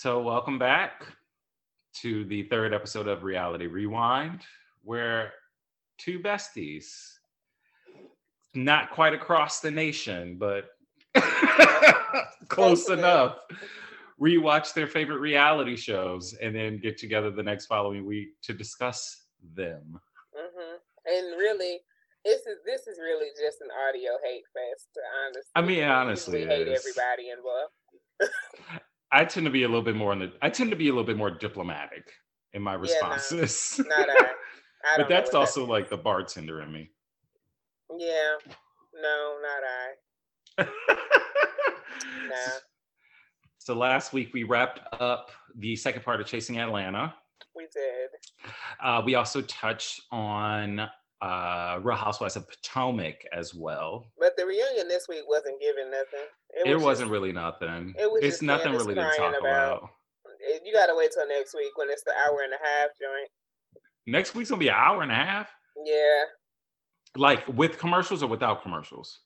[0.00, 1.04] So, welcome back
[1.96, 4.40] to the third episode of Reality Rewind,
[4.82, 5.34] where
[5.98, 6.86] two besties,
[8.54, 10.70] not quite across the nation, but
[12.48, 13.40] close enough,
[14.18, 19.24] rewatch their favorite reality shows and then get together the next following week to discuss
[19.54, 20.00] them.
[20.34, 21.80] hmm And really,
[22.24, 24.88] this is this is really just an audio hate fest.
[24.94, 28.80] To honestly, I mean, honestly, hate everybody involved.
[29.12, 30.32] I tend to be a little bit more in the.
[30.42, 32.10] I tend to be a little bit more diplomatic
[32.52, 32.82] in my Yeah, nah.
[32.82, 33.80] responses.
[33.88, 34.26] Not I.
[34.94, 36.90] I but that's what that also like the bartender in me.
[37.98, 38.36] Yeah.
[38.94, 40.68] No, not I.
[42.28, 42.52] Nah.
[43.58, 47.14] So last week we wrapped up the second part of Chasing Atlanta.
[47.54, 48.08] We did.
[48.82, 50.88] Uh, we also touched on
[51.22, 54.06] uh, Real Housewives of Potomac as well.
[54.18, 56.26] But the reunion this week wasn't giving nothing.
[56.66, 57.94] It, was wasn't just- really nothing.
[57.98, 59.40] it was it's nothing really to talk about-
[59.78, 59.90] about.
[60.64, 63.28] You gotta wait till next week when it's the hour and a half joint.
[64.06, 65.50] Next week's gonna be an hour and a half,
[65.84, 66.24] Yeah.
[67.16, 69.20] like with commercials or without commercials.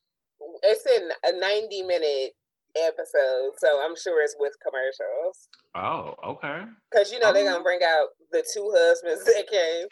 [0.62, 2.32] It's in a 90 minute
[2.76, 5.48] episode, so I'm sure it's with commercials.
[5.76, 6.64] Oh, okay.
[6.92, 7.52] Cause you know they're Oh.
[7.52, 9.86] gonna bring out the two husbands that came,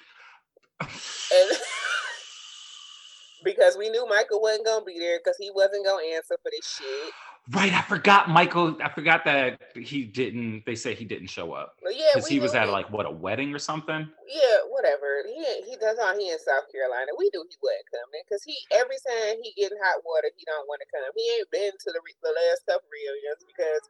[0.82, 1.58] and
[3.44, 6.78] because we knew Michael wasn't gonna be there because he wasn't gonna answer for this
[6.78, 7.12] shit.
[7.50, 8.78] Right, I forgot Michael.
[8.82, 10.62] I forgot that he didn't.
[10.64, 13.06] They say he didn't show up But yeah, because he was at he- like what
[13.06, 14.06] a wedding or something.
[14.30, 15.26] yeah, whatever.
[15.26, 17.10] He he does all he in South Carolina.
[17.18, 20.46] We knew he wasn't coming because he every time he get in hot water, he
[20.46, 21.10] don't want to come.
[21.18, 23.82] He ain't been to the the last couple reunions because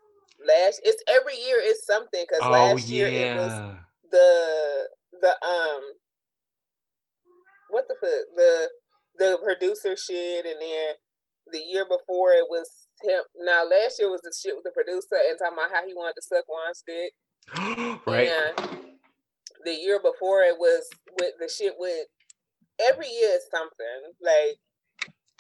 [0.49, 3.53] last it's every year it's something because Oh last year it was
[4.11, 4.89] the
[5.21, 5.83] the um
[7.73, 8.69] what the fuck the
[9.19, 10.95] the producer shit and then
[11.53, 12.69] the year before it was
[13.03, 15.93] him now last year was the shit with the producer and talking about how he
[15.95, 17.13] wanted to suck one stick
[18.07, 18.29] right.
[18.31, 18.79] and
[19.65, 20.89] the year before it was
[21.21, 22.07] with the shit with
[22.81, 24.57] every year is something like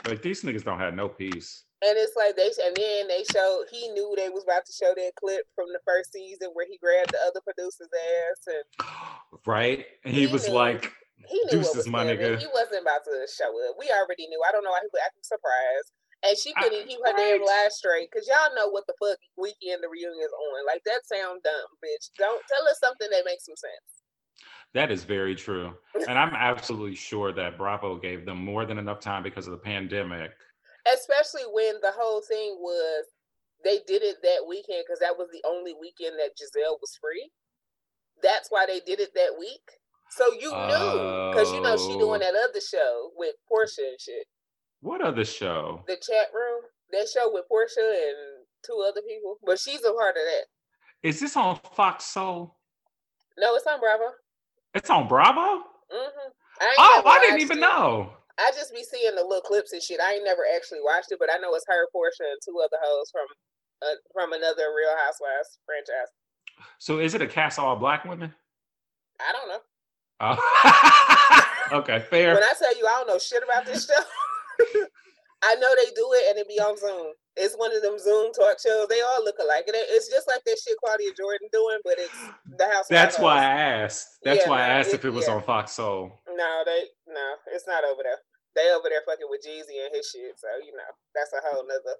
[0.08, 1.64] Like these niggas don't have no peace.
[1.86, 4.92] and it's like they and then they showed he knew they was about to show
[4.96, 8.88] that clip from the first season where he grabbed the other producer's ass and
[9.46, 10.54] Right, and he He was knew.
[10.54, 10.92] like,
[11.28, 12.38] He knew what was my nigga.
[12.38, 13.76] He wasn't about to show up.
[13.78, 14.40] We already knew.
[14.46, 15.92] I don't know why he was acting surprised.
[16.24, 17.68] And she couldn't I- keep her damn right.
[17.72, 20.66] straight because y'all know what the fuck weekend the reunion is on.
[20.66, 22.10] Like that sound dumb, bitch.
[22.18, 23.90] Don't tell us something that makes some sense.
[24.74, 25.74] "That is very true,"
[26.08, 29.58] and I'm absolutely sure that Bravo gave them more than enough time because of the
[29.64, 30.30] pandemic.
[30.86, 33.06] Especially when the whole thing was
[33.64, 37.30] they did it that weekend because that was the only weekend that Gizelle was free.
[38.22, 39.62] That's why they did it that week.
[40.16, 41.98] So you knew because you know she Oh.
[41.98, 44.26] doing that other show with Porsha and shit.
[44.80, 45.84] What other show?
[45.86, 46.62] the chat room,
[46.92, 50.46] that show with Porsha and two other people, but she's a part of that.
[51.02, 52.56] Is this on Fox Soul?
[53.38, 54.12] No, it's on Bravo.
[54.74, 55.64] It's on Bravo.
[55.90, 56.30] hmm
[56.60, 57.62] I Oh, I didn't even it.
[57.62, 58.12] know.
[58.38, 60.00] I just be seeing the little clips and shit.
[60.00, 62.78] I ain't never actually watched it, but I know it's her, Portia, and two other
[62.82, 63.26] hoes from
[63.82, 66.10] uh, from another Real Housewives franchise.
[66.78, 68.34] So is it a cast all black women?
[69.20, 69.60] I don't know.
[70.22, 71.42] Oh.
[71.72, 72.34] okay, fair.
[72.34, 73.94] When I tell you I don't know shit about this show,
[75.44, 77.12] I know they do it and it be on Zoom.
[77.36, 78.86] It's one of them Zoom talk shows.
[78.88, 79.64] They all look alike.
[79.66, 82.14] It- it's just like that shit Claudia Jordan doing, but it's
[82.58, 82.88] the Housewives.
[82.90, 83.38] That's why.
[83.38, 84.06] I asked.
[84.22, 85.34] That's Yeah, why I asked it- if it was yeah.
[85.34, 86.12] on Fox Soul.
[86.28, 88.18] No, they no, it's not over there.
[88.54, 90.38] They over there fucking with Jeezy and his shit.
[90.38, 91.96] So you know that's a whole nother.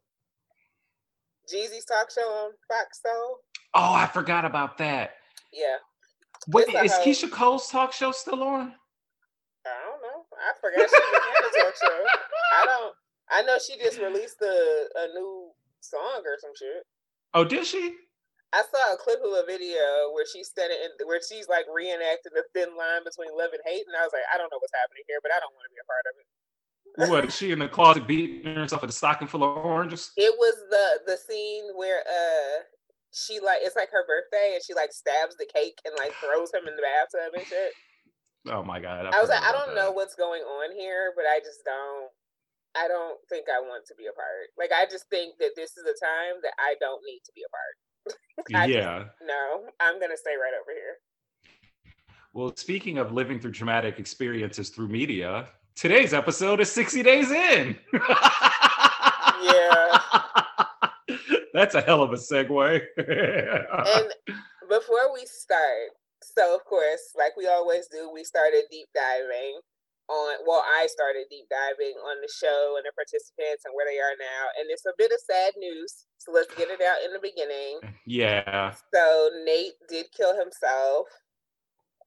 [1.50, 3.38] Jeezy's talk show on Fox Soul.
[3.74, 5.12] Oh, I forgot about that.
[5.52, 5.76] Yeah,
[6.48, 8.74] Wait, is whole- Keyshia Cole's talk show still on?
[9.64, 10.26] I don't know.
[10.34, 12.04] I forgot she on the talk show.
[12.58, 12.94] I don't.
[13.30, 15.50] I know she just released a a new
[15.80, 16.82] song or some shit.
[17.34, 17.94] Oh, did she?
[18.52, 22.34] I saw a clip of a video where she's standing in, where she's like reenacting
[22.36, 24.74] the thin line between love and hate, and I was like, I don't know what's
[24.76, 26.26] happening here, but I don't want to be a part of it.
[27.10, 30.12] What is she in the closet beating herself with a stocking full of oranges?
[30.18, 32.66] It was the the scene where uh
[33.12, 36.52] she like it's like her birthday and she like stabs the cake and like throws
[36.52, 37.72] him in the bathtub and shit.
[38.50, 39.06] Oh my god!
[39.06, 42.10] I was like, I don't know what's going on here, but I just don't
[42.74, 44.48] I don't think I want to be a part.
[44.58, 47.42] Like I just think that this is a time that I don't need to be
[47.44, 48.16] a part.
[48.56, 49.04] I just- Yeah.
[49.22, 50.96] No, I'm gonna stay right over here.
[52.32, 57.76] Well, speaking of living through traumatic experiences through media, today's episode is 60 days in.
[59.44, 59.98] Yeah.
[61.72, 62.80] That's a hell of a segue.
[62.98, 64.12] And
[64.68, 65.90] before we start,
[66.22, 69.60] so of course, like we always do, we started deep diving.
[70.08, 73.98] on well i started deep diving on the show and the participants and where they
[74.02, 77.12] are now and it's a bit of sad news so let's get it out in
[77.12, 81.06] the beginning yeah so nate did kill himself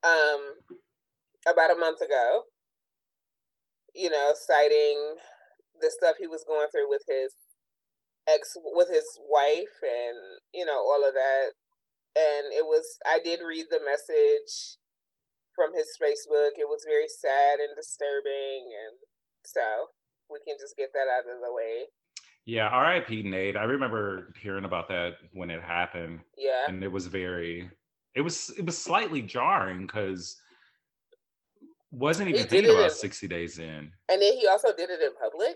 [0.03, 0.41] um
[1.47, 2.43] about a month ago
[3.95, 5.15] you know citing
[5.79, 7.31] the stuff he was going through with his
[8.27, 10.17] ex with his wife and
[10.53, 11.51] you know all of that.
[12.15, 14.77] And it was i did read the message
[15.55, 16.57] from his facebook.
[16.57, 18.71] It was very sad and disturbing.
[18.71, 18.95] And
[19.45, 19.89] so
[20.29, 21.85] we can just get that out of the way.
[22.45, 23.57] Yeah rip nate.
[23.57, 26.19] I remember hearing about that when it happened.
[26.37, 26.65] Yeah.
[26.67, 27.69] And it was very
[28.13, 30.37] it was it was slightly jarring because
[31.91, 33.91] wasn't even thinking about in, 60 days in.
[34.09, 35.55] And then he also did it in public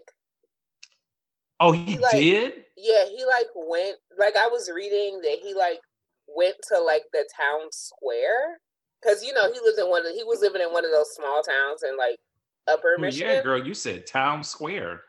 [1.59, 2.53] Oh, he, he like, did?
[2.77, 5.79] Yeah, he like went like I was reading that he like
[6.27, 8.59] went to like the town square
[9.01, 11.13] because you know he lives in one of he was living in one of those
[11.15, 12.17] small towns in like
[12.67, 13.35] upper oh, Michigan.
[13.35, 15.01] Yeah, girl, you said town square.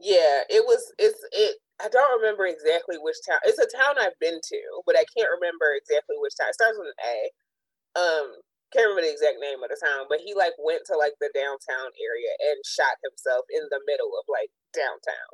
[0.00, 3.40] Yeah, it was it's it I don't remember exactly which town.
[3.44, 6.52] It's a town I've been to, but I can't remember exactly which town.
[6.52, 7.16] It starts with an A.
[7.96, 8.26] Um,
[8.72, 11.32] can't remember the exact name of the town, but he like went to like the
[11.32, 15.32] downtown area and shot himself in the middle of like downtown.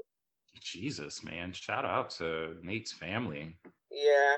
[0.61, 1.53] Jesus, man.
[1.53, 3.57] Shout out to Nate's family.
[3.91, 4.37] Yeah.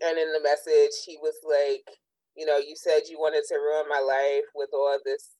[0.00, 1.84] And in the message, he was like,
[2.36, 5.36] you know, you said you wanted to ruin my life with all this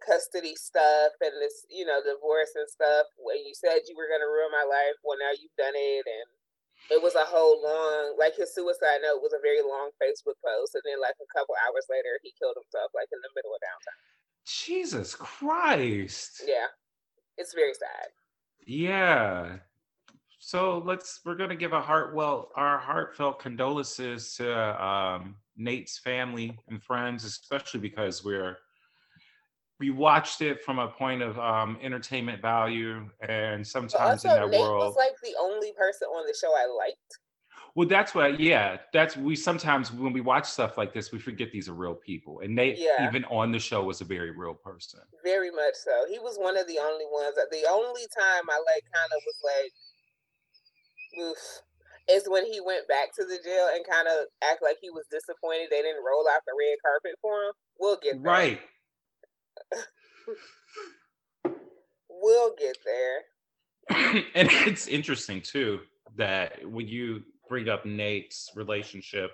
[0.00, 3.06] custody stuff and this, you know, divorce and stuff.
[3.20, 6.04] When you said you were going to ruin my life, well, now you've done it.
[6.06, 6.28] And
[6.96, 10.74] it was a whole long, like his suicide note was a very long Facebook post.
[10.74, 13.62] And then, like, a couple hours later, he killed himself, like, in the middle of
[13.62, 14.00] downtown.
[14.48, 16.42] Jesus Christ.
[16.48, 16.72] Yeah.
[17.38, 18.10] It's very sad.
[18.66, 19.56] Yeah.
[20.38, 26.58] So let's we're gonna give a heart well our heartfelt condolences to um, Nate's family
[26.68, 28.56] and friends, especially because we're
[29.78, 34.50] we watched it from a point of um, entertainment value, and sometimes also, in that
[34.50, 37.18] Nate world, was like the only person on the show I liked.
[37.74, 41.50] Well, that's what, yeah, that's we sometimes when we watch stuff like this, we forget
[41.52, 42.40] these are real people.
[42.40, 43.08] And Nate, yeah.
[43.08, 45.00] even on the show, was a very real person.
[45.24, 46.04] Very much so.
[46.10, 47.34] He was one of the only ones.
[47.50, 49.72] The only time I like kind of was like,
[51.30, 51.62] oof,
[52.10, 55.06] is when he went back to the jail and kind of act like he was
[55.10, 57.52] disappointed they didn't roll out the red carpet for him.
[57.78, 58.32] We'll get there.
[58.32, 58.60] Right.
[62.10, 63.22] we'll get there.
[64.34, 65.80] and it's interesting too
[66.16, 69.32] that when you bring up Nate's relationship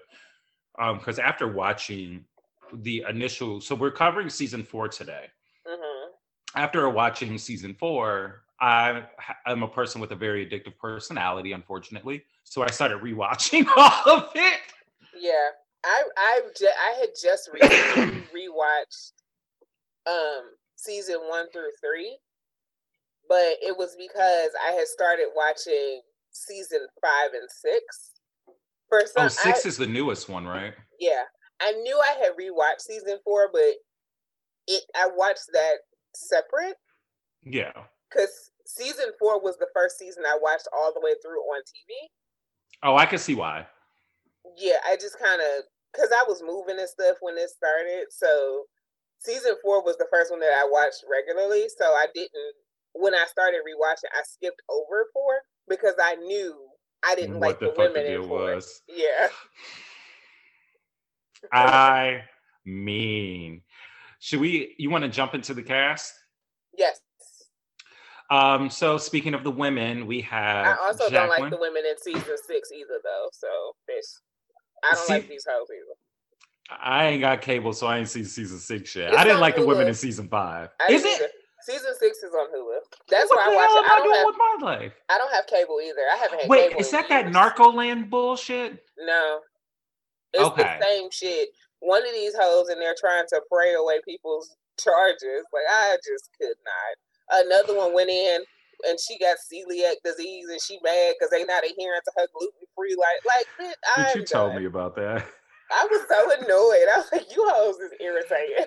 [0.77, 2.25] because um, after watching
[2.73, 5.27] the initial, so we're covering season four today.
[5.67, 6.11] Mm-hmm.
[6.55, 9.05] After watching season four, I
[9.47, 12.25] am a person with a very addictive personality, unfortunately.
[12.45, 14.61] So I started rewatching all of it.
[15.17, 15.51] Yeah,
[15.85, 19.13] I I I had just recently rewatched
[20.07, 22.19] um season one through three,
[23.29, 26.01] but it was because I had started watching
[26.39, 28.13] season five and six.
[28.89, 30.73] For oh, some, oh, six I, is the newest one, right?
[30.99, 31.23] Yeah,
[31.61, 33.75] I knew I had rewatched season four, but
[34.67, 35.77] it I watched that
[36.15, 36.77] separate.
[37.43, 37.73] Yeah,
[38.09, 42.09] because season four was the first season I watched all the way through on TV.
[42.83, 43.67] Oh, I can see why.
[44.57, 48.65] Yeah, I just kind of because I was moving and stuff when it started, so
[49.19, 51.67] season four was the first one that I watched regularly.
[51.77, 52.57] So I didn't
[52.95, 56.57] when I started rewatching, I skipped over four because I knew
[57.05, 58.83] I didn't what like the, the women the in was.
[58.89, 59.29] Yeah.
[61.53, 62.23] I
[62.65, 63.63] mean,
[64.19, 64.75] should we?
[64.79, 66.15] You want to jump into the cast?
[66.77, 67.01] Yes.
[68.31, 68.71] Um.
[68.71, 70.67] So speaking of the women, we have.
[70.67, 71.13] I also Jacqueline.
[71.13, 73.29] don't like the women in season six either, though.
[73.33, 73.49] So
[73.87, 74.21] this,
[74.85, 76.81] I don't See, like these hoes either.
[76.83, 79.09] I ain't got cable, so I ain't seen season six yet.
[79.09, 79.61] It's I didn't like Hulu.
[79.61, 80.69] the women in season five.
[80.81, 81.31] I Is it?
[81.69, 82.81] Season six is on Hulu.
[83.11, 83.91] That's what why I watch it.
[83.93, 84.93] I don't have, with my life?
[85.11, 86.01] I don't have cable either.
[86.11, 88.83] I haven't had Wait, is that that Narcoland bullshit?
[88.97, 89.41] No.
[90.33, 90.79] It's okay.
[90.81, 91.51] the same shit.
[91.81, 95.45] One of these hoes and they're trying to pray away people's charges.
[95.53, 97.45] Like I just could not.
[97.45, 98.41] Another one went in
[98.89, 102.65] and she got celiac disease and she mad because they not adhering to her gluten
[102.75, 102.97] free.
[102.97, 105.27] Like, like, bitch, you told me about that.
[105.71, 106.89] I was so annoyed.
[106.89, 108.65] I was like, you hoes is irritating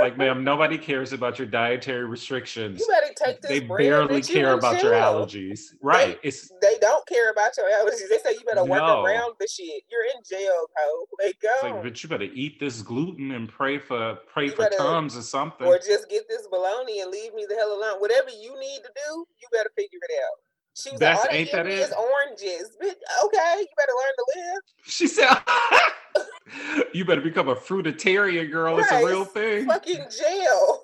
[0.00, 2.80] like, ma'am, nobody cares about your dietary restrictions.
[2.80, 3.50] You better take this.
[3.50, 5.74] They barely care about your allergies.
[5.82, 6.20] Right.
[6.22, 8.08] They, it's they don't care about your allergies.
[8.08, 9.04] They say you better work no.
[9.04, 9.82] around the shit.
[9.90, 11.06] You're in jail, ho.
[11.22, 11.74] Like go.
[11.74, 15.16] Like, but you better eat this gluten and pray for pray you for better, Tums
[15.16, 15.66] or something.
[15.66, 18.00] Or just get this bologna and leave me the hell alone.
[18.00, 20.38] Whatever you need to do, you better figure it out.
[20.74, 21.92] She was That's, like, ain't that it?
[21.92, 22.76] oranges.
[22.80, 24.62] Okay, you better learn to live.
[24.84, 25.36] She said
[26.94, 28.76] you better become a fruitarian girl.
[28.76, 28.84] Right.
[28.84, 29.66] It's a real thing.
[29.66, 30.82] Fucking jail.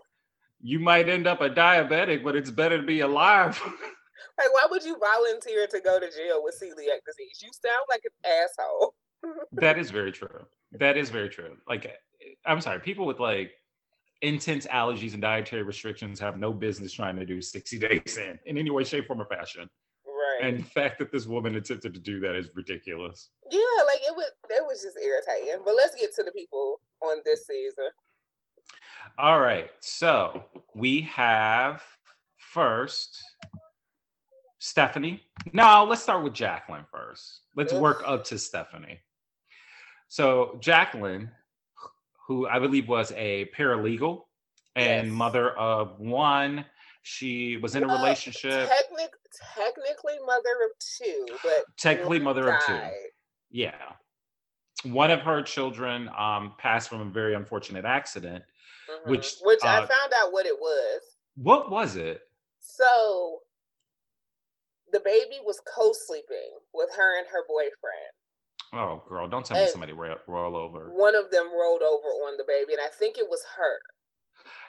[0.61, 3.61] you might end up a diabetic, but it's better to be alive.
[4.39, 7.41] like, why would you volunteer to go to jail with celiac disease?
[7.43, 8.95] You sound like an asshole.
[9.53, 10.47] that is very true.
[10.73, 11.57] That is very true.
[11.67, 11.91] Like,
[12.45, 13.53] I'm sorry, people with like
[14.23, 18.59] intense allergies and dietary restrictions have no business trying to do 60 days in in
[18.59, 19.69] any way, shape, form, or fashion.
[20.07, 20.49] Right.
[20.49, 23.31] And the fact that this woman attempted to do that is ridiculous.
[23.51, 25.63] Yeah, like it was it was just irritating.
[25.65, 27.91] But let's get to the people on this season.
[29.19, 29.71] All right.
[29.81, 30.45] So
[30.75, 31.83] we have
[32.37, 33.23] first
[34.59, 35.23] Stephanie.
[35.53, 37.41] No, let's start with Jacqueline first.
[37.55, 39.01] Let's work up to Stephanie.
[40.09, 41.31] So Jacqueline,
[42.29, 44.25] who I believe was a paralegal
[44.77, 45.17] and yes.
[45.17, 46.65] mother of one.
[47.03, 48.69] She was in well, a relationship.
[48.69, 49.15] Technic-
[49.57, 52.57] technically mother of two, but technically mother died.
[52.57, 52.81] of two.
[53.51, 53.73] Yeah.
[54.85, 58.45] One of her children um, passed from a very unfortunate accident,
[58.91, 59.11] mm-hmm.
[59.11, 61.01] which which uh, I found out what it was.
[61.37, 62.21] What was it?
[62.61, 63.39] So
[64.93, 68.13] the baby was co-sleeping with her and her boyfriend.
[68.73, 70.91] Oh, girl, don't tell and me somebody roll, roll over.
[70.93, 73.79] One of them rolled over on the baby, and I think it was her.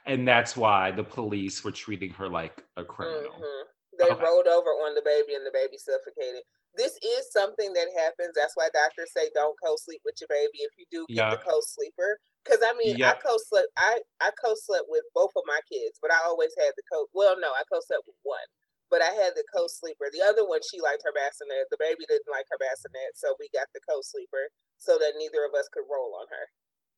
[0.06, 3.32] And that's why the police were treating her like a criminal.
[3.32, 3.64] Mm-hmm.
[4.00, 4.24] They okay.
[4.24, 6.44] rolled over on the baby, and the baby suffocated.
[6.78, 8.32] This is something that happens.
[8.36, 11.30] That's why doctors say don't co-sleep with your baby if you do get yeah.
[11.32, 12.20] the co-sleeper.
[12.46, 13.12] Because I mean, yeah.
[13.12, 13.68] I co-slept.
[13.76, 17.12] I I co-slept with both of my kids, but I always had the co.
[17.12, 18.48] Well, no, I co-slept with one
[18.90, 20.10] but I had the co-sleeper.
[20.12, 21.70] The other one, she liked her bassinet.
[21.72, 25.54] The baby didn't like her bassinet, so we got the co-sleeper so that neither of
[25.58, 26.46] us could roll on her.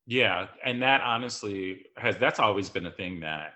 [0.07, 3.53] Yeah, and that honestly has that's always been a thing that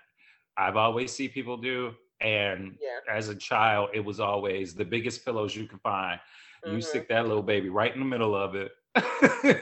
[0.56, 1.92] I've always see people do.
[2.20, 3.14] And yeah.
[3.14, 6.18] as a child, it was always the biggest pillows you can find.
[6.64, 6.80] You mm-hmm.
[6.80, 8.72] stick that little baby right in the middle of it.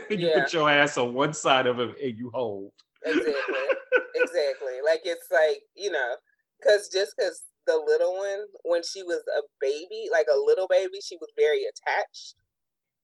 [0.08, 0.42] you yeah.
[0.42, 2.70] put your ass on one side of it and you hold.
[3.04, 3.32] Exactly.
[4.14, 4.74] exactly.
[4.84, 6.14] Like it's like, you know,
[6.60, 10.98] because just because the little one, when she was a baby, like a little baby,
[11.02, 12.34] she was very attached,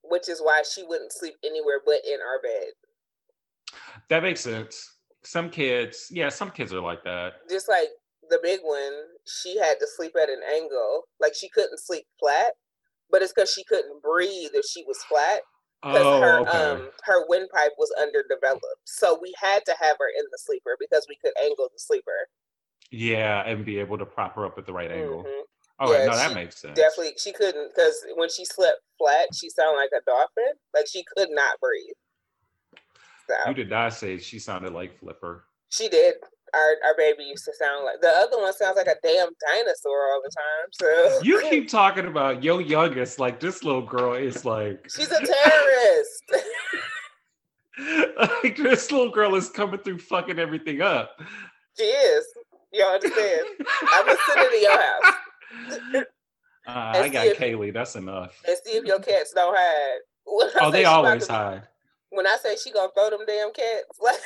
[0.02, 2.72] which is why she wouldn't sleep anywhere but in our bed.
[4.08, 4.96] That makes sense.
[5.22, 7.34] Some kids, yeah, some kids are like that.
[7.48, 7.88] Just like
[8.28, 8.92] the big one,
[9.26, 11.04] she had to sleep at an angle.
[11.20, 12.54] Like she couldn't sleep flat,
[13.10, 15.40] but it's because she couldn't breathe if she was flat.
[15.82, 16.50] Because oh, her okay.
[16.50, 18.84] um her windpipe was underdeveloped.
[18.84, 22.28] So we had to have her in the sleeper because we could angle the sleeper.
[22.90, 25.22] Yeah, and be able to prop her up at the right angle.
[25.22, 25.42] Mm-hmm.
[25.82, 26.76] Oh, yeah, no, that makes sense.
[26.76, 30.52] Definitely, she couldn't because when she slept flat, she sounded like a dolphin.
[30.74, 31.96] Like she could not breathe.
[33.26, 33.48] So.
[33.48, 35.44] You did not say she sounded like Flipper.
[35.70, 36.16] She did.
[36.52, 40.12] Our our baby used to sound like the other one sounds like a damn dinosaur
[40.12, 40.68] all the time.
[40.72, 45.24] So you keep talking about your youngest like this little girl is like she's a
[45.24, 46.24] terrorist.
[48.42, 51.20] like this little girl is coming through fucking everything up.
[51.78, 52.26] She is.
[52.72, 53.46] You understand?
[53.92, 56.04] I'm gonna sit in your house.
[56.66, 57.72] Uh, I got if, Kaylee.
[57.72, 58.40] That's enough.
[58.46, 60.00] And see if your cats don't hide.
[60.60, 61.62] Oh, they always hide.
[62.10, 64.16] When I say she gonna throw them damn cats, like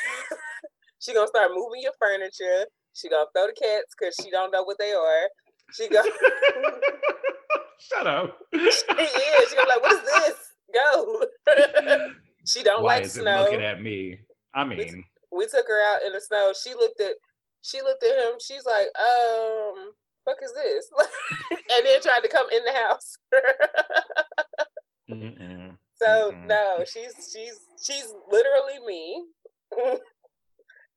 [0.99, 2.67] she gonna start moving your furniture.
[2.93, 5.29] She gonna throw the cats because she don't know what they are.
[5.73, 6.03] She go.
[7.79, 8.39] Shut up.
[8.53, 9.51] she is.
[9.51, 10.37] She gonna like, what is this?
[10.75, 11.27] Go.
[12.45, 13.43] she don't Why like is snow.
[13.43, 14.19] It looking at me.
[14.55, 14.79] I mean,
[15.33, 16.53] we, we took her out in the snow.
[16.63, 17.15] She looked at
[17.65, 18.35] she looked at him.
[18.39, 19.93] She's like, um,
[20.25, 20.91] fuck is this?
[21.51, 23.17] and then tried to come in the house.
[25.11, 29.25] mm So mm no, she's she's she's literally me,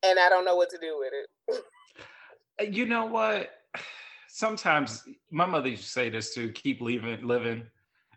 [0.04, 1.14] and I don't know what to do with
[2.60, 2.74] it.
[2.74, 3.50] You know what?
[4.28, 7.64] Sometimes my mother used to say this too: keep living, living,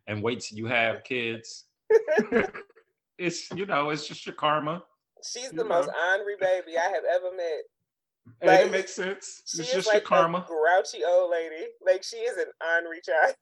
[0.09, 1.66] and wait till you have kids.
[3.19, 4.83] it's you know, it's just your karma.
[5.23, 7.64] She's the most ornery baby I have ever met.
[8.42, 9.42] Like, that makes sense.
[9.46, 10.46] She it's is like karma.
[10.46, 11.66] grouchy old lady.
[11.84, 13.37] Like she is an ornery child.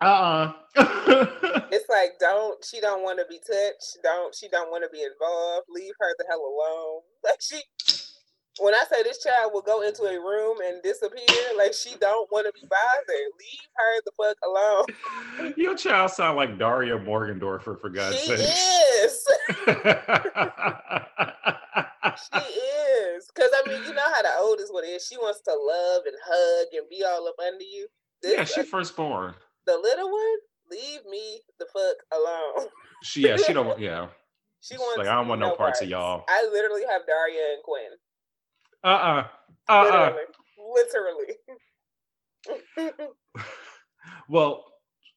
[0.00, 0.52] uh-uh.
[1.72, 3.98] it's like don't she don't want to be touched.
[4.02, 5.66] Don't she don't want to be involved.
[5.70, 7.02] Leave her the hell alone.
[7.24, 7.62] Like she
[8.58, 11.20] when I say this child will go into a room and disappear,
[11.56, 13.32] like she don't want to be bothered.
[13.38, 15.54] Leave her the fuck alone.
[15.56, 18.38] Your child sound like Daria Morgendorffer for God's sake.
[18.38, 19.28] She is.
[22.16, 23.30] she is.
[23.34, 25.06] Cause I mean, you know how the oldest one is.
[25.06, 27.88] She wants to love and hug and be all up under you.
[28.22, 29.34] This, yeah, she firstborn.
[29.66, 30.38] The little one,
[30.70, 32.68] leave me the fuck alone.
[33.02, 34.08] She yeah, she don't want yeah.
[34.60, 36.24] She wants like I don't want no, parts, parts of y'all.
[36.28, 37.90] I literally have Daria and Quinn.
[38.86, 39.26] Uh-uh.
[39.68, 40.14] Uh-uh.
[40.74, 41.34] Literally.
[42.76, 42.92] Literally.
[44.28, 44.64] well,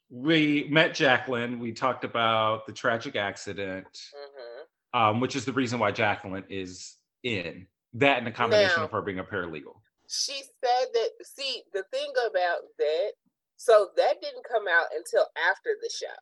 [0.09, 1.59] we met Jacqueline.
[1.59, 4.99] We talked about the tragic accident, mm-hmm.
[4.99, 8.91] um, which is the reason why Jacqueline is in That and the combination now, of
[8.91, 9.77] her being a paralegal.
[10.07, 11.09] She said that.
[11.21, 13.11] See, the thing about that,
[13.57, 16.17] so that didn't come out until after the show.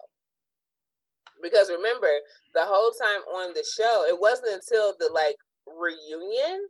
[1.41, 2.11] Because remember,
[2.53, 6.67] the whole time on the show, it wasn't until the like reunion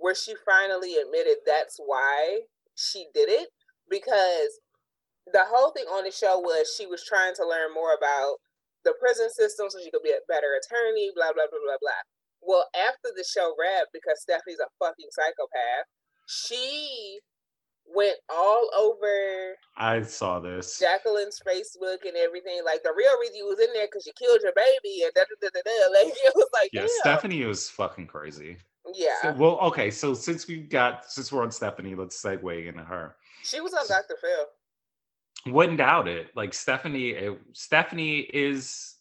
[0.00, 2.40] where she finally admitted that's why
[2.74, 3.48] she did it.
[3.88, 4.58] Because
[5.32, 8.40] the whole thing on the show was she was trying to learn more about
[8.84, 12.02] the prison system so she could be a better attorney, blah, blah, blah, blah, blah.
[12.40, 15.86] Well, after the show wrapped, because Stephanie's a fucking psychopath,
[16.26, 17.20] she
[17.94, 19.56] went all over.
[19.76, 20.78] I saw this.
[20.78, 22.62] Jacqueline's Facebook and everything.
[22.64, 25.22] Like the real reason you was in there because you killed your baby and da
[25.22, 25.92] da da da da.
[25.92, 28.56] Like it was like yeah, Stephanie was fucking crazy.
[28.94, 29.08] Yeah.
[29.22, 29.90] So, well, okay.
[29.90, 33.16] So since we got since we're on Stephanie, let's segue into her.
[33.42, 34.16] She was on Dr.
[34.20, 35.52] Phil.
[35.54, 36.28] Wouldn't doubt it.
[36.34, 38.96] Like Stephanie, eh, Stephanie is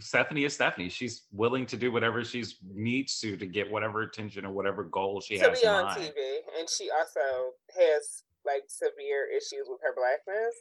[0.00, 0.88] Stephanie is Stephanie.
[0.88, 2.44] She's willing to do whatever she
[2.74, 5.60] needs to to get whatever attention or whatever goal she to has.
[5.60, 6.00] To be on mind.
[6.00, 10.54] TV, and she also has like severe issues with her blackness.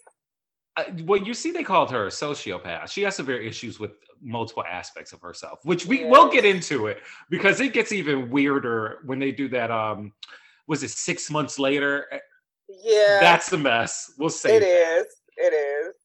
[0.76, 2.90] Uh, well, you see, they called her a sociopath.
[2.90, 6.12] She has severe issues with multiple aspects of herself, which we yes.
[6.12, 9.70] will get into it because it gets even weirder when they do that.
[9.70, 10.14] Um,
[10.68, 12.08] was it six months later?
[12.68, 14.14] Yeah, that's the mess.
[14.18, 15.06] We'll say it is.
[15.38, 15.96] It is.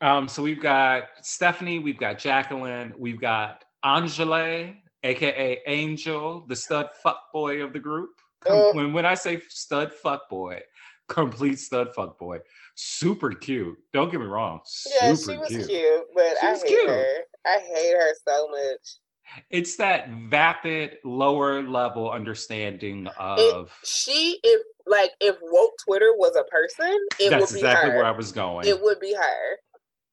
[0.00, 6.90] Um, so we've got Stephanie, we've got Jacqueline, we've got Angele, aka Angel, the stud
[7.02, 8.10] fuck boy of the group.
[8.48, 10.60] Uh, when when I say stud fuck boy,
[11.08, 12.38] complete stud fuck boy,
[12.74, 13.76] super cute.
[13.92, 14.60] Don't get me wrong.
[15.00, 16.88] Yeah, she was cute, cute but she I hate cute.
[16.88, 17.14] her.
[17.46, 19.44] I hate her so much.
[19.50, 24.38] It's that vapid, lower level understanding of it, she.
[24.42, 27.96] If like if woke Twitter was a person, it That's would be exactly her.
[27.96, 28.66] where I was going.
[28.66, 29.56] It would be her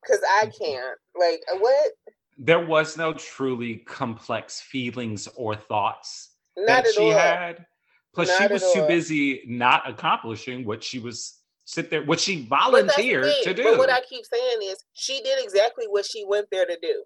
[0.02, 0.64] because I mm-hmm.
[0.64, 0.98] can't.
[1.18, 1.92] Like, what?
[2.38, 7.12] There was no truly complex feelings or thoughts not that she all.
[7.12, 7.66] had.
[8.15, 8.88] Plus, not she was too all.
[8.88, 13.63] busy not accomplishing what she was sit there, what she volunteered to do.
[13.63, 17.03] But what I keep saying is, she did exactly what she went there to do.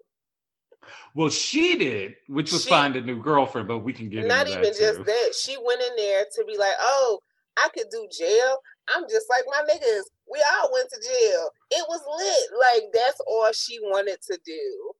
[1.14, 4.48] Well, she did, which was she, find a new girlfriend, but we can get not
[4.48, 5.34] even just that.
[5.38, 7.20] She went in there to be like, "Oh,
[7.58, 8.56] I could do jail.
[8.94, 10.02] I'm just like my niggas.
[10.30, 11.50] We all went to jail.
[11.72, 12.58] It was lit.
[12.60, 14.92] Like that's all she wanted to do.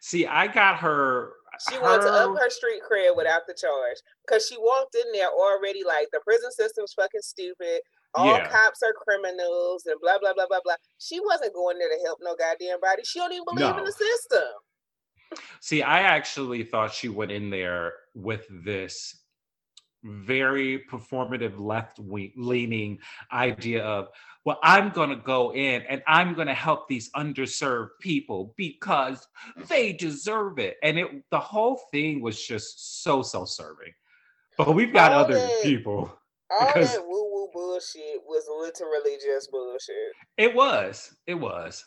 [0.00, 1.32] See, I got her.
[1.68, 5.28] She wanted to up her street cred without the charge because she walked in there
[5.28, 7.80] already like the prison system's fucking stupid.
[8.14, 8.48] All yeah.
[8.48, 10.74] cops are criminals and blah blah blah blah blah.
[10.98, 13.02] She wasn't going there to help no goddamn body.
[13.04, 13.78] She don't even believe no.
[13.78, 14.48] in the system.
[15.60, 19.24] See, I actually thought she went in there with this
[20.04, 22.98] very performative left leaning
[23.32, 24.08] idea of
[24.44, 29.26] well i'm going to go in and i'm going to help these underserved people because
[29.68, 33.92] they deserve it and it the whole thing was just so self-serving
[34.56, 36.12] but we've got all other that, people
[36.50, 41.84] all because that woo-woo bullshit was literally just bullshit it was it was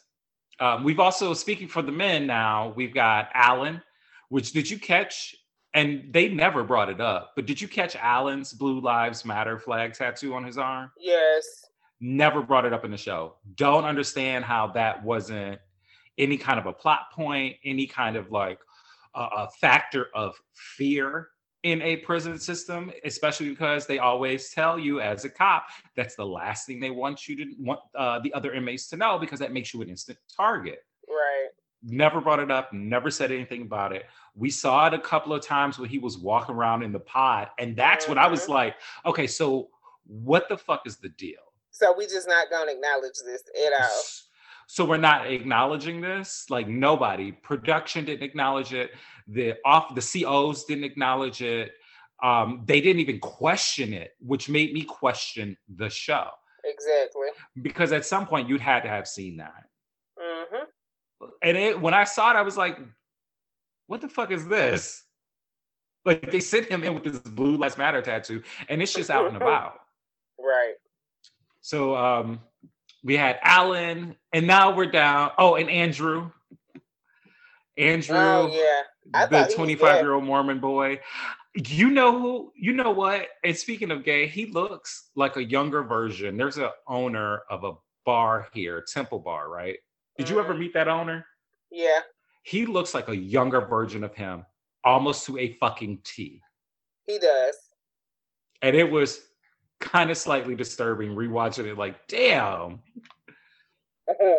[0.60, 3.82] um, we've also speaking for the men now we've got alan
[4.30, 5.36] which did you catch
[5.74, 7.34] and they never brought it up.
[7.36, 10.91] But did you catch Alan's Blue Lives Matter flag tattoo on his arm?
[10.98, 11.46] Yes.
[12.00, 13.36] Never brought it up in the show.
[13.56, 15.60] Don't understand how that wasn't
[16.18, 18.60] any kind of a plot point, any kind of like
[19.16, 21.30] a, a factor of fear
[21.64, 26.26] in a prison system, especially because they always tell you as a cop that's the
[26.26, 29.52] last thing they want you to want uh, the other inmates to know because that
[29.52, 30.86] makes you an instant target.
[31.08, 31.50] Right
[31.84, 34.06] never brought it up, never said anything about it.
[34.36, 37.50] We saw it a couple of times when he was walking around in the pod,
[37.58, 38.16] and that's mm-hmm.
[38.16, 38.54] when I was mm-hmm.
[38.54, 39.70] like, okay, so
[40.06, 41.40] what the fuck is the deal?
[41.78, 44.04] So we just not gonna acknowledge this at all.
[44.66, 46.46] So we're not acknowledging this.
[46.50, 48.92] Like nobody, production didn't acknowledge it.
[49.28, 51.74] The off the COs didn't acknowledge it.
[52.24, 56.30] Um, they didn't even question it, which made me question the show.
[56.63, 57.28] Exactly.
[57.62, 59.70] Because at some point you'd had to have seen that
[60.20, 60.66] Mhm.
[61.44, 62.80] and it when I saw it, I was like,
[63.86, 65.04] what the fuck is this?
[66.06, 69.28] Like they sent him in with this blue lives matter tattoo, and it's just out
[69.28, 69.80] and about.
[70.40, 70.74] Right.
[71.68, 72.40] So um
[73.04, 75.32] we had Alan, and now we're down.
[75.38, 76.32] Oh, and Andrew.
[77.78, 78.52] Andrew, oh,
[79.14, 79.26] yeah.
[79.28, 81.02] the 25 year old Mormon boy.
[81.54, 82.54] You know who?
[82.56, 83.28] You know what?
[83.44, 86.38] And speaking of gay, he looks like a younger version.
[86.38, 87.74] There's a owner of a
[88.06, 89.76] bar here, Temple Bar, right?
[90.18, 90.62] Did you ever mm-hmm.
[90.62, 91.26] meet that owner?
[91.70, 92.00] Yeah.
[92.44, 94.46] He looks like a younger version of him,
[94.86, 96.42] almost to a fucking T.
[97.06, 97.56] He does.
[98.62, 99.20] And it was
[99.80, 102.80] kind of slightly disturbing rewatching it, like, damn.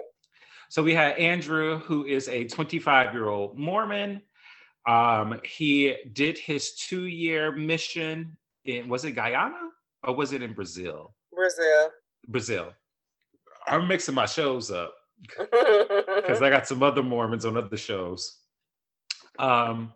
[0.68, 4.22] so we had Andrew, who is a 25 year old Mormon.
[4.86, 9.70] Um, he did his two-year mission in was it Guyana
[10.04, 11.14] or was it in Brazil?
[11.32, 11.90] Brazil.
[12.26, 12.72] Brazil.
[13.66, 14.94] I'm mixing my shows up
[15.38, 18.38] because I got some other Mormons on other shows.
[19.38, 19.92] Um,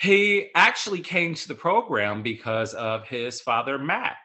[0.00, 4.16] he actually came to the program because of his father, Matt,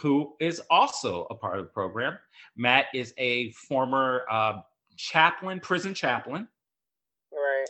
[0.00, 2.18] who is also a part of the program.
[2.56, 4.60] Matt is a former uh,
[4.96, 6.48] chaplain, prison chaplain.
[7.30, 7.66] Right.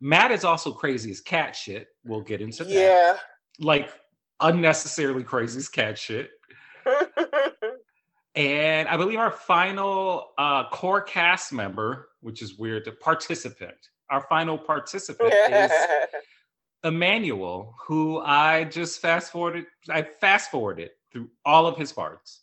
[0.00, 1.88] Matt is also crazy as cat shit.
[2.04, 2.72] We'll get into that.
[2.72, 3.16] Yeah.
[3.58, 3.90] Like
[4.40, 6.30] unnecessarily crazy as cat shit.
[8.34, 13.76] and I believe our final uh, core cast member, which is weird, the participant,
[14.08, 15.70] our final participant is
[16.84, 19.66] Emmanuel, who I just fast forwarded.
[19.90, 22.42] I fast forwarded through all of his parts,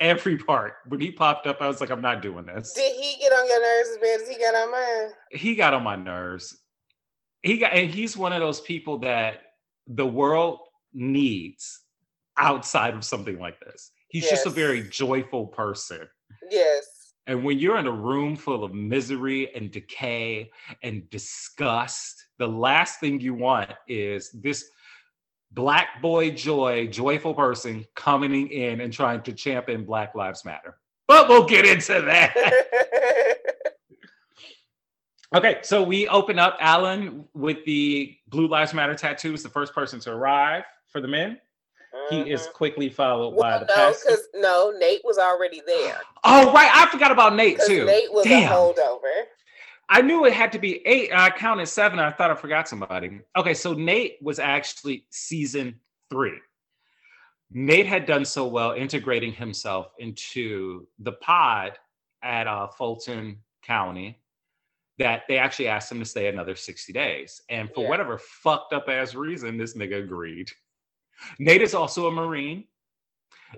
[0.00, 0.74] every part.
[0.88, 2.72] When he popped up, I was like, I'm not doing this.
[2.72, 5.10] Did he get on your nerves as bad as he got on mine?
[5.30, 6.56] He got on my nerves.
[7.42, 9.42] He got, and he's one of those people that
[9.86, 10.60] the world
[10.92, 11.80] needs
[12.36, 13.90] outside of something like this.
[14.08, 14.32] He's yes.
[14.32, 16.08] just a very joyful person.
[16.50, 16.86] Yes.
[17.26, 20.50] And when you're in a room full of misery and decay
[20.82, 24.70] and disgust, the last thing you want is this
[25.52, 30.76] black boy joy, joyful person coming in and trying to champion Black Lives Matter.
[31.06, 32.36] But we'll get into that.
[35.34, 39.34] okay, so we open up Alan with the Blue Lives Matter tattoo.
[39.34, 41.38] Is the first person to arrive for the men.
[42.10, 42.52] He is mm-hmm.
[42.52, 45.96] quickly followed well, by the no, because no, Nate was already there.
[46.24, 47.84] Oh right, I forgot about Nate too.
[47.84, 48.50] Nate was Damn.
[48.50, 49.26] a holdover.
[49.88, 51.10] I knew it had to be eight.
[51.12, 51.98] I counted seven.
[51.98, 53.20] I thought I forgot somebody.
[53.36, 56.38] Okay, so Nate was actually season three.
[57.50, 61.78] Nate had done so well integrating himself into the pod
[62.22, 64.20] at uh, Fulton County
[64.98, 67.40] that they actually asked him to stay another 60 days.
[67.48, 67.88] And for yeah.
[67.88, 70.50] whatever fucked up ass reason, this nigga agreed.
[71.38, 72.64] Nate is also a Marine.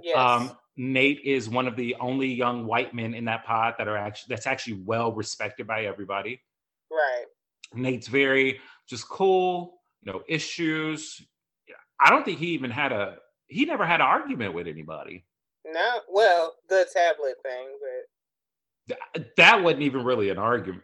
[0.03, 0.17] Yes.
[0.17, 3.97] Um, Nate is one of the only young white men in that pod that are
[3.97, 6.41] actually that's actually well respected by everybody.
[6.91, 7.25] Right.
[7.75, 11.21] Nate's very just cool, no issues.
[12.01, 15.25] I don't think he even had a he never had an argument with anybody.
[15.67, 20.83] No, well, the tablet thing, but Th- that wasn't even really an argument.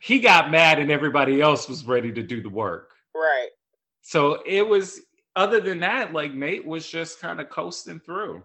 [0.00, 2.92] He got mad and everybody else was ready to do the work.
[3.14, 3.48] Right.
[4.00, 5.00] So it was
[5.36, 8.42] other than that, like Nate was just kind of coasting through.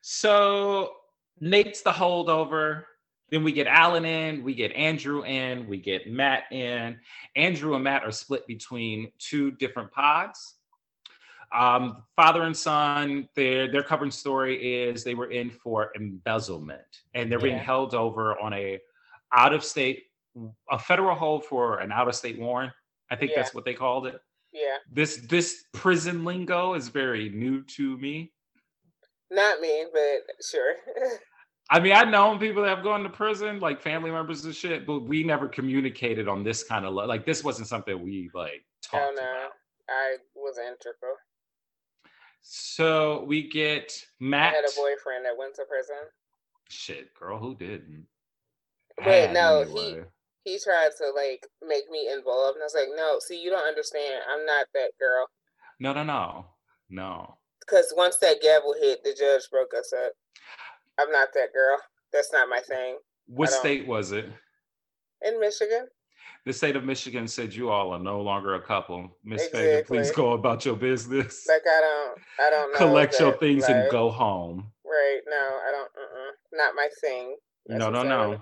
[0.00, 0.92] So
[1.40, 2.84] Nate's the holdover.
[3.30, 6.98] Then we get Alan in, we get Andrew in, we get Matt in.
[7.36, 10.56] Andrew and Matt are split between two different pods.
[11.52, 17.30] Um, father and son, their their covering story is they were in for embezzlement, and
[17.30, 18.78] they're being held over on a
[19.32, 20.04] out of state,
[20.70, 22.72] a federal hold for an out of state warrant.
[23.10, 23.38] I think yeah.
[23.38, 24.20] that's what they called it.
[24.52, 24.76] Yeah.
[24.92, 28.32] This this prison lingo is very new to me.
[29.30, 30.74] Not me, but sure.
[31.70, 34.86] I mean, I've known people that have gone to prison, like family members and shit,
[34.86, 38.98] but we never communicated on this kind of like this wasn't something we like oh,
[38.98, 39.22] talked oh, no.
[39.22, 39.50] about.
[39.88, 41.16] I was integral.
[42.42, 44.52] So we get Matt.
[44.52, 45.96] I had a boyfriend that went to prison.
[46.68, 48.06] Shit, girl, who didn't?
[49.04, 50.04] But no, anyway
[50.44, 53.66] he tried to like make me involved, and I was like, no, see, you don't
[53.66, 54.22] understand.
[54.30, 55.28] I'm not that girl.
[55.78, 56.46] No, no, no,
[56.88, 57.36] no.
[57.70, 60.12] Because once that gavel hit, the judge broke us up.
[60.98, 61.78] I'm not that girl.
[62.12, 62.96] That's not my thing.
[63.26, 64.26] What state was it?
[65.22, 65.86] In Michigan.
[66.46, 69.08] The state of Michigan said you all are no longer a couple.
[69.24, 69.60] Miss exactly.
[69.60, 71.46] Fagan, please go about your business.
[71.48, 74.72] Like I don't, I don't Collect that, your things like, and go home.
[74.84, 75.20] Right?
[75.28, 75.90] No, I don't.
[75.96, 76.32] Uh-uh.
[76.52, 77.36] Not my thing.
[77.68, 78.40] No, no, no.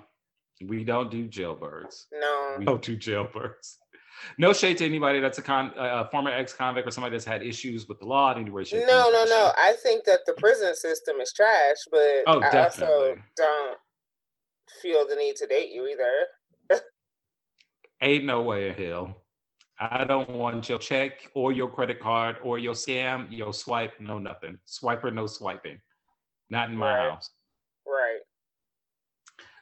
[0.64, 2.06] We don't do jailbirds.
[2.12, 2.56] No.
[2.58, 3.78] We don't do jailbirds.
[4.38, 7.88] No shade to anybody that's a con, a former ex-convict or somebody that's had issues
[7.88, 8.86] with the law in any way, shape.
[8.86, 9.52] No, no, no.
[9.56, 13.78] I think that the prison system is trash, but oh, I also don't
[14.82, 16.80] feel the need to date you either.
[18.02, 19.22] Ain't no way in hell.
[19.80, 24.18] I don't want your check or your credit card or your scam, your swipe, no
[24.18, 24.58] nothing.
[24.66, 25.78] Swiper, no swiping.
[26.50, 27.10] Not in my right.
[27.10, 27.30] house.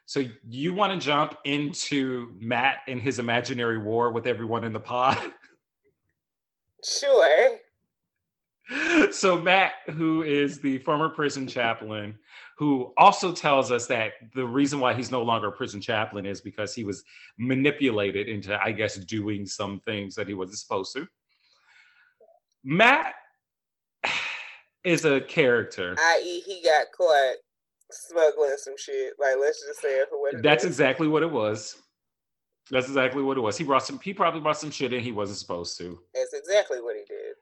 [0.06, 4.80] So you want to jump into Matt and his imaginary war with everyone in the
[4.80, 5.18] pod?
[6.84, 7.56] Sure.
[9.10, 12.16] So Matt, who is the former prison chaplain,
[12.58, 16.40] who also tells us that the reason why he's no longer a prison chaplain is
[16.40, 17.02] because he was
[17.38, 21.08] manipulated into, I guess, doing some things that he wasn't supposed to.
[22.62, 23.14] Matt
[24.84, 25.96] is a character.
[25.98, 27.36] I.e., he got caught
[27.90, 29.14] smuggling some shit.
[29.18, 30.70] Like let's just say it for what That's is.
[30.70, 31.76] exactly what it was.
[32.70, 33.56] That's exactly what it was.
[33.56, 34.00] He brought some.
[34.00, 35.98] He probably brought some shit in he wasn't supposed to.
[36.14, 37.34] That's exactly what he did.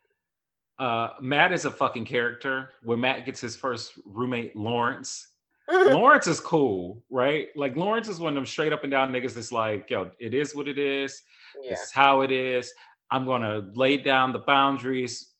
[0.78, 2.70] Uh, Matt is a fucking character.
[2.82, 5.28] When Matt gets his first roommate, Lawrence.
[5.70, 7.48] Lawrence is cool, right?
[7.56, 10.34] Like Lawrence is one of them straight up and down niggas that's like, yo, it
[10.34, 11.22] is what it is.
[11.62, 11.70] Yeah.
[11.70, 12.70] This is how it is.
[13.10, 15.30] I'm gonna lay down the boundaries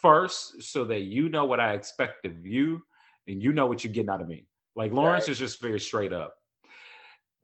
[0.00, 2.82] first so that you know what I expect of you
[3.28, 4.46] and you know what you're getting out of me.
[4.78, 5.32] Like Lawrence Right.
[5.32, 6.36] is just very straight up.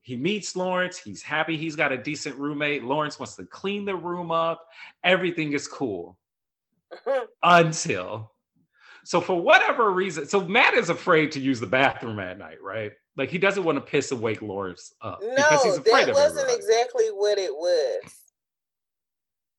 [0.02, 0.98] He meets Lawrence.
[0.98, 2.84] He's happy he's got a decent roommate.
[2.84, 4.68] Lawrence wants to clean the room up.
[5.02, 6.16] Everything is cool
[7.42, 8.30] until.
[9.04, 12.92] So for whatever reason, so Matt is afraid to use the bathroom at night, right?
[13.16, 16.10] Like he doesn't want to piss and wake Lawrence up because he's No, afraid that
[16.10, 16.54] of wasn't everybody.
[16.56, 18.12] exactly what it was.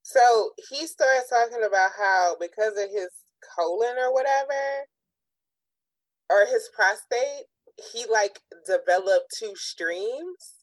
[0.03, 3.09] So he starts talking about how because of his
[3.53, 4.87] colon or whatever,
[6.29, 7.45] or his prostate,
[7.93, 10.53] he like developed two streams.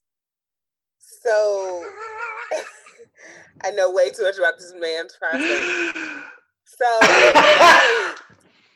[1.22, 1.84] So
[3.64, 5.94] I know way too much about this man's prostate.
[6.64, 8.14] So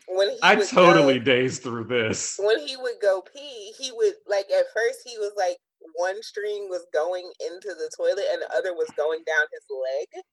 [0.08, 2.38] when he I totally go- dazed through this.
[2.42, 5.56] when he would go pee, he would like at first he was like
[5.94, 10.24] one string was going into the toilet and the other was going down his leg.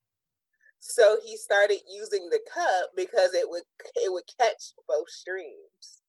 [0.79, 3.63] So he started using the cup because it would
[3.95, 6.01] it would catch both streams.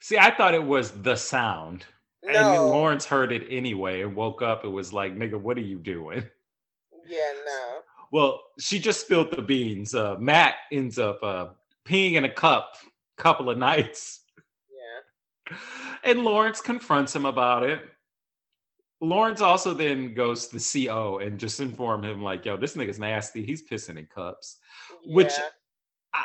[0.00, 1.84] See, I thought it was the sound.
[2.22, 5.62] And then Lawrence heard it anyway and woke up and was like, nigga, what are
[5.62, 6.24] you doing?
[7.06, 7.78] yeah, no.
[8.12, 9.94] Well, she just spilled the beans.
[9.94, 11.48] Uh, Matt ends up uh,
[11.86, 12.74] peeing in a cup
[13.18, 14.22] a couple of nights.
[14.70, 15.56] Yeah.
[16.04, 17.80] And Lawrence confronts him about it.
[19.00, 22.98] Lawrence also then goes to the CO and just inform him, like, yo, this nigga's
[22.98, 23.44] nasty.
[23.44, 24.58] He's pissing in cups.
[25.04, 26.24] Which- yeah.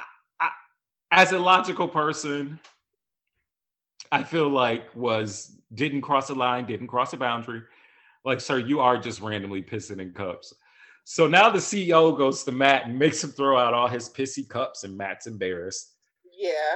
[1.13, 2.57] As a logical person,
[4.12, 7.62] I feel like was didn't cross a line, didn't cross a boundary.
[8.26, 10.54] Like, sir, you are just randomly pissing in cups.
[11.04, 14.47] So now the CO goes to Matt and makes him throw out all his pissy
[14.47, 15.95] cups, and Matt's embarrassed.
[16.38, 16.76] yeah.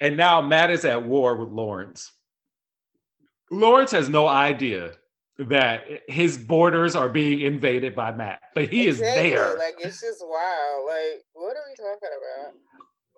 [0.00, 2.12] And now Matt is at war with Lawrence.
[3.50, 4.92] Lawrence has no idea
[5.38, 9.56] that his borders are being invaded by Matt, but he Exactly, is there.
[9.58, 10.86] Like it's just wild.
[10.86, 12.54] Like, what are we talking about?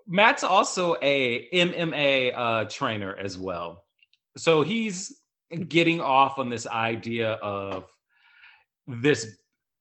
[0.08, 3.84] Matt's also a MMA uh, trainer as well.
[4.36, 5.20] So he's
[5.68, 7.84] getting off on this idea of
[8.86, 9.36] this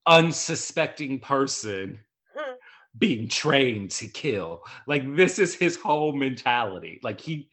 [0.05, 1.99] unsuspecting person
[2.97, 4.63] being trained to kill.
[4.85, 6.99] Like this is his whole mentality.
[7.03, 7.49] Like he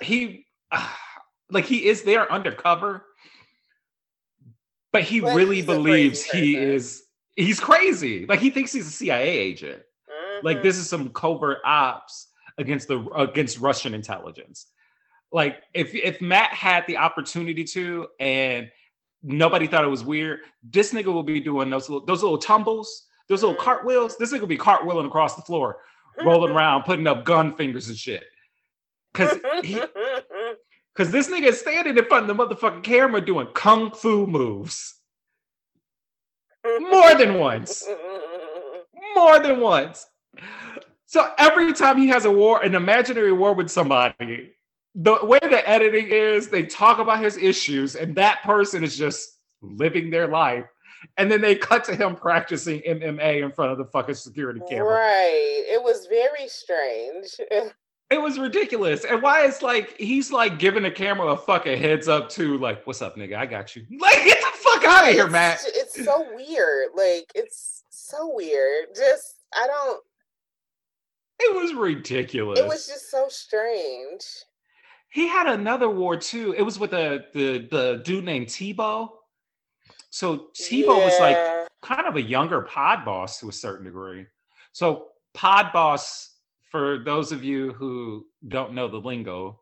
[0.00, 0.46] he
[1.50, 3.04] like he is there undercover
[4.92, 6.70] but he But really he's a crazy believes he person.
[6.70, 7.02] is
[7.36, 8.24] he's crazy.
[8.24, 9.82] Like he thinks he's a CIA agent
[10.42, 14.66] like this is some covert ops against the against Russian intelligence.
[15.32, 18.70] Like if if Matt had the opportunity to and
[19.22, 23.06] nobody thought it was weird, this nigga will be doing those little those little tumbles,
[23.28, 23.64] those little Mhm.
[23.64, 24.16] cartwheels.
[24.16, 25.82] This nigga will be cartwheeling across the floor,
[26.24, 28.24] rolling around, putting up gun fingers and shit.
[29.14, 29.80] Cause he
[30.96, 34.94] cause this nigga is standing in front of the motherfucking camera doing kung fu moves.
[36.80, 37.86] More than once.
[39.14, 40.06] more than once.
[41.06, 44.52] So every time he has a war, an imaginary war with somebody,
[44.94, 49.38] the way the editing is, they talk about his issues, and that person is just
[49.62, 50.64] living their life.
[51.18, 54.94] And then they cut to him practicing MMA in front of the fucking security camera.
[54.94, 55.64] Right.
[55.68, 57.28] It was very strange.
[58.08, 59.04] It was ridiculous.
[59.04, 62.86] And why it's like he's like giving the camera a fucking heads up to like,
[62.86, 63.36] what's up, nigga?
[63.36, 63.84] I got you.
[63.98, 65.58] Like, get the fuck out of here, Matt.
[65.66, 66.90] It's so weird.
[66.94, 68.94] Like it's so weird.
[68.94, 70.04] Just I don't
[71.38, 72.58] It was ridiculous.
[72.58, 74.24] it was just so strange.
[75.10, 76.54] He had another war too.
[76.56, 79.08] It was with the the the dude named Tebow.
[80.10, 81.36] So Tebow was like
[81.82, 84.26] kind of a younger pod boss to a certain degree.
[84.72, 86.34] So pod boss,
[86.70, 89.60] for those of you who don't know the lingo,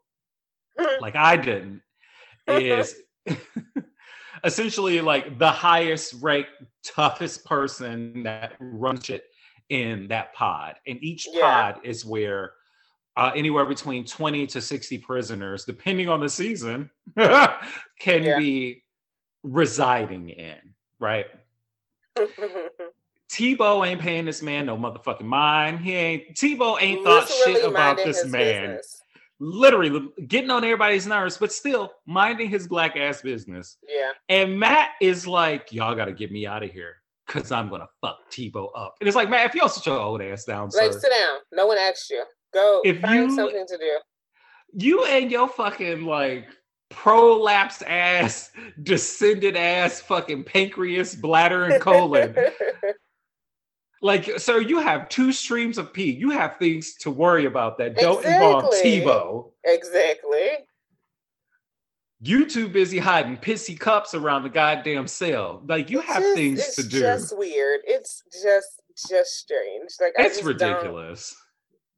[1.01, 1.83] like I didn't,
[2.49, 2.97] is
[4.45, 6.51] essentially like the highest ranked,
[6.85, 9.25] toughest person that runs it
[9.69, 10.77] in that pod.
[10.87, 11.41] And each Yeah.
[11.73, 12.53] pod is where
[13.17, 18.39] uh, anywhere between 20 to 60 prisoners, depending on the season, can Yeah.
[18.39, 18.83] be
[19.45, 20.57] residing in,
[20.99, 21.27] right?
[23.31, 25.81] Tebow ain't paying this man no motherfucking mind.
[25.81, 29.01] He ain't Tebow ain't thought Literally shit about this man business.
[29.41, 33.77] literally getting on everybody's nerves, but still minding his black ass business.
[33.89, 34.11] Yeah.
[34.29, 37.89] And Matt is like, y'all got to get me out of here because I'm gonna
[38.01, 38.95] fuck Tebow up.
[39.01, 41.39] And it's like, man, if y'all sit your old ass down, Like sir, sit down.
[41.53, 42.25] No one asked you.
[42.53, 43.99] Go If find you- something to do.
[44.75, 46.47] you and your fucking like
[46.93, 48.51] prolapsed ass,
[48.83, 52.37] descended ass, fucking pancreas, bladder, and colon.
[54.03, 56.11] like, sir, you have two streams of pee.
[56.13, 58.35] You have things to worry about that don't Exactly.
[58.35, 59.51] involve Tebow.
[59.65, 60.49] exactly.
[62.27, 65.63] You too busy hiding pissy cups around the goddamn cell.
[65.69, 66.97] Like you have just- things to do.
[66.97, 67.81] It's just weird.
[67.85, 69.91] It's just just strange.
[70.01, 71.37] Like I it's just ridiculous.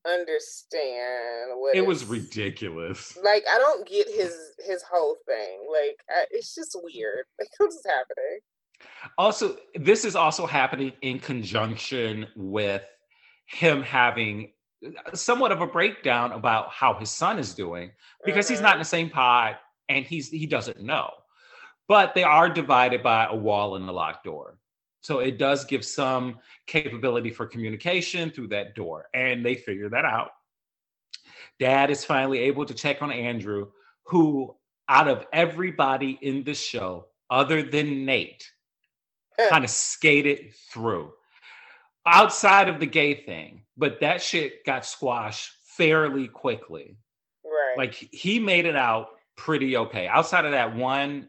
[0.04, 3.16] don't understand what It was ridiculous.
[3.22, 4.34] Like I don't get his
[4.66, 5.66] his whole thing.
[5.70, 7.24] Like I, it's just weird.
[7.38, 8.40] Like what's happening?
[9.18, 12.82] Also, this is also happening in conjunction with
[13.46, 14.52] him having
[15.14, 17.90] somewhat of a breakdown about how his son is doing
[18.24, 18.62] because he's Mhm.
[18.62, 19.56] not in the same pod
[19.88, 21.10] and he's he doesn't know.
[21.88, 24.58] But they are divided by a wall and a locked door.
[25.00, 29.06] So it does give some capability for communication through that door.
[29.14, 30.30] And they figure that out.
[31.60, 33.68] Dad is finally able to check on Andrew,
[34.04, 34.56] who,
[34.88, 38.50] out of everybody in the show, other than Nate,
[39.48, 41.12] kind of skated through
[42.06, 43.62] outside of the gay thing.
[43.76, 46.96] But that shit got squashed fairly quickly.
[47.44, 47.74] Right.
[47.78, 50.06] Like he made it out pretty okay.
[50.06, 51.28] Outside of that one,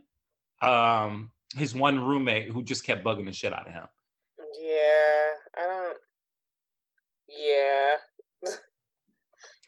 [0.61, 3.85] um, his one roommate who just kept bugging the shit out of him.
[4.59, 5.97] Yeah, I don't.
[7.29, 7.95] Yeah,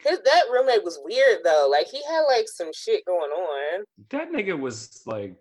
[0.10, 1.68] his that roommate was weird though.
[1.70, 3.84] Like he had like some shit going on.
[4.10, 5.36] That nigga was like,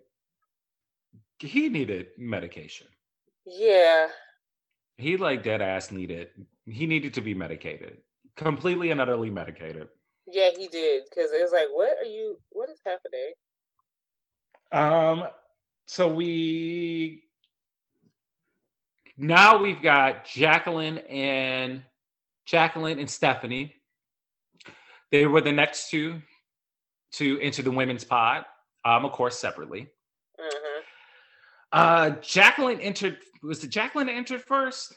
[1.39, 2.87] he needed medication.
[3.45, 4.07] Yeah,
[4.97, 6.29] He like dead ass needed.
[6.65, 7.97] He needed to be medicated,
[8.35, 9.87] completely and utterly medicated.
[10.31, 11.03] Yeah, he did.
[11.09, 12.37] Because it was like, what are you?
[12.51, 13.33] What is happening?
[14.71, 15.27] Um,
[15.87, 17.23] so we
[19.17, 21.83] now we've got Jacqueline and
[22.45, 23.75] Jacqueline and Stephanie.
[25.11, 26.21] They were the next two
[27.13, 28.45] to enter the women's pod,
[28.85, 29.89] um, of course, separately.
[30.39, 30.81] hmm
[31.71, 33.17] Uh, Jacqueline entered.
[33.41, 34.95] Was it Jacqueline entered first,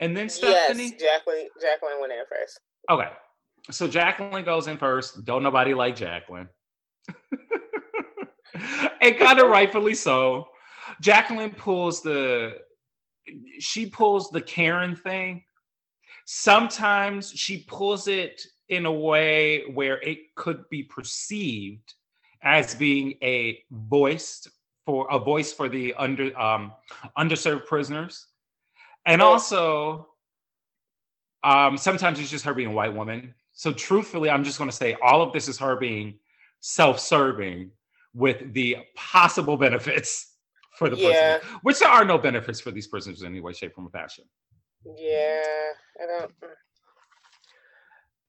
[0.00, 0.96] and then Stephanie?
[0.98, 1.48] Yes, Jacqueline.
[1.60, 2.60] Jacqueline went in first.
[2.90, 3.10] Okay.
[3.70, 5.24] So Jacqueline goes in first.
[5.24, 6.48] Don't nobody like Jacqueline.
[9.00, 10.48] and kind of rightfully so.
[11.00, 12.58] Jacqueline pulls the
[13.60, 15.44] she pulls the Karen thing.
[16.26, 21.94] Sometimes she pulls it in a way where it could be perceived
[22.42, 24.46] as being a voice
[24.84, 26.72] for a voice for the under um
[27.16, 28.26] underserved prisoners.
[29.06, 30.08] And also
[31.44, 33.34] um, sometimes it's just her being a white woman.
[33.62, 36.18] So truthfully, I'm just going to say all of this is her being
[36.62, 37.70] self-serving
[38.12, 40.34] with the possible benefits
[40.76, 41.38] for the Yeah.
[41.62, 44.24] which there are no benefits for these prisoners in any way, shape, form, or fashion.
[44.96, 45.44] Yeah,
[46.02, 46.26] I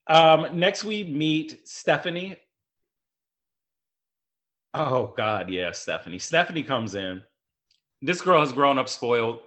[0.08, 0.46] don't.
[0.46, 2.38] Um, next, we meet Stephanie.
[4.76, 6.20] Oh God, yeah, Stephanie.
[6.20, 7.24] Stephanie comes in.
[8.04, 9.40] This girl has grown up spoiled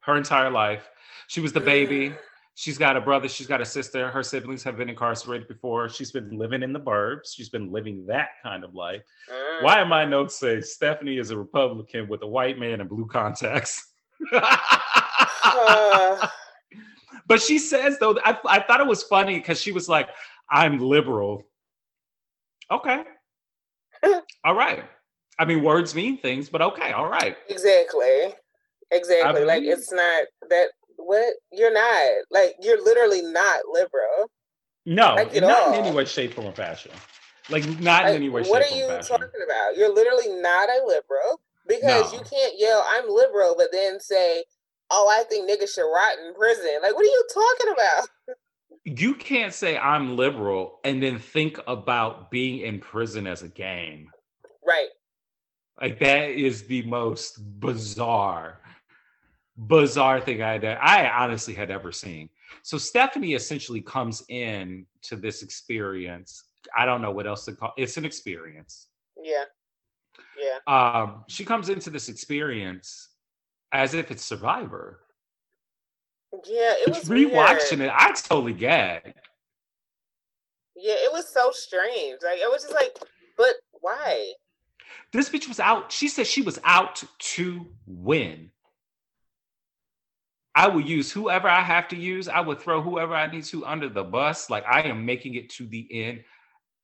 [0.00, 0.90] her entire life.
[1.28, 2.12] She was the baby.
[2.54, 3.28] She's got a brother.
[3.28, 4.10] She's got a sister.
[4.10, 5.88] Her siblings have been incarcerated before.
[5.88, 7.34] She's been living in the burbs.
[7.34, 9.02] She's been living that kind of life.
[9.30, 9.62] Mm.
[9.62, 13.06] Why am my notes say Stephanie is a Republican with a white man and blue
[13.06, 13.94] contacts?
[14.32, 16.26] Uh,
[17.26, 20.08] but she says though, I, I thought it was funny because she was like,
[20.50, 21.44] "I'm liberal."
[22.70, 23.02] Okay,
[24.44, 24.84] all right.
[25.38, 27.36] I mean, words mean things, but okay, all right.
[27.48, 28.34] exactly.
[28.90, 29.44] Exactly.
[29.44, 30.68] Like believe- it's not that.
[31.04, 34.30] What you're not like you're literally not liberal.
[34.84, 36.90] No, Like not in any way, shape, form, or fashion.
[37.50, 39.16] Like not in any way, what shape, are you fashion.
[39.18, 39.76] talking about?
[39.76, 44.44] You're literally not a liberal because you can't yell, I'm liberal, but then say,
[44.90, 46.80] Oh, I think niggas should rot in prison.
[46.82, 48.08] Like, what are you talking about?
[48.84, 54.08] You can't say I'm liberal and then think about being in prison as a game.
[54.66, 54.88] Right.
[55.80, 58.60] Like that is the most bizarre,
[59.56, 62.28] bizarre thing I I honestly had ever seen.
[62.62, 66.44] So Stephanie essentially comes in to this experience.
[66.76, 68.88] I don't know what else to call it's an experience.
[69.20, 69.44] Yeah.
[70.38, 70.58] Yeah.
[70.66, 73.08] Um, she comes into this experience
[73.72, 75.00] as if it's Survivor.
[76.46, 76.74] Yeah.
[76.76, 77.90] It was rewatching weird.
[77.90, 79.14] it, I totally gagged.
[80.76, 82.18] Yeah, it was so strange.
[82.24, 82.96] Like it was just like,
[83.36, 84.32] but why?
[85.12, 85.92] This bitch was out.
[85.92, 88.50] She said she was out to win.
[90.54, 92.28] I will use whoever I have to use.
[92.28, 94.50] I would throw whoever I need to under the bus.
[94.50, 96.24] Like I am making it to the end.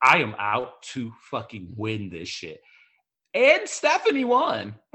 [0.02, 2.60] I am out to fucking win this shit.
[3.34, 4.74] And Stephanie won.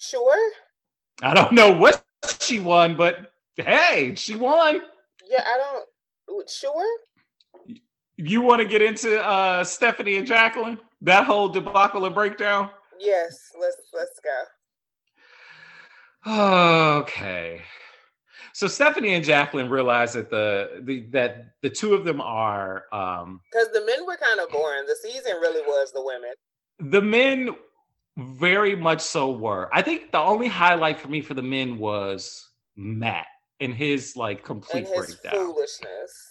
[0.00, 0.50] Sure.
[1.22, 2.02] I don't know what
[2.40, 4.80] she won, but hey, she won.
[5.28, 6.48] Yeah, I don't.
[6.48, 6.98] Sure.
[8.16, 10.78] You want to get into uh Stephanie and Jacqueline?
[11.02, 12.70] That whole debacle and breakdown?
[12.98, 14.42] Yes, let's let's go.
[16.26, 17.62] Okay.
[18.52, 23.40] So Stephanie and Jacqueline realize that the, the that the two of them are um
[23.50, 24.84] because the men were kind of boring.
[24.86, 26.32] The season really was the women.
[26.78, 27.56] The men
[28.18, 29.70] very much so were.
[29.72, 33.26] I think the only highlight for me for the men was Matt
[33.60, 35.46] and his like complete and his breakdown.
[35.46, 36.30] Foolishness.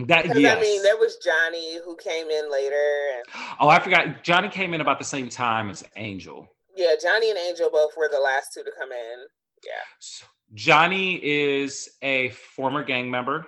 [0.00, 0.58] That yes.
[0.58, 3.10] I mean, there was Johnny who came in later.
[3.14, 3.24] And...
[3.60, 4.24] Oh, I forgot.
[4.24, 6.48] Johnny came in about the same time as Angel.
[6.76, 9.18] Yeah, Johnny and Angel both were the last two to come in.
[9.64, 9.72] Yeah.
[9.98, 13.46] So Johnny is a former gang member.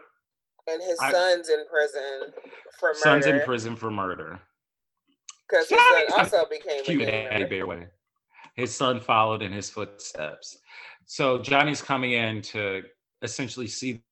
[0.68, 2.33] And his I, son's in prison
[2.79, 2.99] for murder.
[2.99, 4.41] Son's in prison for murder.
[5.49, 7.91] Because his son also became cute a gang member.
[8.55, 10.59] His son followed in his footsteps.
[11.05, 12.83] So Johnny's coming in to
[13.22, 14.03] essentially see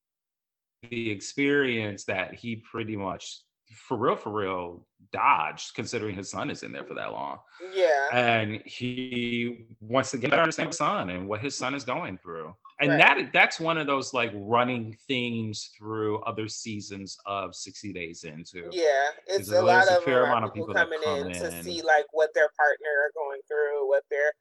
[0.91, 3.41] the experience that he pretty much
[3.75, 7.39] for real for real dodged considering his son is in there for that long.
[7.73, 8.09] Yeah.
[8.13, 12.19] And he wants to get to understand his son and what his son is going
[12.19, 12.55] through.
[12.81, 12.99] And right.
[12.99, 18.69] that that's one of those like running themes through other seasons of 60 days into.
[18.73, 21.41] Yeah it's a lot of, a fair amount of people, people coming come in, in.
[21.41, 24.33] to see like what their partner are going through what their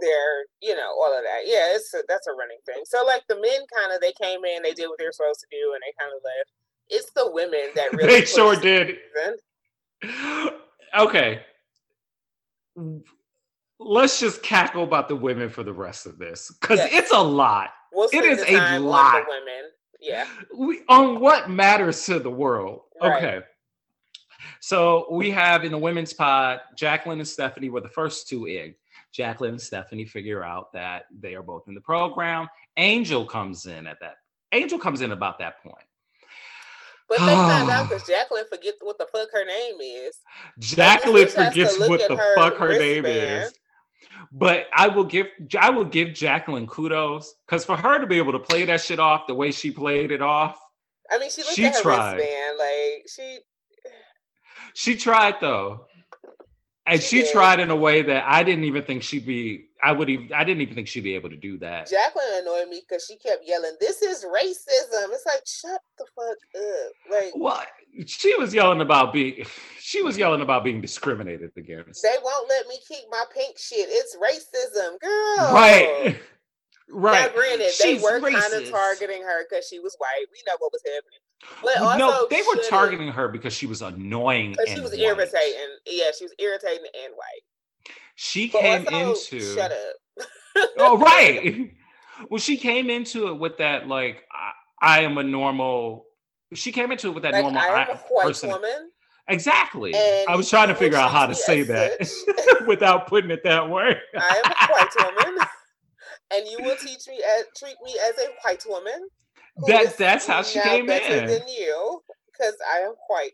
[0.00, 1.44] their you know all of that.
[1.46, 2.84] Yeah it's a, that's a running thing.
[2.84, 5.40] So like the men kind of they came in they did what they were supposed
[5.40, 6.52] to do and they kind of left
[6.90, 8.96] it's the women that really they sure did
[10.98, 11.40] okay
[13.78, 16.90] let's just cackle about the women for the rest of this because yes.
[16.92, 19.70] it's a lot we'll it is a lot women
[20.00, 20.26] yeah
[20.56, 23.24] we, on what matters to the world right.
[23.24, 23.46] okay
[24.60, 28.74] so we have in the women's pod jacqueline and stephanie were the first two in
[29.14, 32.48] Jacqueline and Stephanie figure out that they are both in the program.
[32.76, 34.16] Angel comes in at that.
[34.50, 35.86] Angel comes in about that point.
[37.08, 40.16] But they find out because Jacqueline forget what the fuck her name is.
[40.58, 43.52] Jacqueline forgets what the her fuck her name is.
[44.32, 45.26] But I will give
[45.58, 48.98] I will give Jacqueline kudos because for her to be able to play that shit
[48.98, 50.58] off the way she played it off.
[51.10, 52.14] I mean, she looked she at her tried.
[52.14, 53.38] wristband like she.
[54.74, 55.86] She tried though
[56.86, 59.68] and she, she tried in a way that I didn't even think she'd be.
[59.82, 60.32] I would even.
[60.32, 61.88] I didn't even think she'd be able to do that.
[61.88, 66.62] Jacqueline annoyed me because she kept yelling, "This is racism." It's like, shut the fuck
[66.62, 66.92] up.
[67.10, 67.68] Like, what?
[68.06, 69.46] She was yelling about being.
[69.80, 72.02] She was yelling about being discriminated against.
[72.02, 73.88] They won't let me keep my pink shit.
[73.90, 75.54] It's racism, girl.
[75.54, 76.16] Right.
[76.88, 77.28] Right.
[77.28, 80.26] Now, granted, She's they were kind of targeting her because she was white.
[80.30, 81.23] We know what was happening.
[81.64, 84.56] No, they were targeting her because she was annoying.
[84.66, 85.00] She was white.
[85.00, 85.76] irritating.
[85.86, 87.94] Yeah, she was irritating and white.
[88.16, 89.54] She but came also, into.
[89.54, 90.28] Shut up.
[90.78, 91.70] oh right.
[92.30, 96.04] Well, she came into it with that like I, I am a normal.
[96.54, 97.60] She came into it with that like, normal.
[97.60, 98.50] I am a white person.
[98.50, 98.90] woman.
[99.28, 99.92] Exactly.
[99.94, 102.08] And I was trying to figure out how to say that
[102.68, 103.96] without putting it that way.
[104.16, 105.44] I am a white woman,
[106.34, 109.08] and you will teach me as, treat me as a white woman
[109.56, 111.26] Oh, that that's how she came in.
[111.26, 112.02] Than you,
[112.32, 113.32] because I am white.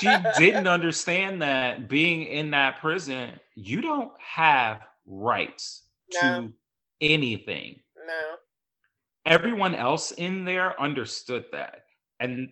[0.00, 0.08] she
[0.38, 5.82] didn't understand that being in that prison, you don't have rights
[6.14, 6.20] no.
[6.20, 6.52] to
[7.00, 7.80] anything.
[8.06, 8.36] No.
[9.26, 11.82] Everyone else in there understood that.
[12.20, 12.50] And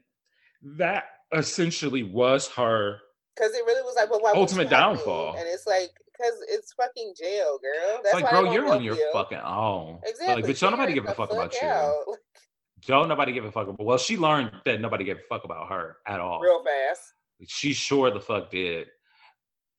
[0.63, 3.01] that essentially was her
[3.37, 5.37] because it really was like, but why ultimate downfall.
[5.37, 8.01] And it's like, because it's fucking jail, girl.
[8.03, 9.11] That's like, girl, you're on your you.
[9.13, 9.99] fucking own.
[10.05, 10.37] Exactly.
[10.37, 11.95] Like, but don't nobody give a fuck about out.
[12.07, 12.17] you.
[12.87, 13.85] Don't nobody give a fuck about.
[13.85, 16.41] Well, she learned that nobody gave a fuck about her at all.
[16.41, 17.03] Real fast.
[17.47, 18.87] She sure the fuck did.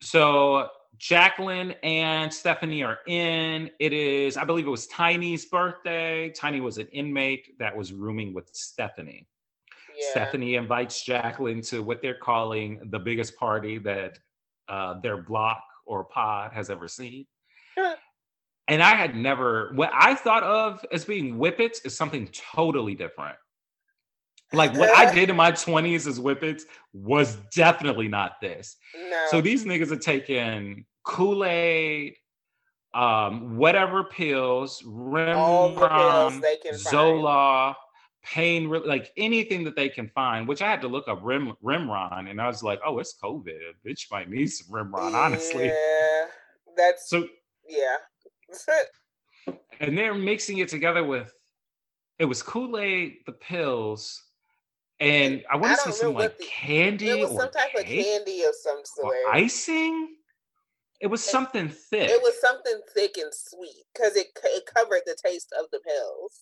[0.01, 3.71] So Jacqueline and Stephanie are in.
[3.79, 6.29] It is, I believe it was Tiny's birthday.
[6.29, 9.27] Tiny was an inmate that was rooming with Stephanie.
[9.97, 10.11] Yeah.
[10.11, 14.19] Stephanie invites Jacqueline to what they're calling the biggest party that
[14.67, 17.25] uh, their block or pod has ever seen
[18.67, 23.35] and I had never what I thought of as being whippets is something totally different.
[24.53, 26.63] Like what I did in my 20s as whippets
[26.93, 28.77] was definitely not this.
[28.95, 29.25] No.
[29.29, 32.15] So these niggas are taking Kool-Aid,
[32.93, 36.41] um, whatever pills, Remeron,
[36.73, 37.75] Zoloft,
[38.23, 42.29] pain, like anything that they can find, which I had to look up Rim Remeron,
[42.29, 43.59] and I was like, oh, it's COVID.
[43.85, 45.65] Bitch might need some Remeron, honestly.
[45.65, 46.25] Yeah,
[46.75, 47.27] that's so
[47.67, 47.95] yeah
[49.79, 51.33] and they're mixing it together with
[52.19, 54.23] it was Kool-Aid, the pills,
[54.99, 58.05] and I want to say some like the, candy it was some type cake, of
[58.05, 59.15] candy of some sort.
[59.31, 60.15] icing.
[60.99, 62.09] It was something thick.
[62.09, 66.41] It was something thick and sweet because it it covered the taste of the pills.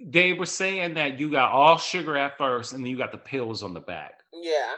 [0.00, 3.18] They were saying that you got all sugar at first, and then you got the
[3.18, 4.22] pills on the back.
[4.32, 4.76] Yeah.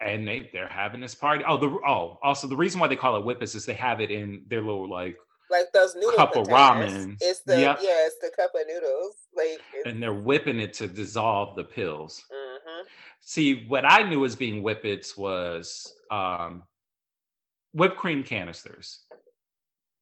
[0.00, 1.44] And they they're having this party.
[1.46, 4.10] Oh, the oh, also the reason why they call it whippets is they have it
[4.10, 5.16] in their little like
[5.52, 6.16] like those noodles.
[6.16, 7.16] cup of ramen.
[7.20, 7.78] It's the yep.
[7.82, 9.14] yeah, it's the cup of noodles.
[9.36, 12.24] Like and they're whipping it to dissolve the pills.
[12.32, 12.86] Mm-hmm.
[13.20, 16.64] See, what I knew as being whippets was um,
[17.72, 19.00] whipped cream canisters.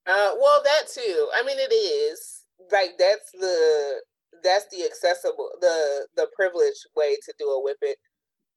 [0.06, 1.28] Uh, well, that too.
[1.36, 4.00] I mean, it is like that's the
[4.42, 7.96] that's the accessible the the privileged way to do a whippet,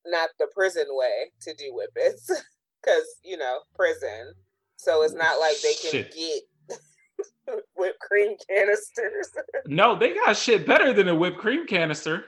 [0.06, 2.28] not the prison way to do whippets,
[2.82, 4.34] because you know prison.
[4.78, 6.14] So it's not like they can Shit.
[6.14, 6.44] get
[7.76, 9.30] whipped cream canisters.
[9.66, 12.26] no, they got shit better than a whipped cream canister.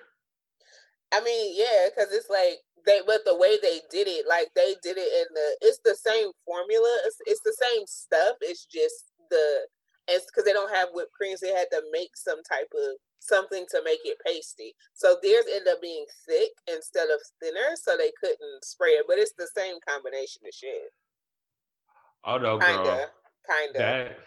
[1.13, 4.75] I mean, yeah, because it's like they, but the way they did it, like they
[4.83, 6.97] did it in the, it's the same formula.
[7.05, 8.37] It's, it's the same stuff.
[8.41, 9.67] It's just the,
[10.07, 11.39] it's because they don't have whipped creams.
[11.39, 14.73] They had to make some type of something to make it pasty.
[14.93, 19.05] So theirs ended up being thick instead of thinner, so they couldn't spray it.
[19.07, 20.91] But it's the same combination of shit.
[22.23, 23.09] Oh no, kinda, girl.
[23.47, 23.79] kinda.
[23.79, 24.19] That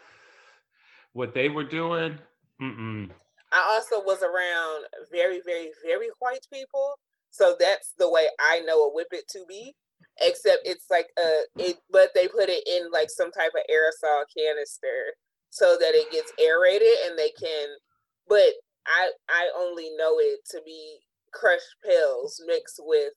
[1.12, 2.18] what they were doing.
[2.60, 3.10] Mm-mm.
[3.52, 6.98] I also was around very, very, very white people.
[7.30, 9.74] So that's the way I know a whippet to be.
[10.20, 14.24] Except it's like a it, but they put it in like some type of aerosol
[14.36, 15.14] canister
[15.50, 17.68] so that it gets aerated and they can.
[18.28, 20.98] But I I only know it to be
[21.32, 23.12] crushed pills mixed with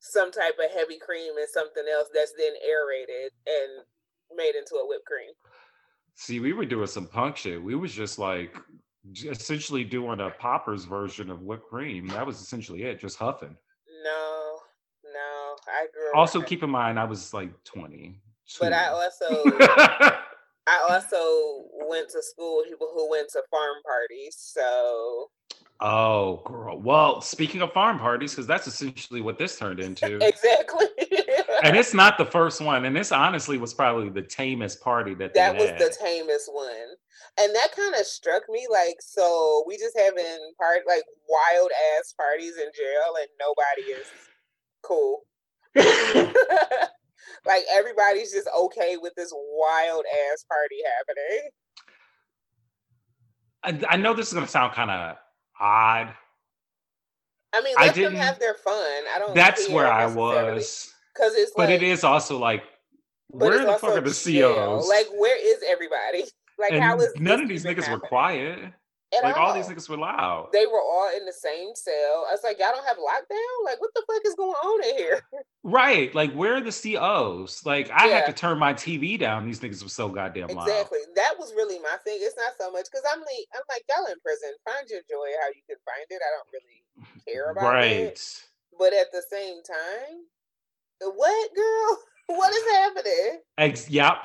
[0.00, 3.84] some type of heavy cream and something else that's then aerated and
[4.36, 5.32] made into a whipped cream.
[6.16, 7.62] See, we were doing some punk shit.
[7.62, 8.56] We was just like
[9.24, 12.08] essentially doing a poppers version of whipped cream.
[12.08, 13.54] That was essentially it, just huffing.
[14.02, 14.58] No,
[15.04, 16.12] no, I grew.
[16.14, 18.18] Also, keep in mind, I was like twenty.
[18.60, 19.44] But I also,
[20.66, 24.36] I also went to school with people who went to farm parties.
[24.38, 25.30] So.
[25.80, 26.80] Oh, girl.
[26.80, 30.16] Well, speaking of farm parties, because that's essentially what this turned into.
[30.26, 30.86] exactly.
[31.62, 32.84] and it's not the first one.
[32.84, 35.78] And this honestly was probably the tamest party that that was had.
[35.78, 36.96] the tamest one
[37.38, 42.14] and that kind of struck me like so we just having part like wild ass
[42.16, 44.06] parties in jail and nobody is
[44.82, 45.22] cool
[47.44, 50.76] like everybody's just okay with this wild ass party
[53.64, 55.16] happening i, I know this is going to sound kind of
[55.60, 56.12] odd
[57.54, 58.74] i mean let I them have their fun
[59.14, 62.62] i don't that's where i was because it's but it is also like
[63.28, 64.88] where the fuck are the COs?
[64.88, 66.24] Like, where is everybody?
[66.58, 68.58] Like and how is none of these niggas were quiet.
[69.16, 69.48] At like all.
[69.48, 69.54] all.
[69.54, 70.48] these niggas were loud.
[70.52, 72.26] They were all in the same cell.
[72.28, 73.64] I was like, y'all don't have lockdown?
[73.64, 75.20] Like, what the fuck is going on in here?
[75.68, 76.14] Right.
[76.14, 77.66] Like, where are the COs?
[77.66, 78.14] Like, I yeah.
[78.18, 79.44] had to turn my TV down.
[79.44, 80.68] These niggas were so goddamn loud.
[80.68, 81.00] Exactly.
[81.16, 82.18] That was really my thing.
[82.20, 84.52] It's not so much because I'm like, I'm like, y'all in prison.
[84.64, 86.22] Find your joy how you can find it.
[86.22, 87.90] I don't really care about right.
[87.90, 88.06] it.
[88.06, 88.78] Right.
[88.78, 90.22] But at the same time,
[91.02, 91.98] uh, what girl?
[92.28, 93.40] What is happening?
[93.56, 94.16] Ex- yep.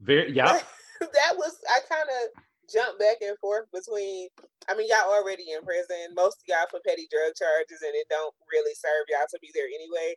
[0.00, 0.64] Very yep.
[1.00, 2.42] that was I kind of
[2.72, 4.28] jumped back and forth between.
[4.68, 6.14] I mean, y'all already in prison.
[6.14, 9.50] Most of y'all for petty drug charges, and it don't really serve y'all to be
[9.54, 10.14] there anyway.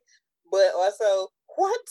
[0.52, 1.88] But also, what?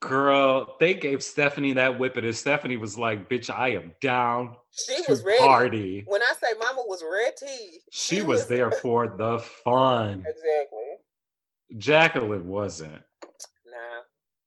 [0.00, 4.96] Girl, they gave Stephanie that whippet, and Stephanie was like, "Bitch, I am down." She
[5.08, 5.38] was ready.
[5.38, 6.04] Party.
[6.06, 10.24] When I say Mama was ready, she, she was, was there for the fun.
[10.26, 10.78] Exactly.
[11.76, 13.02] Jacqueline wasn't.
[13.66, 14.02] Nah.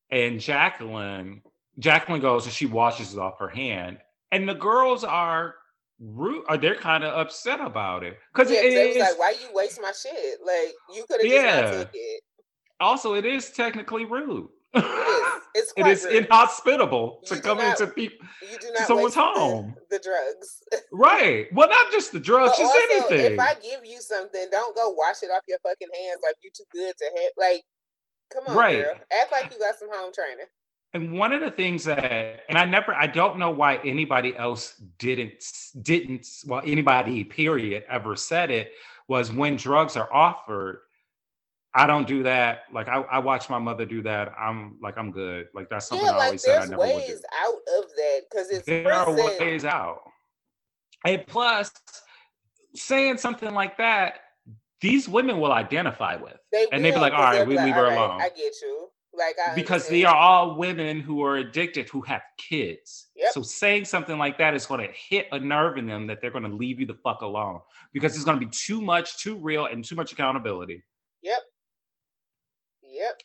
[0.10, 1.41] And Jacqueline,
[1.82, 3.98] Jacqueline goes and she washes it off her hand.
[4.32, 5.56] And the girls are
[6.00, 8.18] rude are uh, they're kind of upset about it.
[8.34, 10.40] Because yeah, it, like, why you waste my shit?
[10.46, 11.62] Like you could have yeah.
[11.62, 12.22] just not took it.
[12.80, 14.48] Also, it is technically rude.
[14.74, 15.28] It is.
[15.54, 19.76] It's it is inhospitable you to come not, into people to someone's home.
[19.90, 20.64] The, the, drugs.
[20.94, 21.48] right.
[21.52, 23.34] Well, not just the drugs, but just also, anything.
[23.34, 26.54] If I give you something, don't go wash it off your fucking hands like you're
[26.56, 27.32] too good to have.
[27.38, 27.64] Like
[28.32, 28.84] Come on, right.
[28.84, 28.94] girl.
[29.22, 30.46] Act like you got some home training.
[30.94, 34.76] And one of the things that, and I never, I don't know why anybody else
[35.00, 35.44] didn't,
[35.82, 38.74] didn't, well, anybody, period, ever said it,
[39.08, 40.80] was when drugs are offered,
[41.74, 42.64] I don't do that.
[42.74, 44.34] Like I, I watch my mother do that.
[44.38, 45.48] I'm like, I'm good.
[45.54, 47.20] Like that's something yeah, I always said I never would do.
[47.39, 49.20] out of that because it's there prison.
[49.20, 50.02] are ways out.
[51.06, 51.72] And plus,
[52.76, 54.16] saying something like that
[54.82, 56.38] these women will identify with.
[56.52, 58.22] They and they'd be like, all right, we leave her right, alone.
[58.22, 58.89] I get you.
[59.14, 59.95] Like I because understand.
[59.95, 63.07] they are all women who are addicted who have kids.
[63.16, 63.34] Yep.
[63.34, 66.32] So saying something like that is going to hit a nerve in them that they're
[66.32, 67.59] going to leave you the fuck alone
[67.91, 70.84] because it's going to be too much, too real, and too much accountability.
[71.24, 71.39] Yep.
[72.84, 73.22] Yep.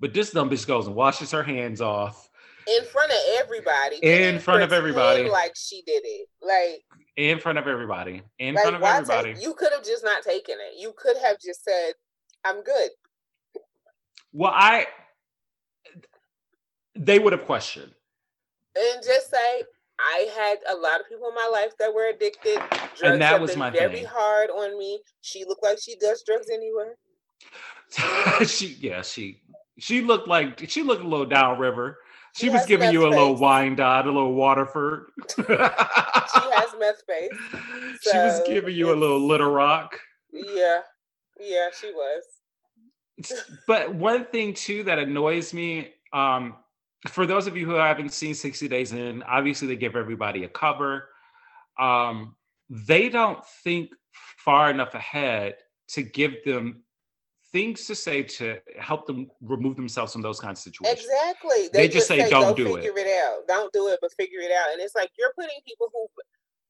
[0.00, 2.28] But this dumb bitch goes and washes her hands off
[2.68, 3.96] in front of everybody.
[4.02, 5.28] In front of everybody.
[5.28, 6.28] Like she did it.
[6.42, 6.84] Like
[7.16, 8.22] in front of everybody.
[8.38, 9.34] In like, front of everybody.
[9.34, 10.78] Take, you could have just not taken it.
[10.78, 11.92] You could have just said,
[12.44, 12.90] I'm good.
[14.32, 14.86] Well, I
[16.98, 17.92] they would have questioned.
[18.76, 19.62] And just say,
[19.98, 22.58] I had a lot of people in my life that were addicted.
[22.70, 24.06] Drugs and that was my very thing.
[24.06, 25.00] hard on me.
[25.22, 26.96] She looked like she does drugs anywhere.
[28.46, 29.40] she yeah, she
[29.78, 31.98] she looked like she looked a little downriver.
[32.36, 33.18] She, she was giving you a face.
[33.18, 35.06] little Wyandotte, a little Waterford.
[35.34, 37.30] she has meth face.
[38.02, 39.98] So she was giving you a little Little Rock.
[40.32, 40.80] Yeah,
[41.40, 42.22] yeah, she was.
[43.66, 46.54] but one thing too that annoys me, um,
[47.06, 50.48] for those of you who haven't seen 60 Days In, obviously they give everybody a
[50.48, 51.08] cover.
[51.78, 52.34] Um,
[52.68, 53.90] they don't think
[54.38, 55.56] far enough ahead
[55.88, 56.82] to give them
[57.52, 61.00] things to say to help them remove themselves from those kinds of situations.
[61.00, 61.68] Exactly.
[61.72, 63.06] They, they just, say, say, don't do figure it.
[63.06, 63.46] it out.
[63.46, 64.72] Don't do it, but figure it out.
[64.72, 66.06] And it's like you're putting people who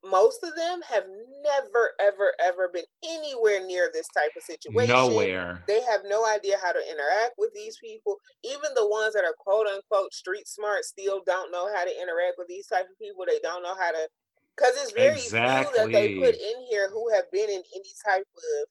[0.05, 1.05] most of them have
[1.43, 4.95] never, ever, ever been anywhere near this type of situation.
[4.95, 5.65] Nowhere.
[5.67, 8.17] They have no idea how to interact with these people.
[8.45, 12.39] Even the ones that are quote unquote street smart still don't know how to interact
[12.39, 13.25] with these type of people.
[13.27, 14.09] They don't know how to
[14.57, 15.73] because it's very exactly.
[15.73, 18.69] few that they put in here who have been in any type of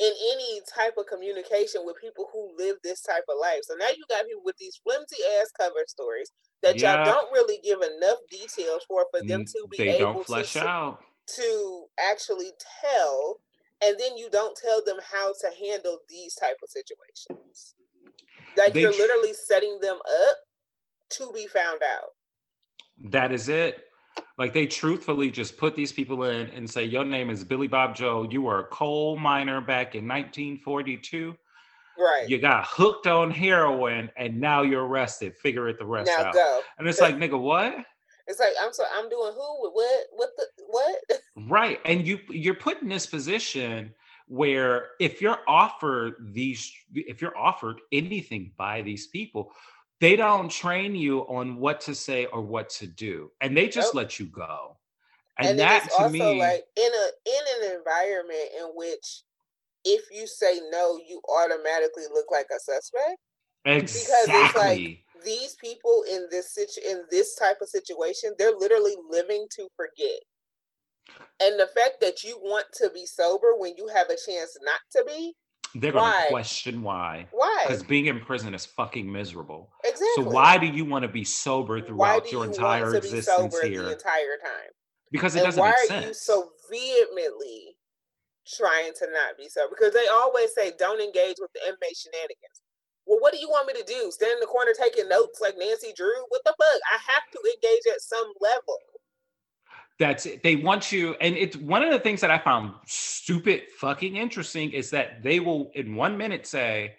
[0.00, 3.60] in any type of communication with people who live this type of life.
[3.62, 6.30] So now you got people with these flimsy ass cover stories
[6.62, 7.04] that yeah.
[7.04, 10.66] y'all don't really give enough details for for them to be they able flesh to,
[10.66, 11.00] out.
[11.36, 12.50] to actually
[12.82, 13.40] tell,
[13.82, 17.74] and then you don't tell them how to handle these type of situations.
[18.56, 20.36] Like they you're literally setting them up
[21.10, 22.10] to be found out.
[23.10, 23.84] That is it.
[24.36, 27.94] Like they truthfully just put these people in and say, Your name is Billy Bob
[27.94, 28.26] Joe.
[28.28, 31.36] You were a coal miner back in 1942.
[31.98, 32.28] Right.
[32.28, 35.34] You got hooked on heroin and now you're arrested.
[35.36, 36.34] Figure it the rest now out.
[36.34, 36.60] Go.
[36.78, 37.74] And it's like, nigga, what?
[38.28, 41.20] It's like I'm so I'm doing who with what what the what?
[41.50, 41.80] Right.
[41.84, 43.92] And you you're put in this position
[44.26, 49.52] where if you're offered these if you're offered anything by these people,
[50.00, 53.30] they don't train you on what to say or what to do.
[53.40, 54.02] And they just nope.
[54.02, 54.76] let you go.
[55.38, 59.22] And, and that to me like in a in an environment in which
[59.84, 63.18] if you say no, you automatically look like a suspect.
[63.64, 64.00] Exactly.
[64.00, 68.96] Because it's like these people in this situ- in this type of situation, they're literally
[69.08, 70.20] living to forget.
[71.40, 74.80] And the fact that you want to be sober when you have a chance not
[74.92, 75.34] to be,
[75.74, 77.26] they're gonna question why.
[77.30, 77.64] Why?
[77.66, 79.70] Because being in prison is fucking miserable.
[79.84, 80.08] Exactly.
[80.16, 83.82] So why do you want to be sober throughout your entire existence here?
[83.82, 84.70] The entire time.
[85.10, 85.90] Because it and doesn't why make sense.
[85.90, 87.77] Why are you so vehemently
[88.56, 92.62] trying to not be so because they always say don't engage with the inmate shenanigans.
[93.06, 94.10] Well, what do you want me to do?
[94.10, 96.24] Stand in the corner taking notes like Nancy Drew?
[96.28, 96.80] What the fuck?
[96.92, 98.76] I have to engage at some level.
[99.98, 100.42] That's it.
[100.42, 104.70] They want you, and it's one of the things that I found stupid fucking interesting
[104.70, 106.94] is that they will in one minute say,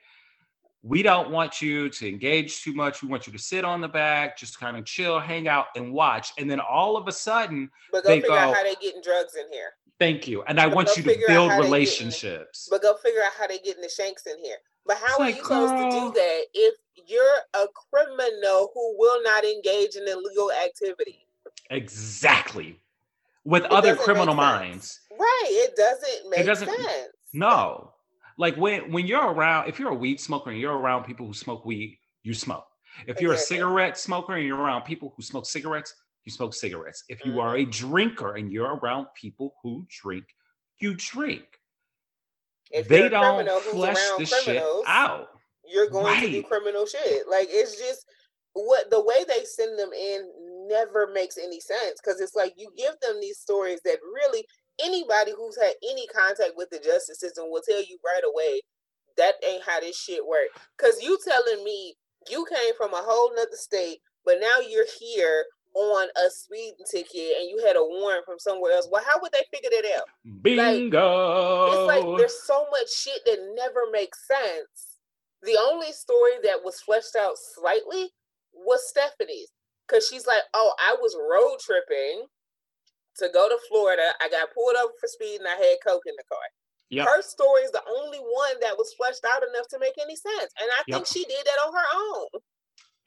[0.81, 3.03] we don't want you to engage too much.
[3.03, 5.93] We want you to sit on the back, just kind of chill, hang out, and
[5.93, 6.31] watch.
[6.37, 9.01] And then all of a sudden, but go they figure go, out how they're getting
[9.01, 9.71] drugs in here.
[9.99, 10.43] Thank you.
[10.43, 12.67] And I but want you to build relationships.
[12.71, 14.55] but go figure out how they getting the shanks in here.
[14.85, 16.75] But how it's are like, you supposed girl, to do that if
[17.05, 21.27] you're a criminal who will not engage in illegal activity?
[21.69, 22.79] Exactly.
[23.43, 25.01] With it other criminal minds.
[25.11, 25.45] Right.
[25.47, 27.09] It doesn't make it doesn't, sense.
[27.33, 27.91] No.
[28.37, 31.33] Like when when you're around, if you're a weed smoker and you're around people who
[31.33, 32.65] smoke weed, you smoke.
[33.05, 33.57] If you're exactly.
[33.57, 35.93] a cigarette smoker and you're around people who smoke cigarettes,
[36.29, 37.03] you smoke cigarettes.
[37.09, 37.71] If you are a mm-hmm.
[37.71, 40.25] drinker and you're around people who drink,
[40.79, 41.43] you drink.
[42.71, 45.29] If they don't flesh the shit out.
[45.65, 46.25] You're going right.
[46.25, 47.27] to do criminal shit.
[47.27, 48.05] Like it's just
[48.53, 52.71] what the way they send them in never makes any sense because it's like you
[52.77, 54.45] give them these stories that really
[54.83, 58.61] anybody who's had any contact with the justice system will tell you right away
[59.17, 60.59] that ain't how this shit works.
[60.77, 61.95] Cause you telling me
[62.29, 65.45] you came from a whole nother state, but now you're here
[65.75, 68.87] on a speeding ticket and you had a warrant from somewhere else.
[68.91, 70.07] Well, how would they figure that out?
[70.41, 71.85] Bingo.
[71.85, 74.97] Like, it's like there's so much shit that never makes sense.
[75.43, 78.09] The only story that was fleshed out slightly
[78.53, 79.51] was Stephanie's.
[79.87, 82.25] Cause she's like, oh, I was road tripping
[83.17, 84.13] to go to Florida.
[84.21, 86.39] I got pulled over for speed and I had coke in the car.
[86.89, 87.07] Yep.
[87.07, 90.51] Her story is the only one that was fleshed out enough to make any sense.
[90.59, 90.97] And I yep.
[90.97, 92.41] think she did that on her own.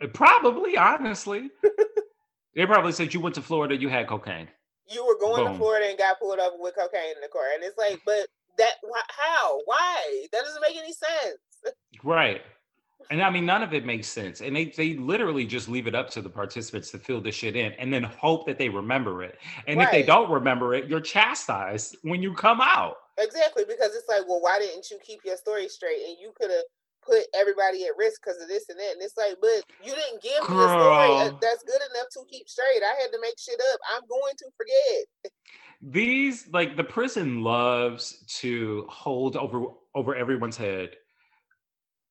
[0.02, 1.50] Uh, probably, honestly.
[2.54, 4.48] They probably said you went to Florida, you had cocaine.
[4.90, 5.52] You were going Boom.
[5.52, 8.26] to Florida and got pulled over with cocaine in the car, and it's like, but
[8.58, 8.74] that
[9.08, 9.60] how?
[9.64, 10.26] Why?
[10.32, 11.38] That doesn't make any sense.
[12.04, 12.42] Right.
[13.10, 14.40] And I mean, none of it makes sense.
[14.40, 17.54] And they they literally just leave it up to the participants to fill the shit
[17.54, 19.38] in and then hope that they remember it.
[19.68, 19.84] And right.
[19.84, 22.96] if they don't remember it, you're chastised when you come out.
[23.18, 26.02] Exactly, because it's like, well, why didn't you keep your story straight?
[26.08, 26.64] And you could have
[27.04, 28.92] put everybody at risk because of this and that.
[28.92, 30.58] And it's like, but you didn't give Girl.
[30.58, 32.82] me a story that's good enough to keep straight.
[32.82, 33.80] I had to make shit up.
[33.94, 35.32] I'm going to forget.
[35.82, 40.90] These like the prison loves to hold over over everyone's head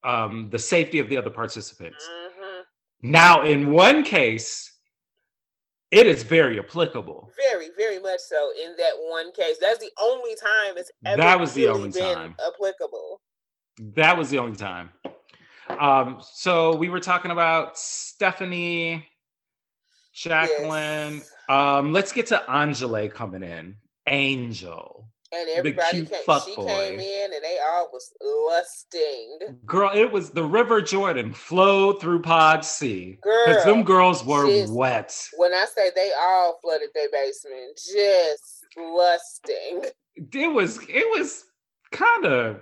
[0.04, 2.08] um, the safety of the other participants.
[2.10, 3.12] Mm-hmm.
[3.12, 4.72] Now, in one case,
[5.92, 7.30] it is very applicable.
[7.52, 8.52] Very, very much so.
[8.64, 11.92] In that one case, that's the only time it's ever that was the really only
[11.92, 13.22] time applicable.
[13.80, 14.92] That was the only time.
[15.70, 19.08] Um, so we were talking about Stephanie,
[20.14, 21.16] Jacqueline.
[21.16, 21.32] Yes.
[21.50, 23.76] Um, let's get to Angela coming in.
[24.08, 25.02] Angel
[25.34, 26.66] and everybody came, she boy.
[26.66, 29.58] came in and they all was lusting.
[29.66, 33.18] Girl, it was the River Jordan flowed through Pod C.
[33.24, 35.28] Because them girls were just, wet.
[35.38, 39.86] When I say they all flooded their basement, just lusting.
[40.16, 41.46] It was it was
[41.92, 42.62] kind of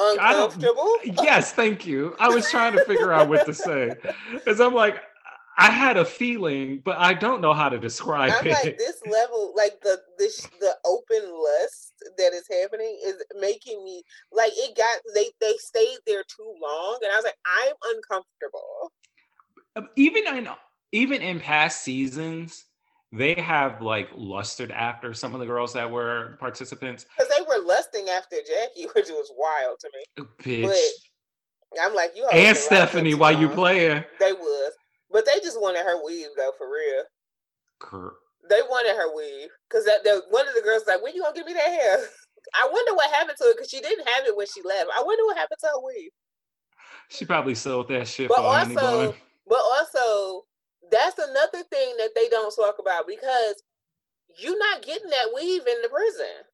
[0.00, 0.96] uncomfortable.
[1.22, 2.14] Yes, thank you.
[2.18, 3.94] I was trying to figure out what to say.
[4.32, 5.00] Because I'm like,
[5.60, 8.52] I had a feeling, but I don't know how to describe I'm it.
[8.52, 14.02] Like this level, like the this the open lust that is happening is making me
[14.32, 18.92] like it got they they stayed there too long, and I was like, I'm uncomfortable.
[19.76, 20.48] Um, even in
[20.92, 22.64] even in past seasons,
[23.12, 28.08] they have like lusted after some of the girls that were participants because they lusting
[28.08, 30.26] after Jackie, which was wild to me.
[30.42, 30.68] Bitch.
[30.68, 34.04] But I'm like you and Stephanie while you playing.
[34.18, 34.72] They was.
[35.10, 37.04] But they just wanted her weave though, for real.
[37.78, 38.14] Kurt.
[38.48, 41.22] They wanted her weave because that the, one of the girls was like, "When you
[41.22, 41.98] gonna give me that hair?"
[42.54, 44.90] I wonder what happened to it because she didn't have it when she left.
[44.96, 46.10] I wonder what happened to her weave.
[47.08, 48.28] She probably sold that shit.
[48.28, 49.14] But also,
[49.46, 50.44] but also,
[50.90, 53.62] that's another thing that they don't talk about because
[54.38, 56.46] you're not getting that weave in the prison.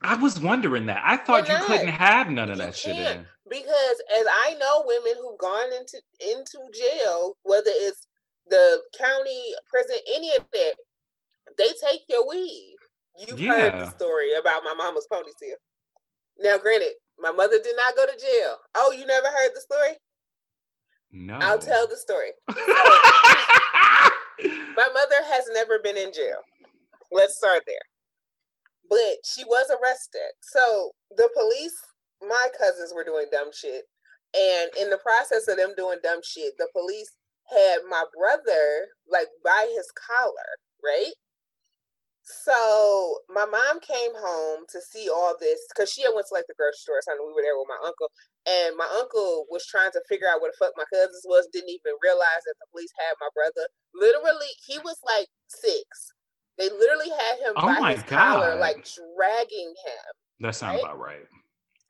[0.00, 1.02] I was wondering that.
[1.04, 3.26] I thought you couldn't have none of you that shit in.
[3.48, 8.06] Because as I know women who've gone into into jail, whether it's
[8.48, 10.74] the county prison, any of that,
[11.56, 12.76] they take your weave.
[13.26, 13.54] You've yeah.
[13.54, 15.56] heard the story about my mama's ponytail.
[16.38, 18.56] Now, granted, my mother did not go to jail.
[18.76, 19.96] Oh, you never heard the story?
[21.10, 21.38] No.
[21.40, 22.30] I'll tell the story.
[24.38, 26.36] My mother has never been in jail.
[27.10, 27.80] Let's start there
[28.88, 30.32] but she was arrested.
[30.40, 31.76] So the police,
[32.20, 33.84] my cousins were doing dumb shit.
[34.36, 37.10] And in the process of them doing dumb shit, the police
[37.48, 40.52] had my brother like by his collar,
[40.84, 41.14] right?
[42.28, 46.44] So my mom came home to see all this because she had went to like
[46.44, 47.00] the grocery store.
[47.00, 48.12] So we were there with my uncle,
[48.44, 51.48] and my uncle was trying to figure out what the fuck my cousins was.
[51.56, 53.64] Didn't even realize that the police had my brother.
[53.96, 56.12] Literally, he was like six,
[56.58, 58.18] they literally had him oh by his God.
[58.18, 58.86] collar, like
[59.16, 60.12] dragging him.
[60.40, 60.84] That sounds right?
[60.84, 61.26] about right.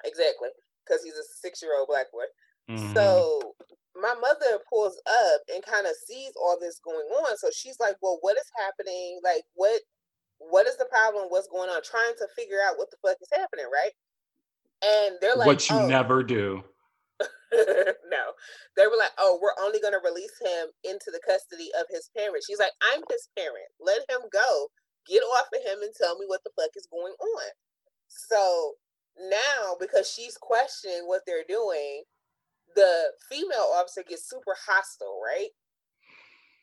[0.04, 0.48] Exactly,
[0.84, 2.24] because he's a six-year-old black boy.
[2.70, 2.94] Mm-hmm.
[2.94, 3.54] So
[4.00, 7.36] my mother pulls up and kind of sees all this going on.
[7.38, 9.20] So she's like, "Well, what is happening?
[9.24, 9.80] Like, what,
[10.38, 11.26] what is the problem?
[11.28, 13.92] What's going on?" Trying to figure out what the fuck is happening, right?
[14.84, 15.86] And they're like, "What you oh.
[15.86, 16.62] never do."
[18.10, 18.24] no,
[18.76, 22.10] they were like, "Oh, we're only going to release him into the custody of his
[22.16, 23.70] parents." She's like, "I'm his parent.
[23.80, 24.68] Let him go.
[25.06, 27.50] Get off of him and tell me what the fuck is going on."
[28.06, 28.74] So
[29.18, 32.04] now, because she's questioning what they're doing,
[32.74, 35.50] the female officer gets super hostile, right?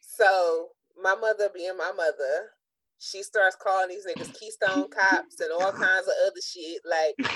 [0.02, 0.70] So
[1.02, 2.56] my mother, being my mother,
[3.00, 6.82] she starts calling these niggas Keystone cops and all kinds of other shit.
[6.90, 7.28] Like, and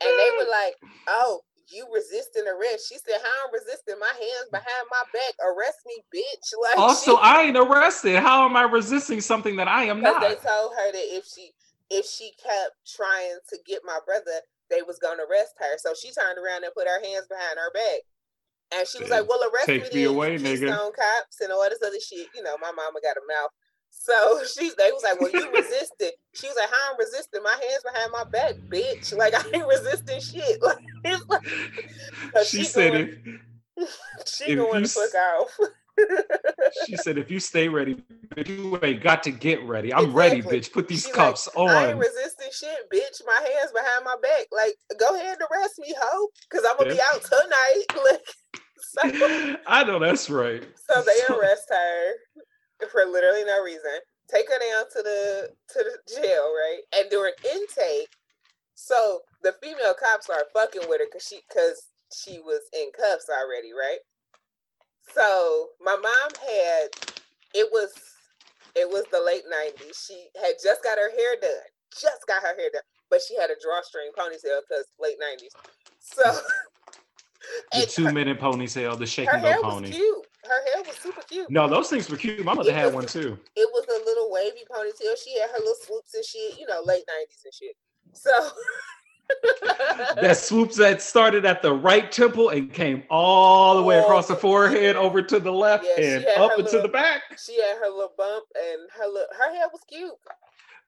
[0.00, 0.74] they were like,
[1.08, 2.88] "Oh, you resisting arrest.
[2.88, 5.34] She said, How I'm resisting my hands behind my back.
[5.44, 6.52] Arrest me, bitch.
[6.62, 8.16] Like also, she, I ain't arrested.
[8.16, 10.20] How am I resisting something that I am not?
[10.20, 11.50] They told her that if she
[11.90, 14.40] if she kept trying to get my brother,
[14.70, 15.78] they was gonna arrest her.
[15.78, 18.00] So she turned around and put her hands behind her back.
[18.74, 20.74] And she was like, Well, arrest me, Take me, away, nigga.
[20.90, 22.26] cops and all this other shit.
[22.34, 23.50] You know, my mama got a mouth.
[23.98, 26.12] So she they was like, Well, you resisted.
[26.34, 27.42] She was like, How I'm resisting?
[27.42, 29.16] My hands behind my back, bitch.
[29.16, 30.62] Like I ain't resisting shit.
[32.34, 33.40] Like, she, she, said going,
[33.76, 35.58] if she if going to fuck off.
[36.86, 37.94] she said, if you stay ready,
[38.34, 39.94] bitch, you ain't got to get ready.
[39.94, 40.40] I'm exactly.
[40.40, 40.72] ready, bitch.
[40.72, 41.68] Put these cuffs like, on.
[41.68, 43.22] I ain't resisting shit, bitch.
[43.24, 44.46] My hands behind my back.
[44.50, 46.96] Like, go ahead and arrest me, hoe, Cause I'm gonna yeah.
[46.96, 47.84] be out tonight.
[48.10, 48.20] Like
[48.78, 50.62] so, I know that's right.
[50.90, 52.12] So they arrest her
[52.90, 54.00] for literally no reason.
[54.28, 56.80] Take her down to the to the jail, right?
[56.96, 58.08] And during intake,
[58.74, 63.28] so the female cops are fucking with her because she because she was in cuffs
[63.30, 63.98] already, right?
[65.14, 66.88] So my mom had
[67.54, 67.92] it was
[68.74, 70.06] it was the late 90s.
[70.06, 71.66] She had just got her hair done.
[71.98, 72.82] Just got her hair done.
[73.08, 75.54] But she had a drawstring ponytail because late 90s.
[76.00, 76.38] So
[77.72, 79.90] the two her, minute ponytail, the shake and go pony.
[79.92, 80.26] cute.
[80.46, 81.50] Her hair was super cute.
[81.50, 82.44] No, those things were cute.
[82.44, 83.38] My mother had one too.
[83.56, 85.16] It was a little wavy ponytail.
[85.22, 87.76] She had her little swoops and shit, you know, late 90s and shit.
[88.12, 88.30] So
[90.20, 94.36] that swoops that started at the right temple and came all the way across the
[94.36, 97.22] forehead over to the left yeah, and up into little, the back.
[97.38, 100.12] She had her little bump and her little, her hair was cute.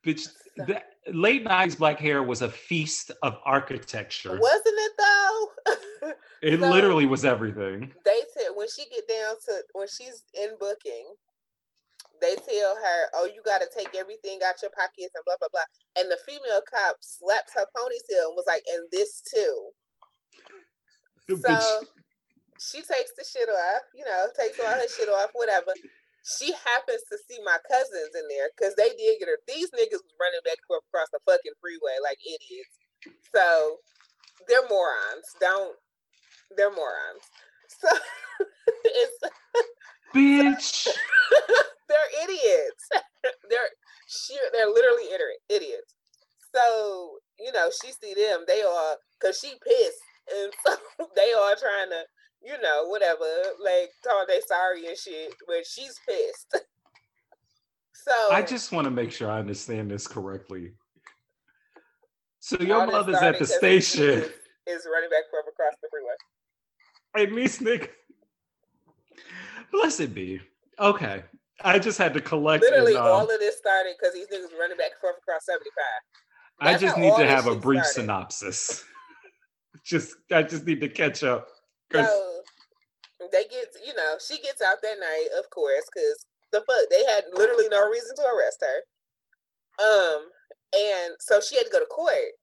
[0.09, 0.83] Bitch, the
[1.13, 4.39] late nineties black hair was a feast of architecture.
[4.41, 6.13] Wasn't it though?
[6.43, 7.93] it so literally was everything.
[8.07, 11.13] They said when she get down to when she's in booking,
[12.23, 15.49] they tell her, "Oh, you got to take everything out your pockets and blah blah
[15.53, 19.71] blah." And the female cop slaps her ponytail and was like, "And this too."
[21.37, 21.85] So
[22.59, 25.73] she takes the shit off, you know, takes all her shit off, whatever.
[26.37, 29.41] She happens to see my cousins in there because they did get her.
[29.49, 32.77] These niggas was running back across the fucking freeway like idiots.
[33.35, 33.79] So
[34.49, 35.27] they're morons.
[35.41, 35.77] Don't
[36.57, 37.25] they're morons.
[37.69, 37.89] So
[38.83, 39.19] it's
[40.15, 40.89] bitch.
[41.89, 42.89] they're idiots.
[43.51, 43.69] they're
[44.09, 44.41] sheer.
[44.55, 45.05] They're literally
[45.51, 45.95] idiots.
[46.55, 48.45] So you know, she see them.
[48.47, 50.03] They are because she pissed,
[50.35, 50.77] and so
[51.17, 52.03] they are trying to,
[52.43, 53.25] you know, whatever,
[53.63, 55.35] like tell they sorry and shit.
[55.47, 56.65] But she's pissed.
[57.93, 60.73] so I just want to make sure I understand this correctly.
[62.41, 64.25] So your mother's at the station.
[64.67, 66.15] Is, running back from across the freeway.
[67.15, 67.95] Hey, me, Nick.
[69.73, 70.41] Blessed be.
[70.79, 71.25] Okay.
[71.63, 72.63] I just had to collect.
[72.63, 75.45] Literally, and, um, all of this started because these niggas running back and forth across
[75.47, 75.73] 75.
[76.61, 78.03] That's I just need to have a brief started.
[78.03, 78.85] synopsis.
[79.85, 81.49] just, I just need to catch up.
[81.93, 86.89] So they get, you know, she gets out that night, of course, because the fuck,
[86.91, 88.79] they had literally no reason to arrest her.
[89.79, 90.29] Um,
[90.75, 92.37] and so she had to go to court.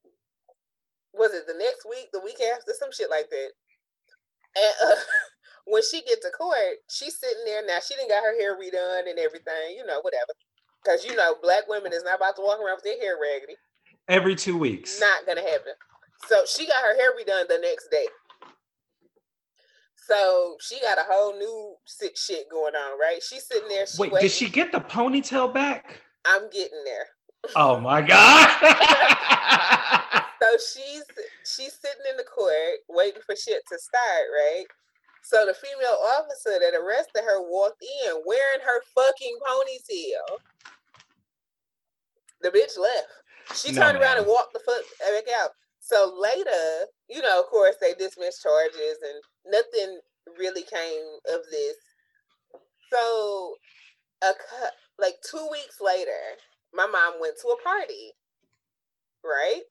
[1.14, 3.52] Was it the next week, the week after, some shit like that?
[4.56, 4.96] And uh,
[5.66, 7.80] when she get to court, she's sitting there now.
[7.80, 10.34] She didn't got her hair redone and everything, you know, whatever.
[10.84, 13.56] Because you know, black women is not about to walk around with their hair raggedy.
[14.08, 15.00] Every two weeks.
[15.00, 15.74] Not gonna happen.
[16.28, 18.06] So she got her hair redone the next day.
[20.08, 23.24] So she got a whole new sick shit going on, right?
[23.24, 23.88] She's sitting there.
[23.88, 24.28] She Wait, waiting.
[24.28, 26.02] did she get the ponytail back?
[26.26, 27.08] I'm getting there.
[27.56, 28.50] Oh my god!
[30.42, 31.04] so she's
[31.44, 34.66] she's sitting in the court waiting for shit to start, right?
[35.24, 40.38] So the female officer that arrested her walked in wearing her fucking ponytail.
[42.42, 43.60] The bitch left.
[43.60, 45.52] She turned around and walked the fuck back out.
[45.80, 50.00] So later, you know, of course, they dismissed charges and nothing
[50.38, 51.76] really came of this.
[52.92, 53.56] So,
[54.24, 54.34] a
[55.00, 56.12] like two weeks later,
[56.74, 58.12] my mom went to a party.
[59.24, 59.62] Right?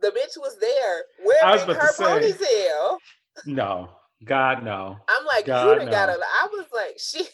[0.00, 2.98] The bitch was there wearing was her ponytail.
[3.46, 3.90] No.
[4.24, 4.96] God no.
[5.08, 5.90] I'm like, God, you no.
[5.90, 6.12] got a.
[6.12, 7.24] I was like, she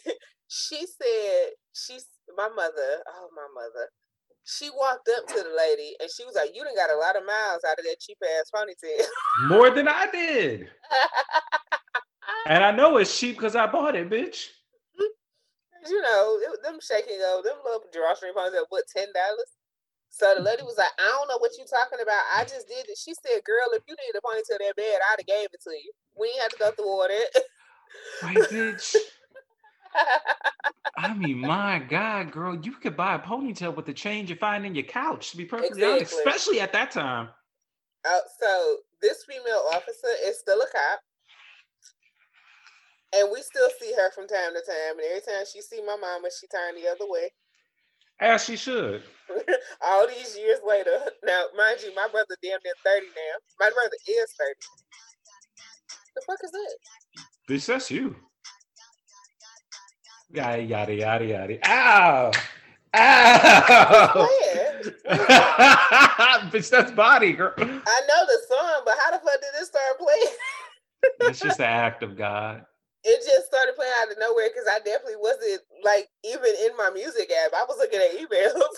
[0.49, 2.07] she said she's
[2.37, 3.03] my mother.
[3.09, 3.89] Oh, my mother.
[4.49, 7.17] She walked up to the lady and she was like, "You didn't got a lot
[7.17, 9.05] of miles out of that cheap ass ponytail."
[9.49, 10.71] More than I did.
[12.47, 14.49] and I know it's cheap because I bought it, bitch.
[15.87, 19.53] You know, it, them shaking go, them little drawstring ponytails, what ten dollars?
[20.11, 22.23] So the lady was like, I don't know what you talking about.
[22.35, 22.99] I just did it.
[22.99, 25.71] She said, Girl, if you need a ponytail that bad, I'd have gave it to
[25.71, 25.93] you.
[26.19, 27.43] We ain't have to go through all that.
[28.23, 28.97] Right, bitch.
[30.97, 34.67] I mean, my God, girl, you could buy a ponytail with the change you find
[34.67, 35.97] in your couch, to be perfectly exactly.
[36.01, 37.29] honest, especially at that time.
[38.05, 41.01] Uh, so this female officer is still a cop.
[43.17, 44.99] And we still see her from time to time.
[44.99, 47.31] And every time she see my mama, she turn the other way.
[48.21, 49.03] As she should.
[49.85, 50.99] All these years later.
[51.25, 53.37] Now, mind you, my brother damn near 30 now.
[53.61, 54.55] My brother is 30.
[56.17, 56.77] The fuck is that?
[57.49, 58.17] Bitch, that's you.
[60.33, 61.59] Yada yada yada yada.
[61.69, 62.31] Ow!
[62.95, 64.29] Ow!
[66.51, 67.55] Bitch, that's body, girl.
[67.59, 70.35] I know the song, but how the fuck did it start playing?
[71.31, 72.65] it's just the act of God
[73.05, 76.91] it just started playing out of nowhere because I definitely wasn't like even in my
[76.91, 77.53] music app.
[77.55, 78.75] I was looking at emails.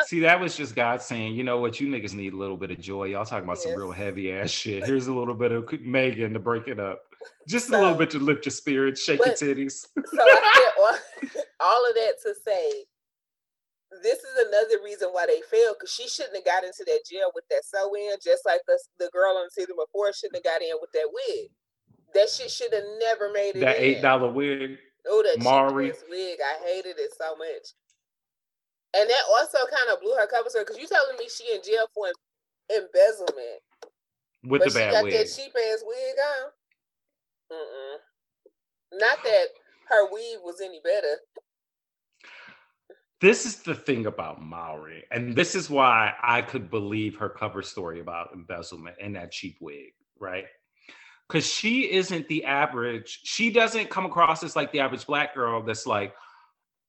[0.06, 2.70] See, that was just God saying, you know what, you niggas need a little bit
[2.70, 3.04] of joy.
[3.04, 3.64] Y'all talking about yes.
[3.64, 4.84] some real heavy ass shit.
[4.84, 7.02] Here's a little bit of Megan to break it up.
[7.48, 9.86] Just so, a little bit to lift your spirits, shake but, your titties.
[9.96, 10.96] so I all,
[11.60, 12.84] all of that to say
[14.02, 17.30] this is another reason why they failed because she shouldn't have got into that jail
[17.34, 20.44] with that sew in, just like the, the girl on the season before shouldn't have
[20.44, 21.50] got in with that wig.
[22.14, 23.60] That shit should have never made it.
[23.60, 24.78] That eight dollar wig.
[25.06, 26.38] Oh, that Maury wig.
[26.40, 27.74] I hated it so much.
[28.96, 31.60] And that also kind of blew her cover story because you telling me she in
[31.62, 32.06] jail for
[32.70, 33.60] embezzlement
[34.44, 35.12] with but the bad she got wig.
[35.12, 36.50] that cheap ass wig on.
[37.54, 37.96] Mm-mm.
[38.98, 39.46] Not that
[39.88, 41.18] her weave was any better.
[43.20, 47.62] This is the thing about Maori, and this is why I could believe her cover
[47.62, 50.44] story about embezzlement and that cheap wig, right?
[51.26, 55.62] Because she isn't the average, she doesn't come across as like the average black girl
[55.62, 56.14] that's like,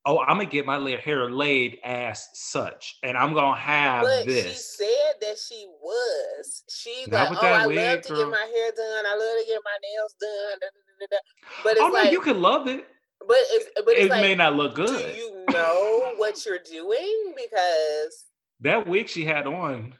[0.05, 4.45] oh, I'm gonna get my hair laid as such, and I'm gonna have but this.
[4.45, 6.63] She said that she was.
[6.69, 8.17] She's Not like, oh, I wig, love to girl.
[8.17, 9.05] get my hair done.
[9.05, 10.59] I love to get my nails done.
[10.61, 10.67] Da,
[10.99, 11.17] da, da,
[11.63, 12.87] but it's oh, no, like, you can love it.
[13.27, 15.13] But it's but it's it like, may not look good.
[15.13, 17.33] Do you know what you're doing?
[17.35, 18.25] Because
[18.61, 19.95] that wig she had on,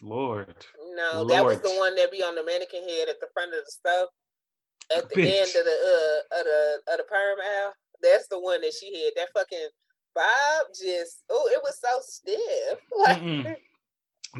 [0.00, 0.54] Lord.
[0.94, 1.30] No, Lord.
[1.30, 3.70] that was the one that be on the mannequin head at the front of the
[3.70, 4.08] stuff.
[4.96, 5.26] At the Bitch.
[5.26, 7.72] end of the uh of the of the perm out.
[8.02, 9.12] That's the one that she had.
[9.16, 9.68] That fucking
[10.14, 12.78] bob just oh, it was so stiff.
[12.98, 13.60] Like,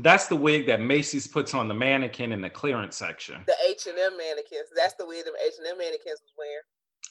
[0.02, 3.42] That's the wig that Macy's puts on the mannequin in the clearance section.
[3.46, 4.68] The H and M mannequins.
[4.76, 6.62] That's the wig the H and M mannequins was wearing.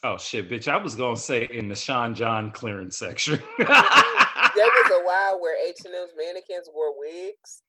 [0.04, 0.68] Oh shit, bitch!
[0.68, 3.42] I was gonna say in the Sean John clearance section.
[3.58, 7.64] there was a while where H and M's mannequins wore wigs.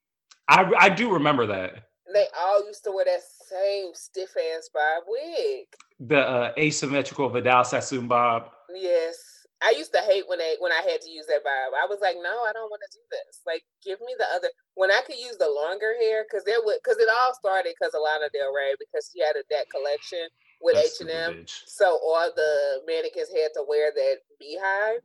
[0.48, 1.84] I I do remember that.
[2.12, 5.66] They all used to wear that same stiff ass bob wig.
[6.00, 8.50] The uh, asymmetrical Vidal Sassoon bob.
[8.74, 9.16] Yes.
[9.60, 11.74] I used to hate when they when I had to use that bob.
[11.74, 13.42] I was like, no, I don't want to do this.
[13.44, 14.48] Like, give me the other.
[14.74, 17.94] When I could use the longer hair, because there would because it all started because
[17.94, 20.30] of Lana Del Rey because she had a that collection
[20.62, 21.44] with H and M.
[21.66, 25.02] So all the mannequins had to wear that beehive.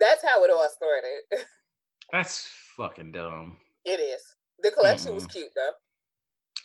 [0.00, 1.44] That's how it all started.
[2.12, 3.58] That's fucking dumb.
[3.84, 4.22] It is.
[4.60, 5.76] The collection mm was cute though.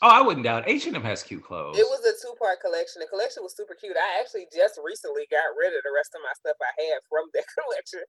[0.01, 0.63] Oh, I wouldn't doubt.
[0.67, 1.77] H and M has cute clothes.
[1.77, 3.01] It was a two part collection.
[3.01, 3.97] The collection was super cute.
[3.97, 7.27] I actually just recently got rid of the rest of my stuff I had from
[7.33, 8.07] that collection.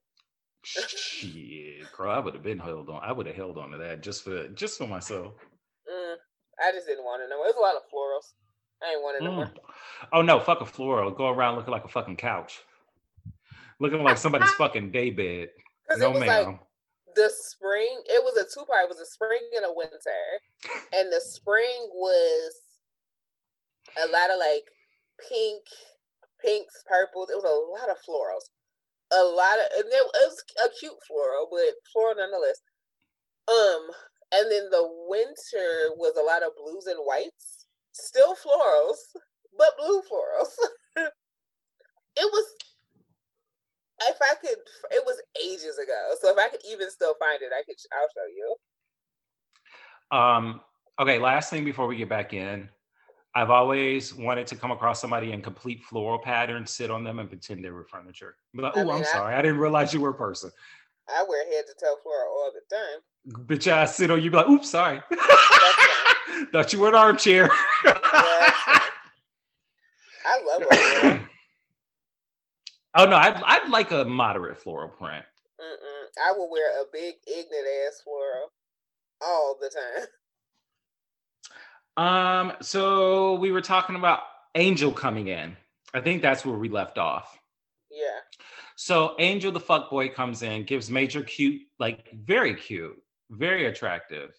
[0.63, 3.01] Shit, girl, I would have been held on.
[3.03, 5.35] I would have held on to that just for just for myself.
[5.89, 6.17] Mm,
[6.63, 7.43] I just didn't want to know.
[7.43, 8.35] It was a lot of florals.
[8.83, 9.31] I ain't wanting mm.
[9.31, 9.51] no more.
[10.13, 11.11] Oh no, fuck a floral.
[11.11, 12.61] Go around looking like a fucking couch.
[13.81, 15.49] Looking like somebody's fucking day bed.
[15.97, 16.47] No ma'am.
[16.47, 16.61] Like,
[17.15, 18.85] the spring, it was a two part.
[18.85, 20.25] It was a spring and a winter.
[20.93, 22.53] And the spring was
[23.99, 24.65] a lot of like
[25.29, 25.63] pink,
[26.43, 27.31] pinks, purples.
[27.31, 28.49] It was a lot of florals.
[29.13, 32.63] A lot of and it was a cute floral, but floral nonetheless.
[33.49, 33.91] Um,
[34.33, 37.67] and then the winter was a lot of blues and whites.
[37.93, 39.03] Still florals,
[39.59, 40.55] but blue florals.
[40.97, 42.47] it was
[44.03, 44.57] if I could,
[44.91, 46.15] it was ages ago.
[46.21, 47.77] So if I could even still find it, I could.
[47.93, 48.57] I'll show you.
[50.17, 50.61] Um.
[50.99, 51.19] Okay.
[51.19, 52.69] Last thing before we get back in,
[53.35, 57.29] I've always wanted to come across somebody in complete floral pattern, sit on them, and
[57.29, 58.35] pretend they were furniture.
[58.55, 60.51] Be like, oh, I'm I, sorry, I didn't realize you were a person.
[61.09, 63.47] I wear head to toe floral all the time.
[63.47, 65.01] Bitch, I sit on you, be like, oops, sorry.
[66.53, 67.51] Thought you were an armchair.
[70.25, 71.21] I love it.
[72.95, 75.25] Oh no, I'd, I'd like a moderate floral print.
[75.61, 76.05] Mm-mm.
[76.27, 78.53] I will wear a big ignorant ass floral
[79.23, 80.07] all the time.
[81.97, 84.21] Um, so we were talking about
[84.55, 85.55] Angel coming in.
[85.93, 87.39] I think that's where we left off.
[87.91, 88.21] Yeah.
[88.77, 92.97] So Angel the fuck boy comes in, gives Major cute, like very cute,
[93.31, 94.31] very attractive.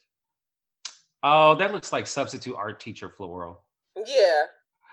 [1.22, 3.64] Oh, that looks like substitute art teacher floral.
[3.96, 4.46] Yeah,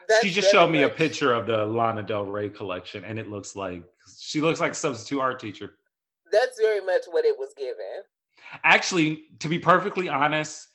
[0.08, 3.28] that's she just showed me a picture of the Lana Del Rey collection, and it
[3.28, 3.82] looks like
[4.18, 5.74] she looks like a substitute art teacher.
[6.32, 8.02] That's very much what it was given.
[8.64, 10.68] Actually, to be perfectly honest,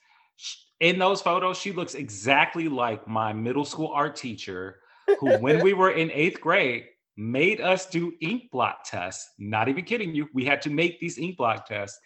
[0.80, 4.80] in those photos, she looks exactly like my middle school art teacher,
[5.18, 9.30] who, when we were in eighth grade, made us do ink blot tests.
[9.38, 10.28] Not even kidding you.
[10.32, 11.98] We had to make these ink blot tests.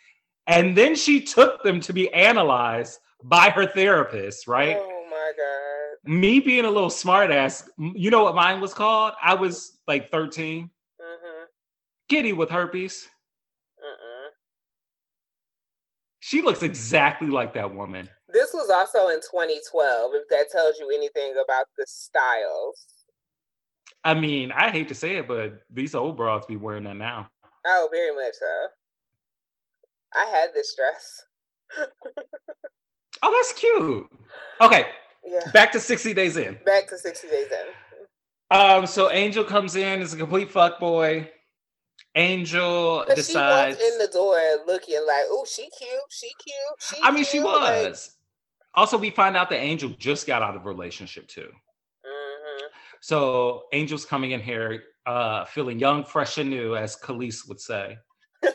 [0.46, 4.76] And then she took them to be analyzed by her therapist, right?
[4.78, 5.67] Oh my God
[6.08, 9.12] me being a little smartass, you know what mine was called?
[9.22, 10.64] I was like 13.
[10.64, 11.44] Mm-hmm.
[12.08, 13.06] Giddy with herpes.
[13.78, 14.30] Uh-uh.
[16.20, 18.08] She looks exactly like that woman.
[18.32, 22.86] This was also in 2012, if that tells you anything about the styles.
[24.02, 27.28] I mean, I hate to say it, but these old bras be wearing that now.
[27.66, 28.66] Oh, very much so.
[30.14, 31.24] I had this dress.
[33.22, 34.06] oh, that's cute.
[34.62, 34.86] Okay,
[35.30, 35.50] yeah.
[35.52, 36.58] Back to 60 days in.
[36.64, 38.56] Back to 60 days in.
[38.56, 41.30] Um, so Angel comes in, is a complete fuck boy.
[42.14, 46.56] Angel but decides she walked in the door looking like, oh, she cute, she cute,
[46.80, 46.96] she.
[47.02, 47.28] I mean, cute.
[47.28, 47.60] she was.
[47.60, 47.94] Like,
[48.74, 51.48] also, we find out that Angel just got out of a relationship too.
[52.06, 52.66] Mm-hmm.
[53.00, 57.98] So Angel's coming in here uh, feeling young, fresh, and new, as Kelis would say.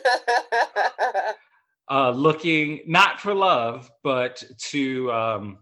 [1.90, 5.12] uh, looking not for love, but to.
[5.12, 5.58] Um,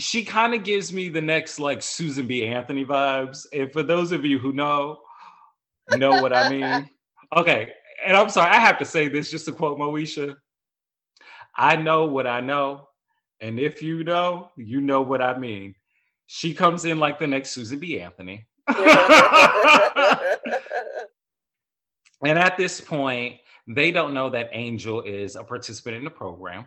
[0.00, 2.46] she kind of gives me the next like Susan B.
[2.46, 3.46] Anthony vibes.
[3.52, 4.98] And for those of you who know,
[5.96, 6.88] know what I mean.
[7.36, 7.70] Okay,
[8.04, 10.34] and I'm sorry, I have to say this just to quote Moesha.
[11.54, 12.88] I know what I know,
[13.40, 15.76] and if you know, you know what I mean.
[16.26, 18.00] She comes in like the next Susan B.
[18.00, 18.48] Anthony.
[18.66, 18.78] and
[22.36, 23.36] at this point,
[23.68, 26.66] they don't know that Angel is a participant in the program.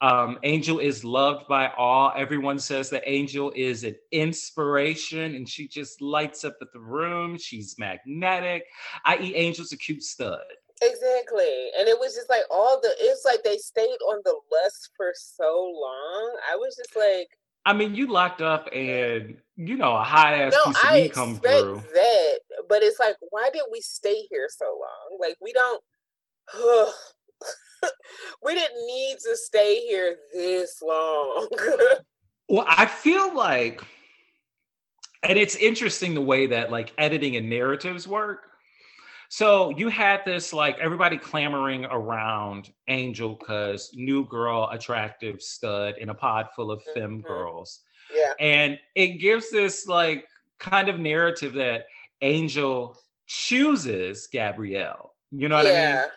[0.00, 2.12] Um, Angel is loved by all.
[2.16, 7.38] Everyone says that Angel is an inspiration and she just lights up at the room.
[7.38, 8.64] She's magnetic.
[9.04, 10.40] I.e., Angel's a cute stud.
[10.82, 11.70] Exactly.
[11.78, 15.12] And it was just like all the, it's like they stayed on the lust for
[15.14, 16.36] so long.
[16.50, 17.28] I was just like,
[17.66, 21.12] I mean, you locked up and you know a hot ass no, piece of meat
[21.14, 21.82] come through.
[21.94, 25.18] That, but it's like, why did we stay here so long?
[25.18, 25.82] Like we don't.
[28.42, 31.48] we didn't need to stay here this long.
[32.48, 33.82] well, I feel like,
[35.22, 38.50] and it's interesting the way that like editing and narratives work.
[39.30, 46.10] So you had this like everybody clamoring around Angel because new girl, attractive stud in
[46.10, 47.26] a pod full of femme mm-hmm.
[47.26, 47.80] girls.
[48.14, 48.32] Yeah.
[48.38, 50.26] And it gives this like
[50.58, 51.86] kind of narrative that
[52.20, 55.14] Angel chooses Gabrielle.
[55.30, 55.72] You know what yeah.
[55.72, 56.10] I mean?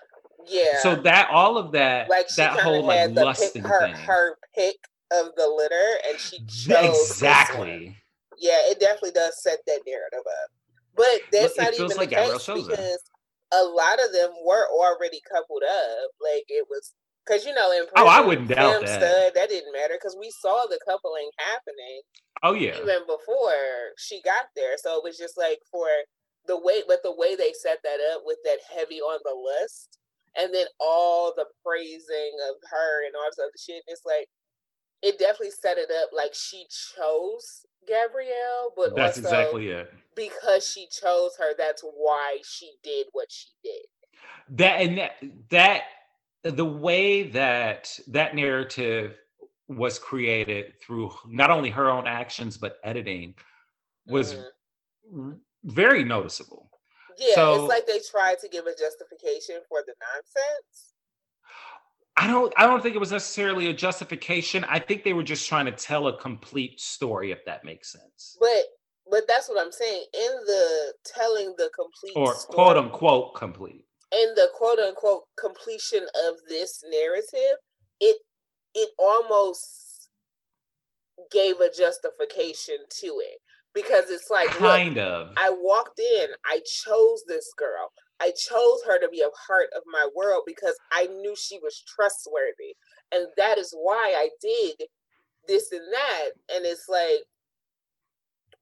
[0.48, 0.80] Yeah.
[0.82, 4.76] So that all of that, like that whole like lusting pick, her, thing, her pick
[5.12, 7.95] of the litter, and she chose exactly.
[8.39, 10.50] Yeah, it definitely does set that narrative up.
[10.95, 13.00] But that's Look, not even like the case because
[13.54, 16.12] a lot of them were already coupled up.
[16.22, 16.93] Like it was
[17.26, 20.16] because you know in prison, oh I wouldn't doubt that stud, that didn't matter because
[20.20, 22.02] we saw the coupling happening.
[22.43, 24.78] Oh yeah, even before she got there.
[24.78, 25.88] So it was just like for
[26.48, 30.00] the way, but the way they set that up with that heavy on the list
[30.36, 33.84] and then all the praising of her and all this other shit.
[33.88, 34.28] It's like
[35.01, 39.93] it definitely set it up like she chose Gabrielle, but that's exactly it.
[40.15, 44.57] Because she chose her, that's why she did what she did.
[44.57, 45.11] That and that,
[45.49, 45.82] that
[46.43, 49.17] the way that that narrative
[49.67, 53.36] was created through not only her own actions but editing
[54.07, 54.36] was
[55.13, 55.32] mm-hmm.
[55.65, 56.66] very noticeable
[57.18, 60.93] yeah, so, it's like they tried to give a justification for the nonsense.
[62.15, 64.65] I don't I don't think it was necessarily a justification.
[64.68, 68.38] I think they were just trying to tell a complete story, if that makes sense.
[68.39, 68.63] But
[69.09, 70.03] but that's what I'm saying.
[70.13, 73.86] In the telling the complete or story, quote unquote complete.
[74.11, 77.57] In the quote unquote completion of this narrative,
[77.99, 78.18] it
[78.74, 80.09] it almost
[81.32, 83.39] gave a justification to it
[83.78, 87.91] because it's like kind look, of I walked in, I chose this girl.
[88.19, 91.84] I chose her to be a part of my world because I knew she was
[91.86, 92.75] trustworthy.
[93.13, 94.88] And that is why I did
[95.47, 96.30] this and that.
[96.55, 97.23] And it's like,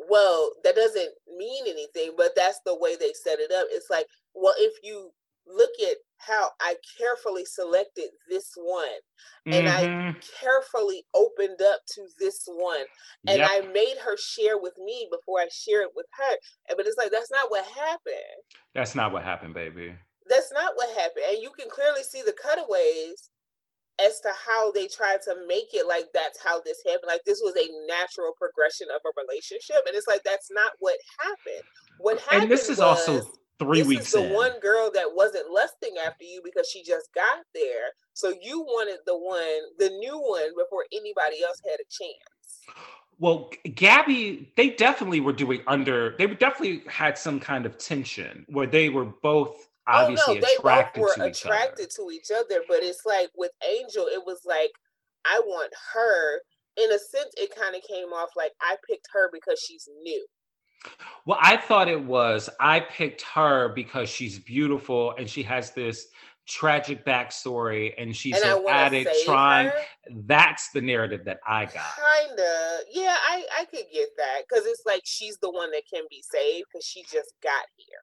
[0.10, 3.68] well, that doesn't mean anything, but that's the way they set it up.
[3.70, 5.12] It's like, well, if you
[5.48, 8.88] look at how I carefully selected this one
[9.46, 10.10] and mm-hmm.
[10.10, 12.86] I carefully opened up to this one
[13.28, 13.50] and yep.
[13.52, 16.36] I made her share with me before I share it with her.
[16.76, 18.42] But it's like, that's not what happened.
[18.74, 19.94] That's not what happened, baby.
[20.28, 21.26] That's not what happened.
[21.30, 23.30] And you can clearly see the cutaways
[24.04, 27.08] as to how they tried to make it like that's how this happened.
[27.08, 29.86] Like this was a natural progression of a relationship.
[29.86, 31.64] And it's like, that's not what happened.
[32.00, 34.34] What happened And this is was, also three this weeks is the in.
[34.34, 37.92] one girl that wasn't lusting after you because she just got there.
[38.14, 42.78] So you wanted the one, the new one, before anybody else had a chance.
[43.18, 46.16] Well, Gabby, they definitely were doing under.
[46.18, 51.02] They definitely had some kind of tension where they were both obviously oh, no, attracted
[51.02, 52.62] both were to attracted each to each other.
[52.68, 54.72] But it's like with Angel, it was like
[55.26, 56.40] I want her.
[56.78, 60.26] In a sense, it kind of came off like I picked her because she's new.
[61.26, 66.08] Well, I thought it was I picked her because she's beautiful and she has this
[66.48, 69.68] tragic backstory and she's and an addict trying.
[69.68, 69.80] Her.
[70.26, 71.96] That's the narrative that I got.
[72.28, 76.04] Kinda, yeah, I I could get that because it's like she's the one that can
[76.10, 77.98] be saved because she just got here.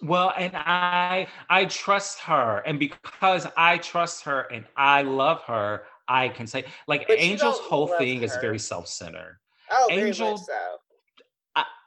[0.00, 5.82] Well, and I I trust her, and because I trust her and I love her,
[6.08, 8.24] I can say like but Angel's whole thing her.
[8.24, 9.38] is very self-centered.
[9.70, 10.52] Oh, Angel, so.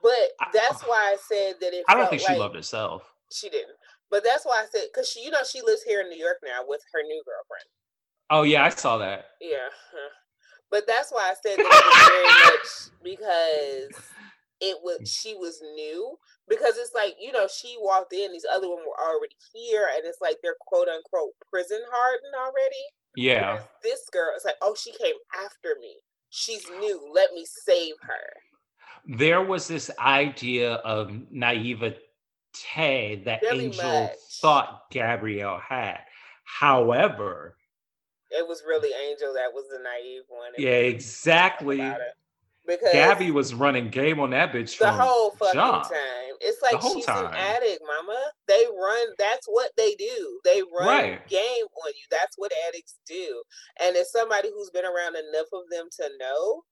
[0.05, 1.83] But that's uh, why I said that it.
[1.89, 3.01] I don't think she loved herself.
[3.33, 3.75] she didn't.
[4.11, 6.37] But that's why I said because she, you know, she lives here in New York
[6.45, 7.65] now with her new girlfriend.
[8.29, 9.25] Oh yeah, I saw that.
[9.41, 9.69] Yeah,
[10.69, 12.69] but that's why I said that it very much
[13.03, 14.05] because
[14.61, 16.15] it was she was new
[16.47, 20.05] because it's like you know she walked in these other women were already here and
[20.05, 24.73] it's like they're quote unquote prison hardened already yeah Whereas this girl is like oh
[24.73, 25.97] she came after me
[26.29, 28.31] she's new let me save her
[29.07, 31.97] there was this idea of naivete
[33.25, 34.11] that angel much.
[34.41, 35.99] thought gabrielle had
[36.43, 37.55] however
[38.31, 41.77] it was really angel that was the naive one yeah exactly
[42.65, 45.83] because gabby was running game on that bitch the whole fucking jump.
[45.83, 46.25] time.
[46.41, 47.27] It's like she's time.
[47.27, 48.19] an addict, mama.
[48.47, 49.07] They run.
[49.17, 50.39] That's what they do.
[50.43, 51.27] They run Right.
[51.29, 52.05] game on you.
[52.11, 53.41] That's what addicts do.
[53.81, 56.63] And as somebody who's been around enough of them to know,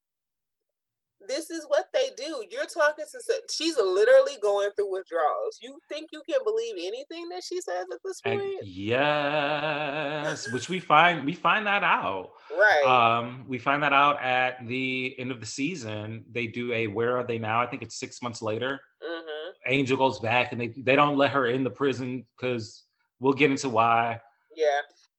[1.28, 2.44] this is what they do.
[2.52, 3.34] You're talking to.
[3.52, 5.60] She's literally going through withdrawals.
[5.62, 8.54] You think you can believe anything that she says at this And point?
[8.64, 12.84] yes which we find we find that out right.
[13.20, 17.18] um we find that out at the end of the season they do a where
[17.18, 19.50] are they now i think it's six months later mm-hmm.
[19.68, 22.84] angel goes back and they they don't let her in the prison because
[23.20, 24.20] we'll get into why
[24.56, 24.66] Yeah.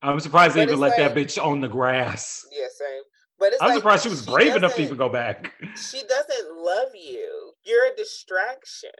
[0.02, 2.66] i'm surprised they But even it's let that bitch on the grass Yeah.
[2.76, 3.02] Same.
[3.38, 6.56] But it's i'm like surprised she was brave enough to even go back She doesn't
[6.56, 7.52] love you.
[7.64, 8.90] You're a distraction.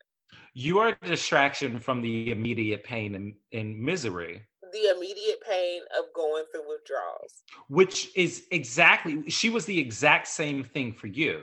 [0.55, 4.43] you are a distraction from the immediate pain and, and misery
[4.73, 7.43] the immediate pain of going through withdrawals.
[7.69, 11.43] which is exactly she was the exact same thing for you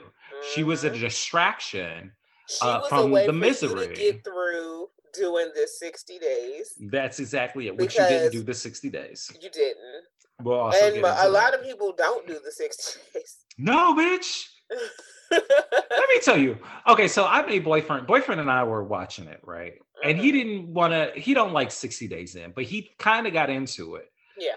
[0.54, 1.00] she was a Mhm.
[1.00, 2.12] distraction
[2.48, 3.94] she uh, was from the for misery.
[3.94, 6.74] get through doing this 60 days.
[6.90, 10.04] that's exactly it which you didn't do the 60 days You didn't.
[10.44, 11.54] We'll and a lot.
[11.54, 13.36] of people don't do the 60 days.
[13.58, 14.44] no bitch.
[15.30, 16.58] Let me tell you.
[16.88, 18.06] Okay so i made boyfriend.
[18.06, 19.74] Boyfriend and i were watching it right?
[20.04, 20.32] And he Mhm.
[20.32, 23.94] didn't want to he don't like 60 days in but he kind of got into
[23.96, 24.06] it.
[24.38, 24.54] Yeah.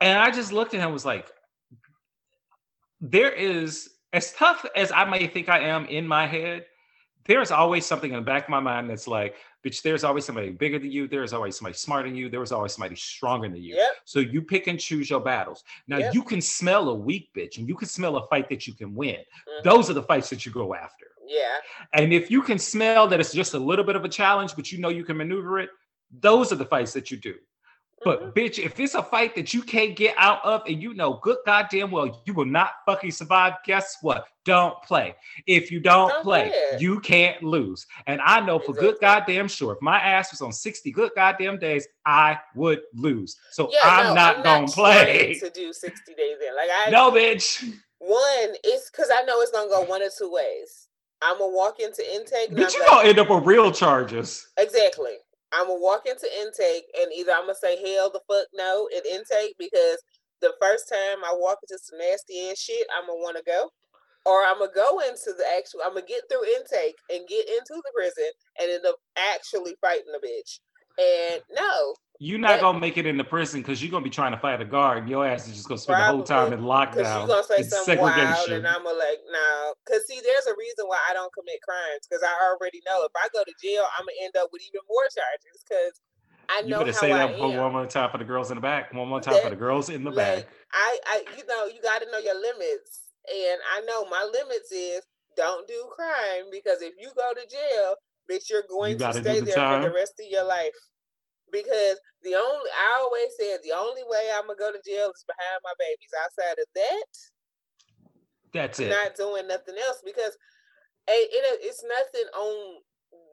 [0.00, 1.30] and i just looked at him and was like
[3.00, 6.64] there is as tough as i may think i am in my head
[7.26, 10.50] there's always something in the back of my mind that's like bitch there's always somebody
[10.50, 13.62] bigger than you there's always somebody smarter than you there was always somebody stronger than
[13.62, 13.92] you Yep.
[14.04, 16.14] so you pick and choose your battles now Yep.
[16.14, 18.94] you can smell a weak bitch and you can smell a fight that you can
[18.94, 19.16] win
[19.48, 19.62] Mhm.
[19.64, 21.56] those are the fights that you go after Yeah.
[21.94, 24.70] and if you can smell that it's just a little bit of a challenge, but
[24.70, 25.70] you know you can maneuver it,
[26.20, 27.34] those are the fights that you do.
[28.04, 28.34] But Mhm.
[28.34, 31.38] bitch, if it's a fight that you can't get out of and you know good
[31.46, 34.26] goddamn well you will not fucking survive, guess what?
[34.44, 35.16] Don't play.
[35.46, 37.86] If you don't, Don't play, play you can't lose.
[38.06, 41.58] And I know for good goddamn sure, if my ass was on 60 good goddamn
[41.58, 43.36] days, I would lose.
[43.52, 45.38] So yeah, I'm no, not I'm gonna play.
[45.40, 46.54] to do 60 days in.
[46.54, 47.62] Like I No, bitch.
[47.98, 50.88] one, it's because I know it's gonna go one or two ways.
[51.22, 52.50] I'm gonna walk into intake.
[52.50, 54.46] I'm you gonna end up with real charges.
[54.58, 55.14] Exactly.
[55.54, 59.02] I'm gonna walk into intake and either I'm gonna say hell the fuck no in
[59.06, 59.98] intake because
[60.40, 63.70] the first time I walk into some nasty ass shit, I'm gonna want to go,
[64.26, 65.80] or I'm gonna go into the actual.
[65.84, 70.12] I'm gonna get through intake and get into the prison and end up actually fighting
[70.12, 70.60] the bitch.
[70.98, 74.38] And no, You're not gonna make it into prison because you're gonna be trying to
[74.38, 77.18] fight a guard, and your ass is just gonna spend the whole time in lockdown.
[77.18, 79.74] you're gonna say in something wild, and I'm gonna like no.
[79.84, 83.10] Because see, there's a reason why I don't commit crimes because I already know if
[83.16, 86.00] I go to jail, I'm gonna end up with even more charges because
[86.48, 88.60] I you know better how say that one more time for the girls in the
[88.60, 88.94] back.
[88.94, 90.48] One more time That- for the girls in the like, back.
[90.72, 94.70] I, I, you know, you got to know your limits, and I know my limits
[94.70, 95.02] is
[95.36, 97.96] don't do crime because if you go to jail,
[98.30, 100.74] bitch, you're going to gotta stay the there for the rest of your life.
[101.52, 105.24] Because the only, I always said the only way I'm gonna go to jail is
[105.28, 106.12] behind my babies.
[106.24, 107.10] Outside of that,
[108.52, 108.90] That's I'm it.
[108.90, 110.34] not doing nothing else because
[111.06, 112.80] it, it it's nothing on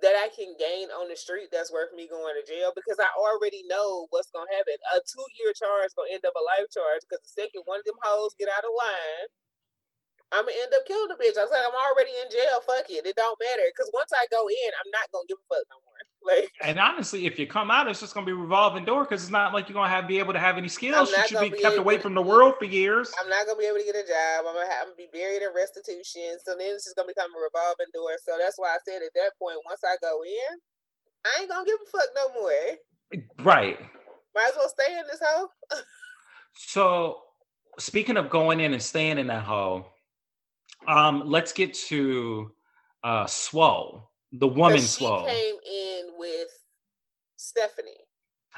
[0.01, 3.09] that I can gain on the street that's worth me going to jail because I
[3.17, 4.77] already know what's gonna happen.
[4.93, 7.88] A two year charge gonna end up a life charge because the second one of
[7.88, 9.27] them hoes get out of line,
[10.33, 11.38] I'm gonna end up killing the bitch.
[11.38, 12.61] I was like, I'm already in jail.
[12.65, 15.47] Fuck it, it don't matter because once I go in, I'm not gonna give a
[15.49, 16.01] fuck no more.
[16.26, 19.31] Like and honestly, if you come out, it's just gonna be revolving door because it's
[19.31, 21.10] not like you're gonna have be able to have any skills.
[21.10, 23.11] You Should be be kept away able from the world for years?
[23.19, 24.45] I'm not gonna be able to get a job.
[24.48, 26.38] I'm gonna, have, I'm gonna be buried in restitution.
[26.45, 28.14] So then it's just gonna become a revolving door.
[28.23, 30.60] So that's why I said at that point, once I go in,
[31.26, 32.52] I ain't gonna give a fuck no more.
[33.43, 33.80] Right.
[34.35, 35.49] Might as well stay in this hole.
[36.53, 37.22] So
[37.80, 39.88] speaking of going in and staying in that hole,
[40.88, 42.52] um, let's get to
[43.03, 46.47] uh Swole, the woman she came in with
[47.37, 47.91] Stephanie.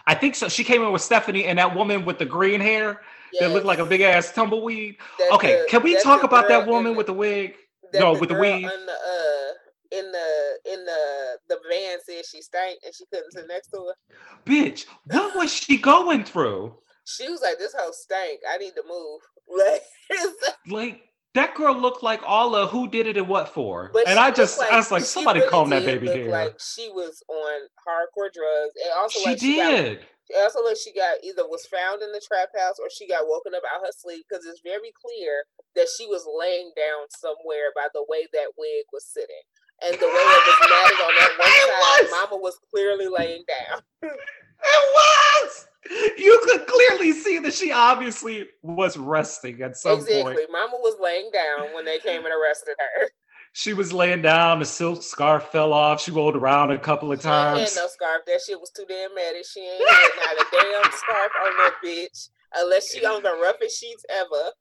[0.07, 0.49] I think so.
[0.49, 3.01] She came in with Stephanie and that woman with the green hair
[3.39, 4.97] that looked like a big ass tumbleweed.
[5.31, 7.55] Okay, the- can we talk the about that woman the- with the wig?
[7.93, 8.63] no, with the girl weave.
[8.63, 9.53] in the uh
[9.99, 13.77] in the in the the van said she stank and she couldn't sit next to
[13.77, 14.15] her.
[14.45, 16.75] Bitch, what was she going through?
[17.05, 18.39] She was like, "This house stank.
[18.49, 19.19] I need to move."
[19.55, 19.81] Like,
[20.67, 21.01] like
[21.33, 23.91] that girl looked like all of who did it and what for.
[24.07, 26.29] and I just, like, I was like, somebody really calm that baby down.
[26.29, 29.99] Like she was on hardcore drugs, and also she like did.
[30.27, 33.07] She got, also like she got either was found in the trap house or she
[33.07, 35.43] got woken up out her sleep because it's very clear
[35.75, 39.43] that she was laying down somewhere by the way that wig was sitting.
[39.81, 42.11] And the way it was matted on that one side, was.
[42.11, 43.81] Mama was clearly laying down.
[44.03, 44.15] it
[44.61, 45.67] was.
[45.89, 50.23] You could clearly see that she obviously was resting at some exactly.
[50.23, 50.33] point.
[50.35, 50.53] Exactly.
[50.53, 53.09] Mama was laying down when they came and arrested her.
[53.55, 56.01] She was laying down, the silk scarf fell off.
[56.01, 57.59] She rolled around a couple of times.
[57.59, 58.21] She had no scarf.
[58.25, 59.33] That shit was too damn mad.
[59.45, 62.29] She ain't had not a damn scarf on that bitch.
[62.55, 64.51] Unless she on the roughest sheets ever.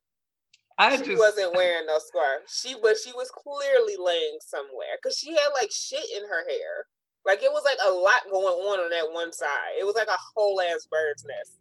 [0.79, 2.43] I she just wasn't wearing no scarf.
[2.49, 6.87] She but she was clearly laying somewhere because she had like shit in her hair.
[7.25, 9.79] Like it was like a lot going on on that one side.
[9.79, 11.59] It was like a whole ass bird's nest.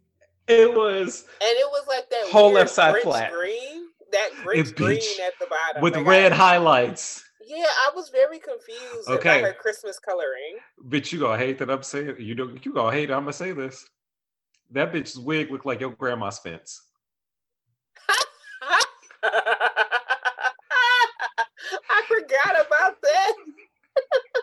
[0.48, 3.86] It was, and it was like that whole left side flat green.
[4.10, 7.24] That Grinch green at the bottom with like red I, highlights.
[7.46, 9.40] Yeah, I was very confused okay.
[9.40, 10.58] about her Christmas coloring.
[10.88, 13.10] Bitch, you gonna hate that I'm saying you know you gonna hate.
[13.10, 13.88] I'm gonna say this.
[14.72, 16.82] That bitch's wig looked like your grandma's fence.
[18.08, 18.84] I
[22.08, 23.32] forgot about that.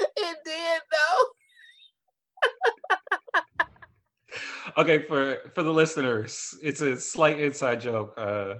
[0.16, 1.24] it did though.
[4.78, 8.14] okay, for for the listeners, it's a slight inside joke.
[8.16, 8.54] Uh,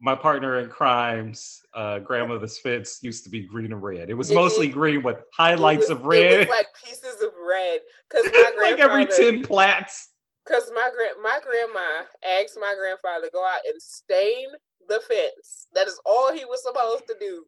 [0.00, 4.10] my partner in crimes, uh, grandmother's fence used to be green and red.
[4.10, 4.74] It was it mostly did.
[4.74, 7.80] green with highlights was, of red, like pieces of red.
[8.10, 10.10] Because my like every ten plats.
[10.44, 12.02] Because my grand my grandma
[12.40, 14.48] asked my grandfather to go out and stain
[14.88, 15.68] the fence.
[15.74, 17.44] That is all he was supposed to do.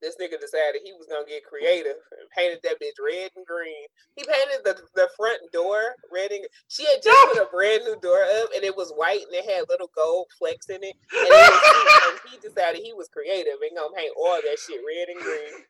[0.00, 3.86] This nigga decided he was gonna get creative and painted that bitch red and green.
[4.16, 7.96] He painted the, the front door red and she had just put a brand new
[8.00, 10.96] door up and it was white and it had little gold flecks in it.
[11.12, 14.80] And, it was, and he decided he was creative and gonna paint all that shit
[14.80, 15.64] red and green.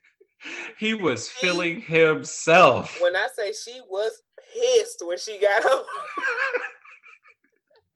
[0.78, 3.00] He was she, feeling himself.
[3.00, 4.22] When I say she was
[4.54, 5.84] pissed when she got home.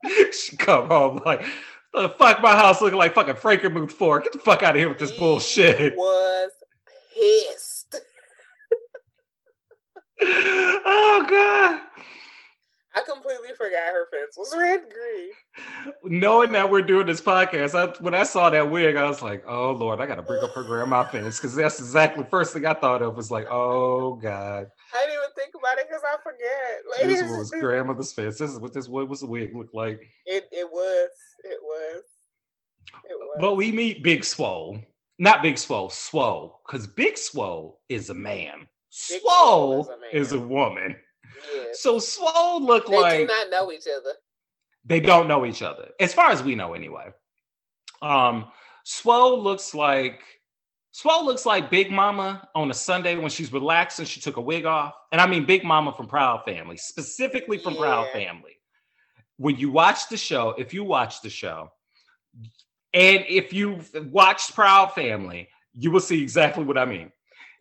[0.31, 1.43] she come home like
[1.95, 4.19] the fuck my house looking like fucking Frankenmuth four.
[4.19, 5.95] Get the fuck out of here with this he bullshit.
[5.97, 6.51] Was
[7.13, 7.95] pissed.
[10.21, 11.81] oh god.
[12.95, 16.21] I completely forgot her fence was red green.
[16.21, 19.43] Knowing that we're doing this podcast, I, when I saw that wig, I was like,
[19.45, 22.53] "Oh Lord, I got to bring up her grandma fence," because that's exactly the first
[22.53, 26.03] thing I thought of was like, "Oh God." I didn't even think about it because
[26.05, 27.09] I forget.
[27.09, 28.37] Like, this was grandmother's fence.
[28.37, 29.99] This is what this what was the wig look like.
[30.25, 31.09] It it was
[31.45, 32.03] it was
[33.05, 33.37] it was.
[33.39, 34.79] But we meet Big Swole,
[35.19, 38.67] not Big Swole, Swole, because Big Swole is a man.
[39.09, 40.09] Big Swole is a, man.
[40.13, 40.95] is a woman.
[41.73, 44.13] So Swole look they like they do not know each other.
[44.85, 47.07] They don't know each other, as far as we know, anyway.
[48.01, 48.45] Um,
[48.83, 50.21] Swole looks like
[50.91, 54.41] Swole looks like Big Mama on a Sunday when she's relaxed and she took a
[54.41, 54.93] wig off.
[55.11, 57.79] And I mean Big Mama from Proud Family, specifically from yeah.
[57.81, 58.54] Proud Family.
[59.37, 61.71] When you watch the show, if you watch the show,
[62.93, 63.79] and if you
[64.11, 67.11] watched Proud Family, you will see exactly what I mean.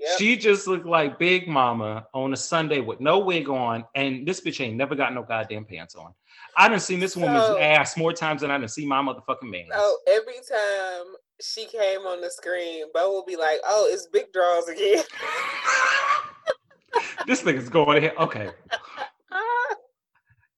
[0.01, 0.19] Yep.
[0.19, 4.41] She just looked like Big Mama on a Sunday with no wig on, and this
[4.41, 6.13] bitch ain't never got no goddamn pants on.
[6.57, 9.67] I done seen this woman's ass more times than I done seen my motherfucking man.
[9.73, 14.33] Oh, every time she came on the screen, Bo will be like, "Oh, it's big
[14.33, 15.03] draws again."
[17.27, 18.15] this nigga's going ahead.
[18.19, 18.51] Okay.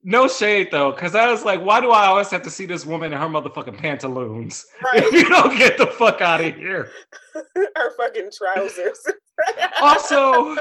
[0.08, 2.86] No shade though, because I was like, why do I always have to see this
[2.86, 4.64] woman in her motherfucking pantaloons?
[4.80, 5.02] Right.
[5.02, 6.92] If you don't get the fuck out of here.
[7.34, 9.00] her fucking trousers.
[9.82, 10.58] also,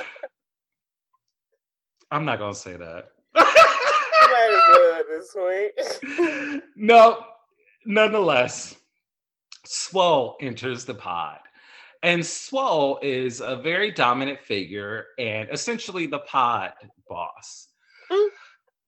[2.09, 3.09] I'm not gonna say that.
[6.76, 7.23] no,
[7.85, 8.76] nonetheless,
[9.63, 11.38] Swole enters the pod.
[12.01, 16.73] And Swole is a very dominant figure and essentially the pod
[17.07, 17.67] boss.
[18.11, 18.30] Mm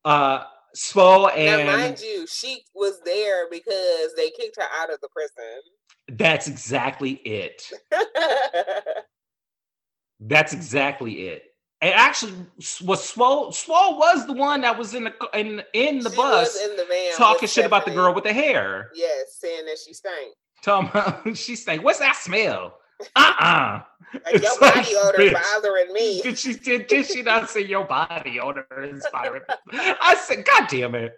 [0.07, 0.43] uh
[0.75, 5.07] Spo and now, mind you, she was there because they kicked her out of the
[5.09, 5.61] prison.
[6.09, 7.63] That's exactly it.
[10.19, 11.43] That's exactly it.
[11.81, 12.33] And actually,
[12.83, 16.59] was Swole Swole was the one that was in the in in the she bus
[16.63, 18.91] in the van talking shit about the girl with the hair.
[18.95, 20.33] Yes, saying that she stank.
[20.65, 21.83] About she stank.
[21.83, 22.76] What's that smell?
[23.15, 23.81] Uh-uh.
[24.25, 25.33] Like your body odor bitch.
[25.33, 26.21] bothering me.
[26.21, 29.41] Did she did, did she not say your body odor is bothering
[29.71, 29.77] me?
[30.01, 31.13] I said, God damn it.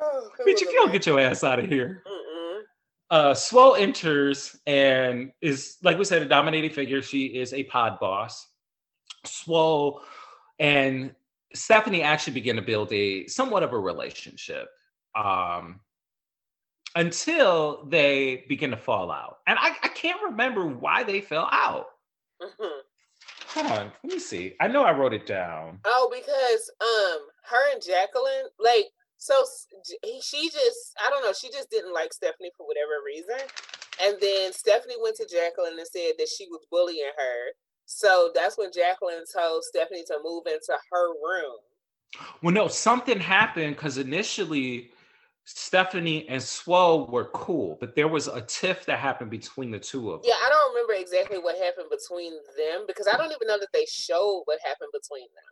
[0.00, 2.02] Oh, bitch, if you don't get your ass out of here.
[2.06, 2.60] Mm-mm.
[3.10, 7.02] Uh Swole enters and is like we said, a dominating figure.
[7.02, 8.46] She is a pod boss.
[9.24, 10.02] Swole
[10.58, 11.14] and
[11.54, 14.68] Stephanie actually begin to build a somewhat of a relationship
[15.14, 15.80] um,
[16.96, 19.38] until they begin to fall out.
[19.46, 21.86] And I, I can't remember why they fell out.
[22.42, 22.80] Mm-hmm.
[23.48, 24.54] Hold on, let me see.
[24.60, 25.80] I know I wrote it down.
[25.84, 28.86] Oh, because um, her and Jacqueline, like,
[29.18, 29.34] so
[30.22, 33.46] she just, I don't know, she just didn't like Stephanie for whatever reason.
[34.02, 37.52] And then Stephanie went to Jacqueline and said that she was bullying her.
[37.84, 41.58] So that's when Jacqueline told Stephanie to move into her room.
[42.42, 44.90] Well, no, something happened because initially
[45.56, 50.12] Stephanie and Swole were cool, but there was a tiff that happened between the two
[50.12, 50.28] of them.
[50.30, 53.72] Yeah, I don't remember exactly what happened between them because I don't even know that
[53.72, 55.50] they showed what happened between them.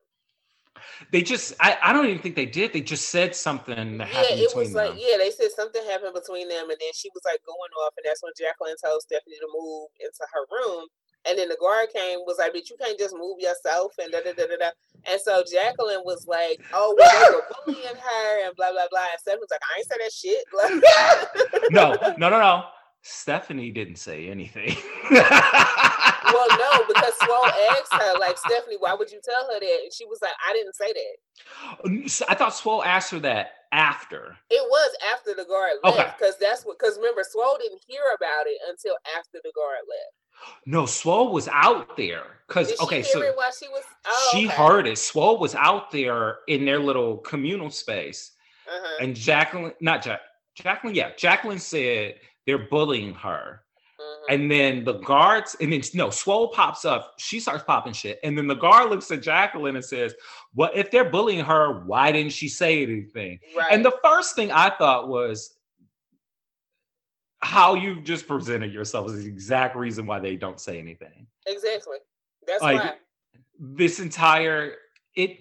[1.11, 2.73] They just, I, I don't even think they did.
[2.73, 5.03] They just said something that yeah, it was like, them.
[5.03, 8.07] yeah, they said something happened between them, and then she was like going off, and
[8.07, 10.87] that's when Jacqueline told Stephanie to move into her room.
[11.27, 14.20] And then the guard came, was like, but you can't just move yourself and da
[14.20, 14.70] da da da da.
[15.11, 19.07] And so Jacqueline was like, oh, well, they were bullying her and blah, blah, blah.
[19.12, 20.45] And Stephanie was like, I ain't say that shit.
[21.70, 22.65] no, no, no, no.
[23.03, 24.77] Stephanie didn't say anything.
[25.11, 29.78] well, no, because Swole asked her, like, Stephanie, why would you tell her that?
[29.85, 32.28] And she was like, I didn't say that.
[32.28, 34.36] I thought Swole asked her that after.
[34.51, 36.19] It was after the guard left.
[36.19, 36.47] Because okay.
[36.47, 40.15] that's what, because remember, Swole didn't hear about it until after the guard left.
[40.66, 43.62] No, Swole was out there because okay, so she was.
[44.06, 44.56] Oh, she okay.
[44.56, 44.98] heard it.
[44.98, 48.32] Swole was out there in their little communal space,
[48.66, 49.05] uh-huh.
[49.05, 50.20] and Jacqueline, not Jack,
[50.55, 52.16] Jacqueline, yeah, Jacqueline said
[52.47, 53.62] they're bullying her,
[53.98, 54.27] uh-huh.
[54.31, 57.15] and then the guards, and then no, Swole pops up.
[57.19, 60.15] She starts popping shit, and then the guard looks at Jacqueline and says,
[60.55, 63.69] "Well, if they're bullying her, why didn't she say anything?" Right.
[63.70, 65.57] And the first thing I thought was,
[67.40, 71.27] how you just presented yourself is the exact reason why they don't say anything.
[71.47, 71.98] Exactly.
[72.47, 72.94] That's like, why.
[73.60, 74.74] This entire
[75.15, 75.39] it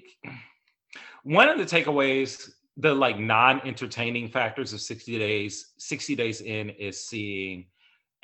[1.23, 7.05] one of the takeaways, the like non-entertaining factors of 60 days, 60 days in is
[7.05, 7.65] seeing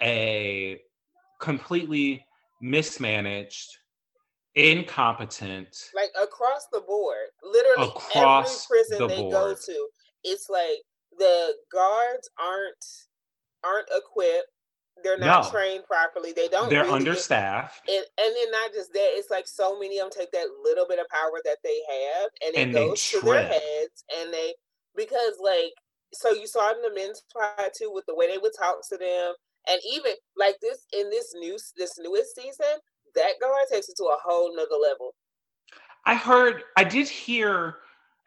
[0.02, 0.80] a
[1.40, 2.26] completely
[2.62, 3.78] mismanaged,
[4.56, 7.28] incompetent like across the board.
[7.44, 9.34] Literally across every prison the they board.
[9.34, 9.88] go to,
[10.24, 10.82] it's like
[11.18, 12.86] the guards aren't
[13.64, 14.48] aren't equipped.
[15.04, 15.50] They're not no.
[15.50, 16.34] trained properly.
[16.34, 16.70] They don't.
[16.70, 17.82] They're really understaffed.
[17.90, 19.10] And, and then not just that.
[19.18, 22.30] It's like so many of them take that little bit of power that they have,
[22.46, 24.54] and it and goes to their heads, and they
[24.96, 25.74] because like
[26.14, 28.78] so you saw it in the men's pride too with the way they would talk
[28.90, 29.34] to them,
[29.68, 32.78] and even like this in this new this newest season,
[33.16, 35.16] that guard takes it to a whole nother level.
[36.06, 36.64] I heard.
[36.78, 37.78] I did hear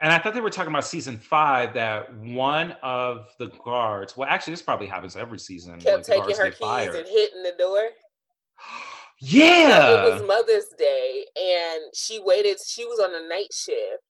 [0.01, 4.28] and I thought they were talking about season five that one of the guards, well,
[4.28, 5.81] actually, this probably happens every season.
[5.81, 6.94] Kept like taking her keys fired.
[6.94, 7.81] and hitting the door.
[9.20, 9.81] yeah.
[9.81, 12.59] So it was Mother's Day, and she waited.
[12.66, 14.02] She was on a night shift,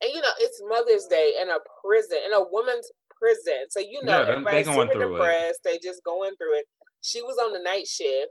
[0.00, 3.66] and you know it's Mother's Day in a prison, in a woman's prison.
[3.70, 5.60] So you know yeah, everybody's super depressed.
[5.64, 5.80] It.
[5.82, 6.66] They just going through it.
[7.00, 8.30] She was on the night shift,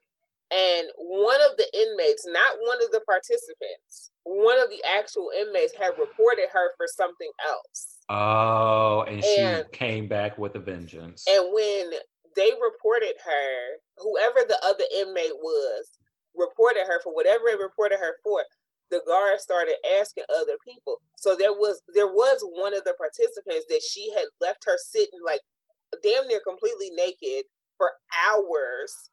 [0.49, 5.73] and one of the inmates, not one of the participants, one of the actual inmates
[5.80, 7.97] had reported her for something else.
[8.10, 11.26] Oh, and, and she came back with a vengeance.
[11.30, 11.91] And when
[12.35, 15.89] they reported her, whoever the other inmate was,
[16.35, 18.43] reported her for whatever it reported her for,
[18.91, 20.97] the guard started asking other people.
[21.18, 25.22] So there was there was one of the participants that she had left her sitting
[25.26, 25.41] like
[26.03, 27.45] damn near completely naked
[27.77, 27.91] for
[28.27, 29.10] hours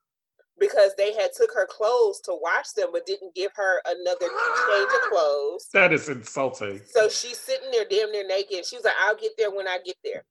[0.58, 4.90] because they had took her clothes to wash them but didn't give her another change
[4.94, 5.68] of clothes.
[5.72, 6.80] That is insulting.
[6.90, 8.66] So she's sitting there damn near naked.
[8.66, 10.24] She was like, I'll get there when I get there.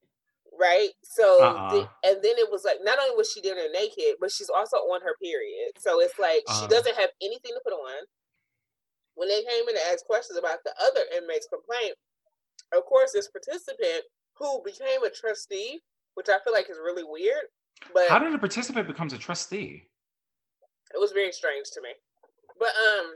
[0.59, 0.89] Right.
[1.03, 1.71] So uh-uh.
[1.71, 4.49] the, and then it was like not only was she damn near naked, but she's
[4.49, 5.73] also on her period.
[5.79, 6.61] So it's like uh-huh.
[6.61, 8.05] she doesn't have anything to put on.
[9.15, 11.95] When they came in to ask questions about the other inmates' complaint,
[12.75, 14.03] of course, this participant
[14.35, 15.79] who became a trustee,
[16.15, 17.51] which I feel like is really weird.
[17.93, 19.89] But how did a participant becomes a trustee?
[20.93, 21.91] It was very strange to me.
[22.59, 23.15] But um,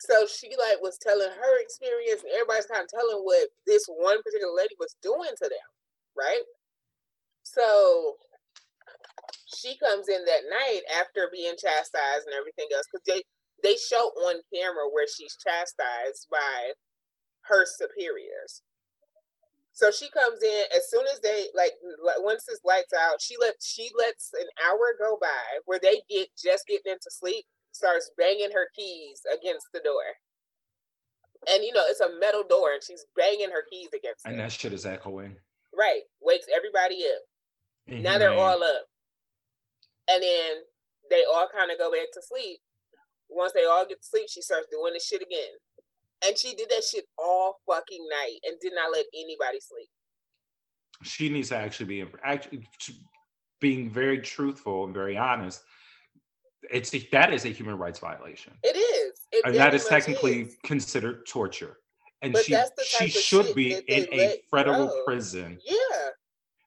[0.00, 4.22] so she like was telling her experience, and everybody's kind of telling what this one
[4.22, 5.68] particular lady was doing to them,
[6.16, 6.44] right?
[7.42, 8.16] So
[9.46, 13.22] she comes in that night after being chastised and everything else because they
[13.62, 16.72] they show on camera where she's chastised by
[17.48, 18.62] her superiors.
[19.76, 21.72] So she comes in as soon as they like
[22.24, 26.28] once this lights out, she let she lets an hour go by where they get
[26.32, 30.16] just getting into sleep, starts banging her keys against the door.
[31.52, 34.30] And you know, it's a metal door and she's banging her keys against it.
[34.30, 35.36] And that shit is echoing.
[35.76, 36.08] Right.
[36.22, 37.92] Wakes everybody up.
[37.92, 38.02] Mm-hmm.
[38.02, 38.84] Now they're all up.
[40.08, 40.52] And then
[41.10, 42.60] they all kind of go back to sleep.
[43.28, 45.60] Once they all get to sleep, she starts doing this shit again.
[46.26, 49.88] And she did that shit all fucking night and did not let anybody sleep.
[51.02, 52.66] She needs to actually be actually
[53.60, 55.62] being very truthful and very honest.
[56.70, 58.54] It's that is a human rights violation.
[58.62, 59.20] It is.
[59.30, 60.56] It and that is technically is.
[60.64, 61.78] considered torture.
[62.22, 65.04] And but she she should be in a federal go.
[65.04, 65.58] prison.
[65.64, 66.08] Yeah.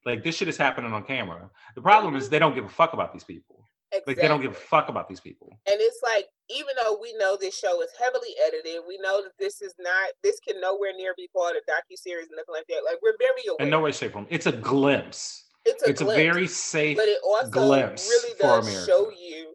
[0.06, 1.50] Like this shit is happening on camera.
[1.76, 3.68] The problem is they don't give a fuck about these people.
[3.92, 4.14] Exactly.
[4.14, 5.50] Like they don't give a fuck about these people.
[5.66, 9.34] And it's like, even though we know this show is heavily edited, we know that
[9.38, 12.68] this is not, this can nowhere near be part of docu series and nothing like
[12.68, 12.82] that.
[12.86, 13.66] Like we're very aware.
[13.66, 14.26] In no way, shape, form.
[14.30, 15.46] It's a glimpse.
[15.66, 19.54] It's a, it's glimpse, a very safe, but it also glimpse really does show you.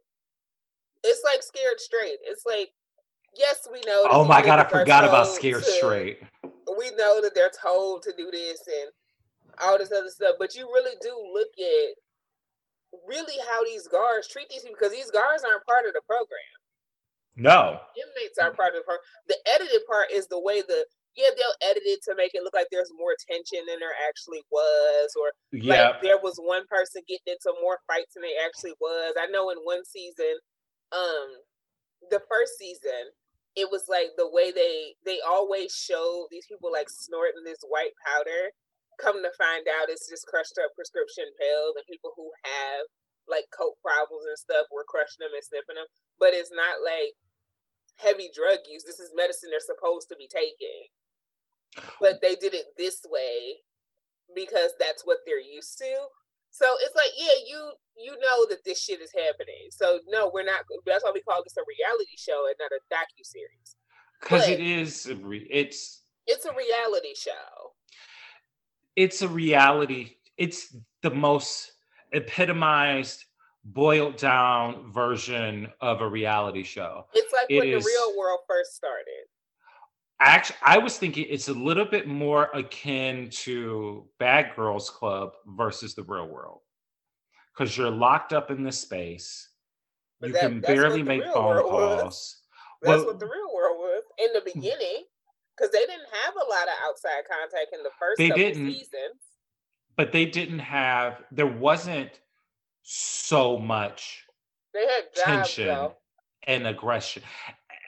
[1.03, 2.19] It's like Scared Straight.
[2.23, 2.71] It's like,
[3.37, 4.07] yes, we know.
[4.11, 6.21] Oh my god, I forgot about Scared to, Straight.
[6.43, 8.91] We know that they're told to do this and
[9.61, 11.95] all this other stuff, but you really do look at
[13.09, 16.39] really how these guards treat these people because these guards aren't part of the program.
[17.37, 17.81] No.
[17.99, 19.05] Inmates are part of the program.
[19.27, 22.59] The edited part is the way the yeah, they'll edit it to make it look
[22.59, 27.07] like there's more tension than there actually was, or yeah, like there was one person
[27.07, 29.15] getting into more fights than they actually was.
[29.15, 30.35] I know in one season,
[30.91, 31.39] um,
[32.11, 33.15] the first season,
[33.55, 37.95] it was like the way they they always show these people like snorting this white
[38.03, 38.51] powder,
[38.99, 42.91] come to find out it's just crushed up prescription pills and people who have
[43.27, 45.89] like coke problems and stuff were crushing them and sniffing them
[46.21, 47.17] but it's not like
[47.97, 50.89] heavy drug use this is medicine they're supposed to be taking.
[52.01, 53.59] But they did it this way
[54.35, 56.07] because that's what they're used to.
[56.51, 59.71] So it's like yeah you you know that this shit is happening.
[59.71, 62.81] So no we're not that's why we call this a reality show and not a
[62.93, 63.77] docu-series.
[64.21, 65.11] Because it is
[65.51, 67.73] it's it's a reality show.
[68.97, 70.17] It's a reality.
[70.39, 71.73] It's the most
[72.13, 73.25] epitomized,
[73.65, 77.07] boiled down version of a reality show.
[77.15, 79.25] It's like it when is, the real world first started.
[80.21, 85.95] Actually, I was thinking it's a little bit more akin to Bad Girls Club versus
[85.95, 86.61] the real world.
[87.57, 89.49] Because you're locked up in this space.
[90.21, 92.43] But you that, can barely make phone calls.
[92.83, 94.61] That's well, what the real world was in the hmm.
[94.61, 95.05] beginning
[95.57, 99.21] because they didn't have a lot of outside contact in the first they didn't, seasons.
[99.97, 101.23] But they didn't have.
[101.31, 102.21] There wasn't
[102.85, 104.25] so much.
[104.73, 105.97] They had jobs, tension though.
[106.47, 107.23] and aggression,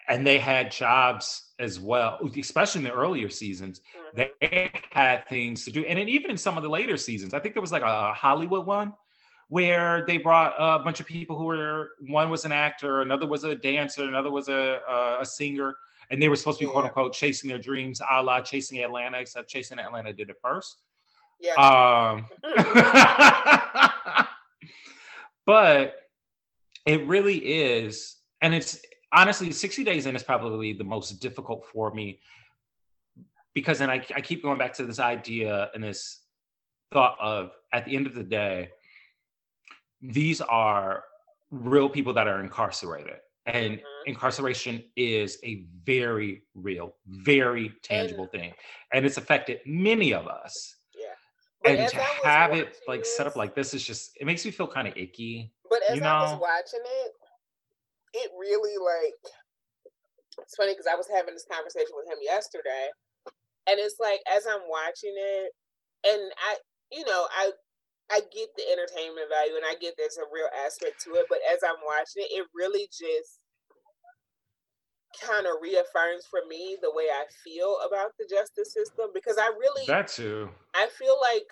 [0.08, 2.18] and they had jobs as well.
[2.36, 3.80] Especially in the earlier seasons,
[4.16, 4.22] mm-hmm.
[4.40, 7.38] they had things to do, and then even in some of the later seasons, I
[7.38, 8.92] think there was like a Hollywood one
[9.48, 13.44] where they brought a bunch of people who were one was an actor, another was
[13.44, 15.76] a dancer, another was a a, a singer
[16.10, 16.72] and they were supposed to be yeah.
[16.72, 20.82] quote unquote chasing their dreams, a la chasing Atlanta, except chasing Atlanta did it first.
[21.40, 21.54] Yeah.
[21.54, 22.26] Um,
[25.46, 25.94] but
[26.84, 28.78] it really is, and it's
[29.12, 32.20] honestly 60 days in is probably the most difficult for me
[33.54, 36.20] because then I, I keep going back to this idea and this
[36.92, 38.68] thought of at the end of the day,
[40.02, 41.04] these are
[41.50, 43.16] real people that are incarcerated.
[43.46, 44.10] And mm-hmm.
[44.10, 48.52] incarceration is a very real very tangible and, thing.
[48.92, 50.75] And it's affected many of us
[51.66, 54.50] and to have it like this, set up like this is just it makes me
[54.50, 56.08] feel kind of icky but as you know?
[56.08, 57.12] i was watching it
[58.14, 59.14] it really like
[60.38, 62.88] it's funny because i was having this conversation with him yesterday
[63.68, 65.50] and it's like as i'm watching it
[66.06, 66.56] and i
[66.92, 67.50] you know i
[68.10, 71.42] I get the entertainment value and I get there's a real aspect to it, but
[71.50, 73.42] as I'm watching it, it really just
[75.20, 79.48] kind of reaffirms for me the way I feel about the justice system because I
[79.48, 80.48] really that too.
[80.74, 81.46] I feel like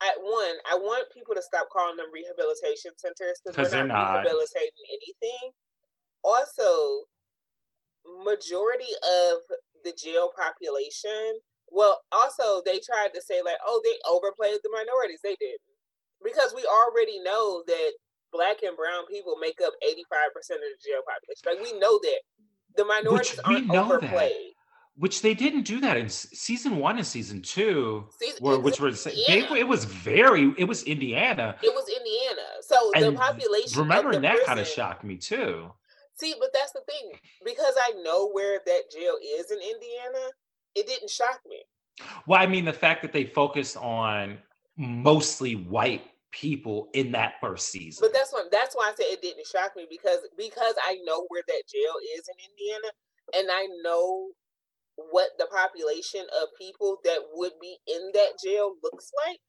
[0.00, 4.24] at one, I want people to stop calling them rehabilitation centers because they're, they're not,
[4.24, 5.52] not rehabilitating anything.
[6.24, 7.04] Also,
[8.24, 8.88] majority
[9.28, 9.44] of
[9.84, 15.20] the jail population, well, also they tried to say like, oh, they overplayed the minorities.
[15.22, 15.60] They did
[16.24, 17.92] because we already know that
[18.32, 21.44] black and brown people make up 85% of the jail population.
[21.44, 22.20] Like we know that
[22.76, 24.30] the minorities Which aren't overplayed.
[24.30, 24.50] That.
[24.96, 29.04] Which they didn't do that in season one and season two, season, were, which was
[29.04, 31.56] they, it was very it was Indiana.
[31.62, 33.80] It was Indiana, so and the population.
[33.80, 35.72] Remembering that kind of shocked me too.
[36.16, 37.12] See, but that's the thing
[37.46, 40.28] because I know where that jail is in Indiana.
[40.74, 41.62] It didn't shock me.
[42.26, 44.36] Well, I mean, the fact that they focused on
[44.76, 48.00] mostly white people in that first season.
[48.02, 51.26] But that's what that's why I said it didn't shock me because because I know
[51.28, 52.90] where that jail is in Indiana
[53.36, 54.28] and I know
[54.96, 59.40] what the population of people that would be in that jail looks like.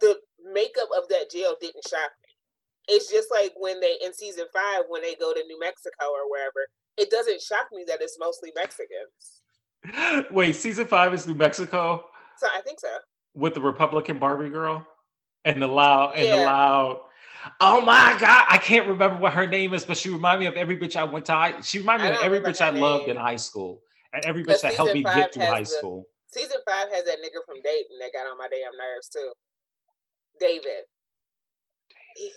[0.00, 0.16] The
[0.52, 2.94] makeup of that jail didn't shock me.
[2.94, 6.30] It's just like when they in season five when they go to New Mexico or
[6.30, 6.68] wherever.
[6.96, 10.26] It doesn't shock me that it's mostly Mexicans.
[10.32, 12.04] Wait, season five is New Mexico
[12.38, 12.88] So I think so.
[13.34, 14.84] with the Republican Barbie girl
[15.48, 16.46] and the loud and the Yeah.
[16.46, 17.00] loud.
[17.60, 20.54] Oh my god, I can't remember what her name is, but she reminded me of
[20.56, 21.60] every bitch I went to high.
[21.62, 23.80] She reminded me of every bitch I her loved in high school
[24.12, 26.04] and every bitch that helped me get through high the- school.
[26.30, 29.32] Season five has that nigga from Dayton that got on my damn nerves too.
[30.40, 30.84] David.
[32.16, 32.32] He-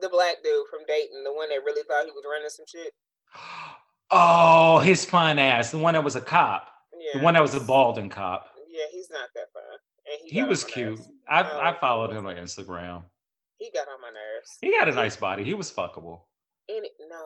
[0.00, 2.92] The black dude from Dayton, the one that really thought he was running some shit.
[4.14, 6.68] Oh, his fun ass, the one that was a cop,
[6.98, 7.18] Yeah.
[7.18, 8.46] the one that was a balding cop.
[8.68, 9.78] Yeah, he's not that fun.
[10.24, 10.98] He, He was cute.
[10.98, 11.08] nerves.
[11.28, 13.02] I Oh, I followed him on Instagram.
[13.58, 14.58] He got on my nerves.
[14.60, 15.44] He had a nice body.
[15.44, 16.20] He was fuckable.
[16.68, 17.22] Any, no.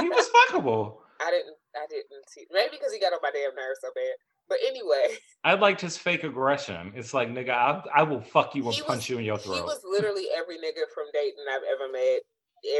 [0.00, 0.96] He was fuckable.
[1.20, 1.56] I didn't.
[1.76, 2.44] I didn't see.
[2.52, 4.14] Maybe because he got on my damn nerves so bad.
[4.48, 6.92] But anyway, I liked his fake aggression.
[6.94, 9.38] It's like, nigga, I, I will fuck you and He punch was- you in your
[9.38, 9.56] throat.
[9.56, 12.20] he was literally every nigga from Dayton I've ever met.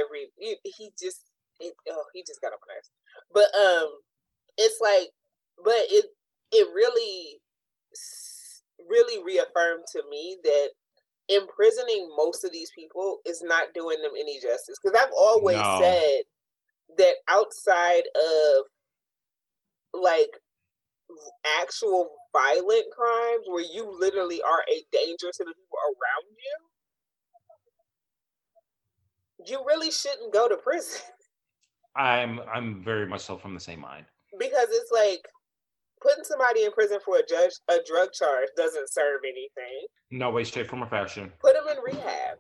[0.00, 1.20] Every he, he just
[1.60, 2.90] it, oh he just got on my nerves.
[3.32, 3.90] But um,
[4.56, 5.10] it's like,
[5.64, 6.06] but it
[6.52, 7.40] it really
[8.89, 10.70] really reaffirmed to me that
[11.28, 15.78] imprisoning most of these people is not doing them any justice because I've always No.
[15.82, 16.23] said
[16.97, 18.65] that outside of
[19.94, 20.31] like
[21.60, 26.36] actual violent crimes where you literally are a danger to the people around
[29.47, 31.01] you, you really shouldn't go to prison
[31.97, 34.06] I'm I'm very much so from the same mind.
[34.39, 35.27] because it's like
[36.02, 39.86] putting somebody in prison for a judge a drug charge doesn't serve anything.
[40.10, 41.32] No way, shape, form, or fashion.
[41.40, 42.38] Put them in rehab.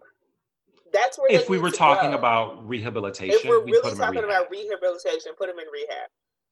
[0.92, 2.16] That's where If we were talking go.
[2.18, 6.08] about rehabilitation, if we're we really talking about rehabilitation, put them in rehab.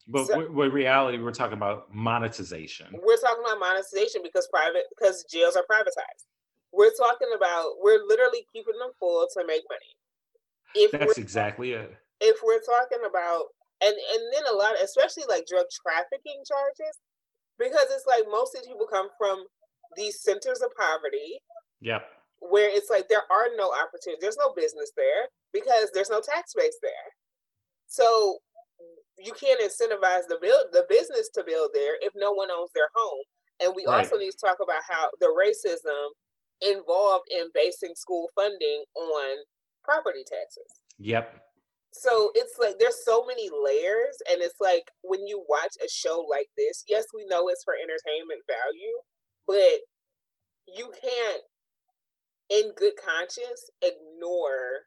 [0.09, 2.89] But so- with reality, we're talking about monetization.
[3.03, 6.27] We're talking about monetization because private because jails are privatized.
[6.73, 9.97] We're talking about we're literally keeping them full to make money.
[10.75, 11.97] If That's exactly it.
[12.21, 13.47] if we're talking about
[13.83, 16.97] and and then a lot especially like drug trafficking charges
[17.59, 19.45] because it's like most of these people come from
[19.97, 21.41] these centers of poverty
[21.81, 22.03] Yep.
[22.41, 26.53] where it's like there are no opportunities there's no business there because there's no tax
[26.57, 27.09] base there
[27.87, 28.39] so
[29.19, 32.89] you can't incentivize the build the business to build there if no one owns their
[32.95, 33.23] home
[33.63, 34.05] and we Right.
[34.05, 36.09] also need to talk about how the racism
[36.61, 39.37] involved in basing school funding on
[39.85, 41.46] property taxes Yep.
[41.99, 46.25] So it's like there's so many layers and it's like when you watch a show
[46.29, 48.97] like this yes we know it's for entertainment value
[49.47, 49.81] but
[50.67, 51.43] you can't
[52.51, 54.87] in good conscience ignore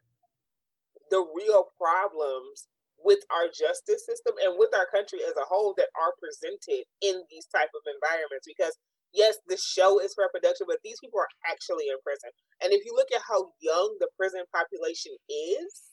[1.10, 2.68] the real problems
[3.02, 7.24] with our justice system and with our country as a whole that are presented in
[7.32, 8.76] these type of environments because
[9.12, 12.30] yes the show is for production but these people are actually in prison.
[12.62, 15.89] And if you look at how young the prison population is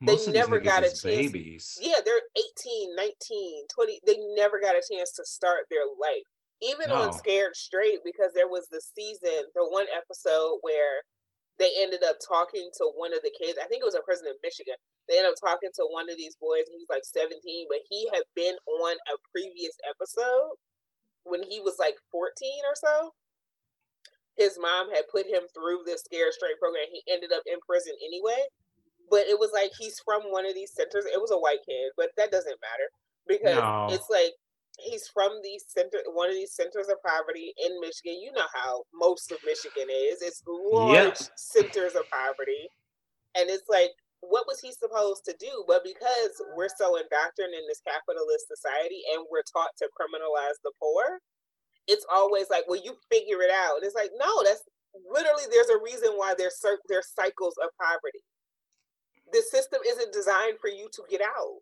[0.00, 1.78] Most of never got a chance- babies.
[1.80, 4.00] yeah, they're 18, 19, 20.
[4.06, 6.26] They never got a chance to start their life.
[6.60, 11.02] Even on Scared Straight, because there was the season, the one episode where
[11.58, 13.58] they ended up talking to one of the kids.
[13.60, 14.74] I think it was a prison in Michigan.
[15.08, 16.64] They ended up talking to one of these boys.
[16.66, 20.56] He was like 17, but he had been on a previous episode
[21.24, 22.32] when he was like 14
[22.66, 23.12] or so.
[24.36, 26.90] His mom had put him through this Scared Straight program.
[26.90, 28.40] He ended up in prison anyway
[29.10, 31.04] but it was like he's from one of these centers.
[31.06, 32.88] It was a white kid, but that doesn't matter
[33.26, 33.88] because No.
[33.90, 34.32] it's like
[34.78, 38.20] he's from these center, one of these centers of poverty in Michigan.
[38.20, 40.22] You know how most of Michigan is.
[40.22, 42.68] It's large centers of poverty,
[43.36, 43.90] and it's like,
[44.20, 45.64] what was he supposed to do?
[45.68, 50.72] But because we're so indoctrinated in this capitalist society and we're taught to criminalize the
[50.80, 51.20] poor,
[51.86, 53.76] it's always like, well, you figure it out.
[53.76, 54.62] And it's like, no, that's
[55.12, 58.24] literally there's a reason why there's cer- there's cycles of poverty
[59.32, 61.60] the system isn't designed for you to get out.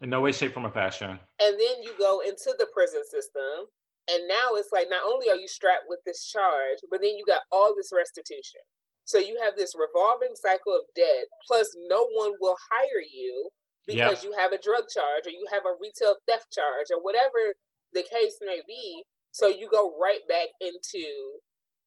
[0.00, 1.10] In no way, shape, form, or fashion.
[1.10, 3.70] And then you go into the prison system,
[4.10, 7.24] and now it's like not only are you strapped with this charge, but then you
[7.26, 8.60] got all this restitution.
[9.04, 13.50] So you have this revolving cycle of debt, plus no one will hire you
[13.86, 17.54] because you have a drug charge or you have a retail theft charge or whatever
[17.92, 19.02] the case may be.
[19.32, 21.06] So you go right back into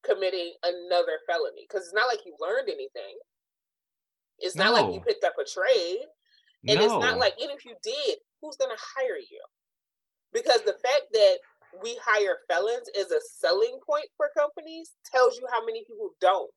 [0.03, 3.15] committing another felony because it's not like you learned anything.
[4.43, 6.05] It's not like you picked up a trade.
[6.67, 6.85] And no.
[6.85, 9.41] it's not like, even if you did, who's going to hire you?
[10.31, 11.37] Because the fact that
[11.81, 16.51] we hire felons is a selling point for companies tells you how many people don't.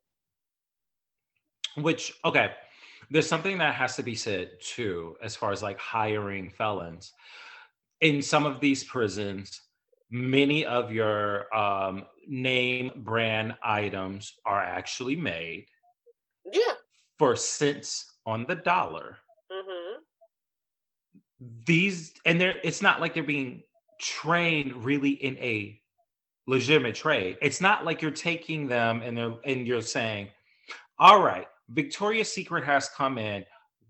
[1.76, 2.52] Which okay,
[3.10, 7.12] there's something that has to be said too, as far as like hiring felons.
[8.00, 9.60] In some of these prisons,
[10.10, 15.66] many of your um, name brand items are actually made.
[16.52, 16.74] Yeah.
[17.18, 19.18] For cents on the dollar.
[19.50, 20.00] Mm-hmm.
[21.64, 23.62] These and they're it's not like they're being
[24.00, 25.80] trained really in a
[26.46, 27.38] legitimate trade.
[27.42, 30.28] It's not like you're taking them and they're and you're saying,
[30.98, 33.44] all right, Victoria's Secret has come in.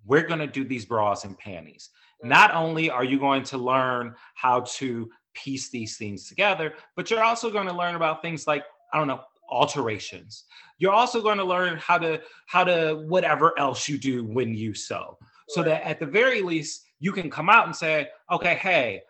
[0.05, 1.91] We're going to do these bras and panties.
[2.21, 2.29] Mm-hmm.
[2.29, 7.25] Not only are you going to learn how to piece these things together, but you're
[7.25, 10.45] also going to learn about things like, I don't know, alterations.
[10.79, 14.75] You're also going to learn how to how to whatever else you do when you
[14.75, 15.19] sew.
[15.49, 19.03] So that at the very least you can come out and say, okay, hey,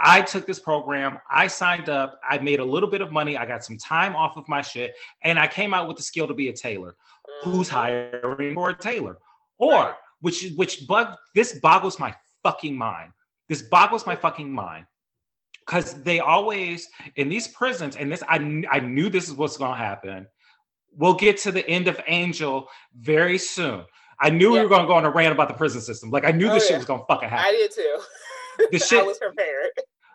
[0.00, 3.44] I took this program, I signed up, I made a little bit of money, I
[3.44, 4.94] got some time off of my shit,
[5.24, 6.94] and I came out with the skill to be a tailor.
[7.42, 7.76] Who's mm-hmm.
[7.76, 9.18] hiring for a tailor?
[9.58, 13.12] Or which which bug this boggles my fucking mind.
[13.48, 14.86] This boggles my fucking mind.
[15.68, 18.36] Cause they always in these prisons, and this I
[18.70, 20.26] I knew this is what's gonna happen.
[20.96, 23.84] We'll get to the end of Angel very soon.
[24.18, 24.60] I knew yeah.
[24.60, 26.10] we were gonna go on a rant about the prison system.
[26.10, 26.68] Like I knew oh, this yeah.
[26.68, 27.44] shit was gonna fucking happen.
[27.44, 27.98] I did too.
[28.72, 29.66] The shit I was prepared.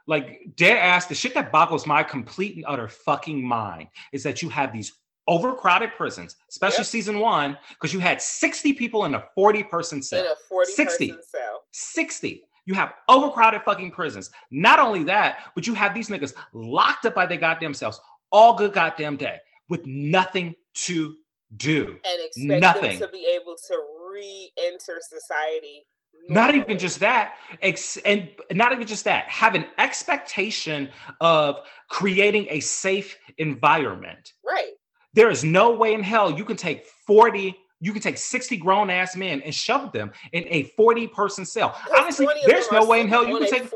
[0.07, 4.41] Like dead ass, the shit that boggles my complete and utter fucking mind is that
[4.41, 4.91] you have these
[5.27, 6.87] overcrowded prisons, especially yep.
[6.87, 10.21] season one, because you had 60 people in a 40 person cell.
[10.21, 11.07] In a 40 60.
[11.29, 11.63] cell.
[11.71, 12.43] 60.
[12.65, 14.31] You have overcrowded fucking prisons.
[14.51, 17.99] Not only that, but you have these niggas locked up by their goddamn selves
[18.31, 19.37] all good goddamn day
[19.69, 21.15] with nothing to
[21.57, 21.97] do.
[22.05, 22.99] And expect nothing.
[22.99, 25.85] them to be able to re-enter society.
[26.29, 31.59] Not even just that, ex- and not even just that, have an expectation of
[31.89, 34.33] creating a safe environment.
[34.45, 34.71] Right.
[35.13, 38.89] There is no way in hell you can take 40 you can take 60 grown
[38.89, 41.77] ass men and shove them in a 40 person cell.
[41.97, 43.69] Honestly, there's no way in hell you can take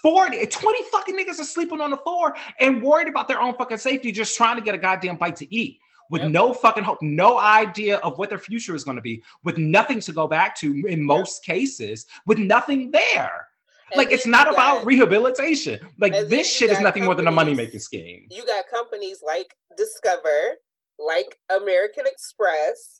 [0.00, 3.76] 40, 20 fucking niggas are sleeping on the floor and worried about their own fucking
[3.76, 5.78] safety, just trying to get a goddamn bite to eat
[6.08, 6.30] with yep.
[6.30, 10.00] no fucking hope, no idea of what their future is going to be, with nothing
[10.00, 11.56] to go back to in most yep.
[11.56, 13.46] cases, with nothing there.
[13.92, 15.80] And like it's not about rehabilitation.
[15.98, 18.26] Like this shit is nothing more than a money making scheme.
[18.30, 20.58] You got companies like Discover,
[20.98, 22.99] like American Express,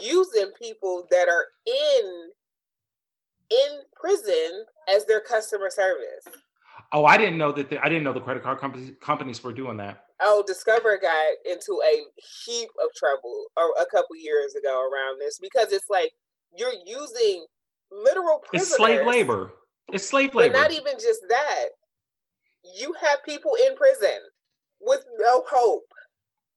[0.00, 2.30] using people that are in
[3.50, 4.64] in prison
[4.94, 6.24] as their customer service.
[6.92, 7.70] Oh, I didn't know that.
[7.70, 10.04] The, I didn't know the credit card companies companies were doing that.
[10.20, 12.04] Oh, Discover got into a
[12.44, 16.12] heap of trouble a, couple years ago around this because it's like
[16.56, 17.46] you're using
[17.90, 18.68] literal prisoners.
[18.68, 19.52] It's slave labor.
[19.92, 20.52] It's slave labor.
[20.52, 21.66] But not even just that.
[22.78, 24.18] You have people in prison
[24.80, 25.88] with no hope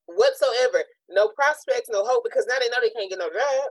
[0.08, 3.70] whatsoever, no prospects, no hope, because now they know they can't get no job.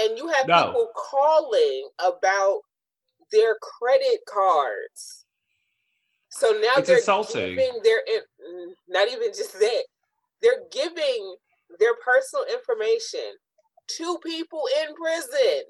[0.00, 0.66] And you have no.
[0.66, 2.60] people calling about
[3.32, 5.26] their credit cards
[6.30, 7.56] so now it's they're insulting.
[7.56, 8.00] giving their
[8.88, 9.84] not even just that
[10.42, 11.36] they're giving
[11.78, 13.34] their personal information
[13.96, 15.62] to people in prison.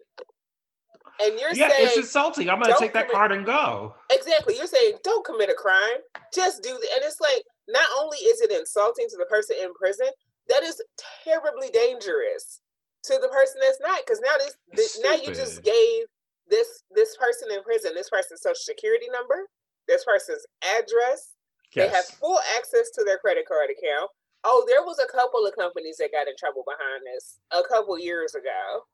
[1.21, 2.51] And you're yeah, saying it's insulting.
[2.51, 3.95] I'm gonna take that card and go.
[4.11, 4.57] Exactly.
[4.57, 6.03] You're saying don't commit a crime.
[6.35, 9.73] Just do the and it's like not only is it insulting to the person in
[9.75, 10.09] prison,
[10.49, 10.83] that is
[11.25, 12.61] terribly dangerous
[13.05, 14.01] to the person that's not.
[14.05, 16.05] Because now this, this now you just gave
[16.49, 19.49] this this person in prison this person's social security number,
[19.87, 21.35] this person's address.
[21.75, 21.91] Yes.
[21.91, 24.11] They have full access to their credit card account.
[24.45, 27.99] Oh, there was a couple of companies that got in trouble behind this a couple
[27.99, 28.85] years ago.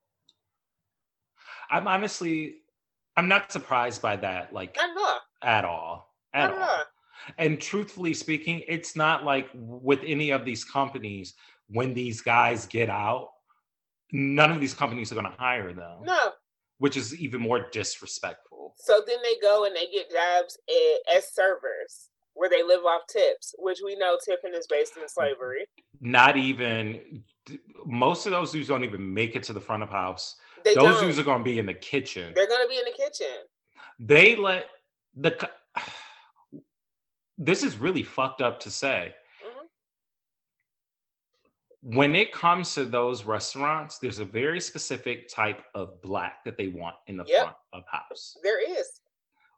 [1.71, 2.57] I'm honestly,
[3.17, 4.77] I'm not surprised by that, like
[5.43, 6.85] at all, at all.
[7.39, 11.35] And truthfully speaking, it's not like with any of these companies
[11.69, 13.31] when these guys get out,
[14.13, 16.03] none of these companies are going to hire them.
[16.05, 16.33] No,
[16.79, 18.75] which is even more disrespectful.
[18.77, 23.03] So then they go and they get jobs at, as servers where they live off
[23.09, 25.67] tips, which we know tipping is based in slavery.
[26.01, 27.23] Not even
[27.87, 30.37] most of those dudes don't even make it to the front of house.
[30.65, 31.05] They those don't.
[31.05, 32.33] dudes are going to be in the kitchen.
[32.35, 33.37] They're going to be in the kitchen.
[34.01, 34.67] They let
[35.17, 35.49] the.
[37.39, 39.67] This is really fucked up to say mm-hmm.
[41.97, 46.69] when it comes to those restaurants, there's a very specific type of black that they
[46.69, 47.43] want in the yep.
[47.43, 48.37] front of house.
[48.43, 48.87] There is.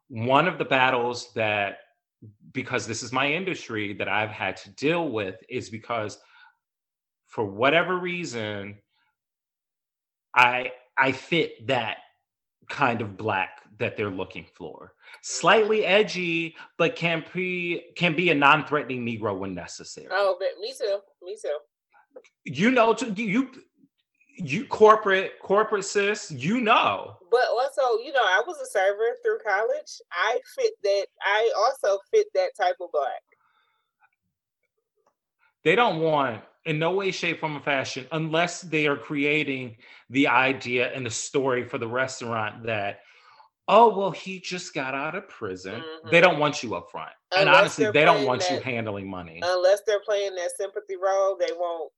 [0.09, 1.79] One of the battles that,
[2.53, 6.17] because this is my industry, that I've had to deal with is because
[7.27, 8.77] for whatever reason,
[10.33, 11.97] I I fit that
[12.69, 14.93] kind of black that they're looking for.
[15.21, 20.07] Slightly edgy, but can be can be a non-threatening Negro when necessary.
[20.11, 20.99] Oh, but me too.
[21.21, 21.57] Me too
[22.43, 23.49] you know you
[24.37, 29.37] you corporate corporate sis you know but also you know i was a server through
[29.45, 33.21] college i fit that i also fit that type of black
[35.63, 39.77] they don't want in no way, shape, form, or fashion, unless they are creating
[40.09, 42.99] the idea and the story for the restaurant that,
[43.67, 45.75] oh, well, he just got out of prison.
[45.75, 46.09] Mm-hmm.
[46.11, 47.11] They don't want you up front.
[47.31, 49.41] Unless and honestly, they don't want that, you handling money.
[49.43, 51.91] Unless they're playing that sympathy role, they won't.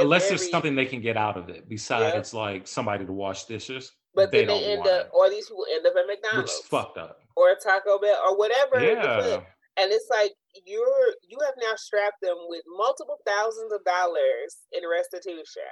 [0.00, 2.40] Unless very, there's something they can get out of it besides yeah.
[2.40, 3.92] like somebody to wash dishes.
[4.14, 5.10] But they then they end up, it.
[5.12, 6.54] or these people end up at McDonald's.
[6.56, 7.20] Which fucked up.
[7.36, 8.80] Or a Taco Bell or whatever.
[8.80, 9.40] Yeah.
[9.80, 10.32] And it's like
[10.66, 15.62] you're you have now strapped them with multiple thousands of dollars in restitution,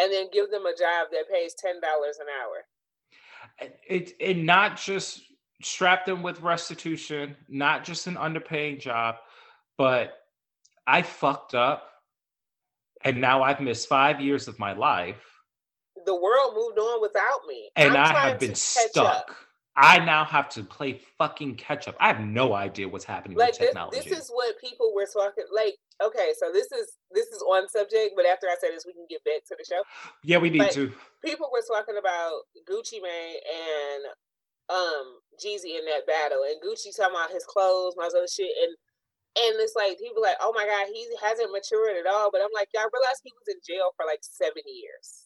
[0.00, 3.70] and then give them a job that pays ten dollars an hour.
[3.88, 5.22] It and not just
[5.62, 9.16] strap them with restitution, not just an underpaying job,
[9.78, 10.14] but
[10.86, 11.88] I fucked up,
[13.04, 15.22] and now I've missed five years of my life.
[16.04, 18.96] The world moved on without me, and I'm I have been stuck.
[18.96, 19.30] Up.
[19.76, 21.96] I now have to play fucking catch up.
[21.98, 23.98] I have no idea what's happening like with technology.
[23.98, 27.68] This, this is what people were talking like okay, so this is this is on
[27.68, 29.82] subject, but after I say this, we can get back to the show.
[30.24, 30.92] Yeah, we need but to.
[31.24, 34.02] People were talking about Gucci Mane and
[34.70, 35.06] um
[35.38, 38.72] Jeezy in that battle, and Gucci talking about his clothes, my other shit, and
[39.32, 42.30] and it's like people like, oh my god, he hasn't matured at all.
[42.32, 45.21] But I'm like, y'all realize he was in jail for like seven years.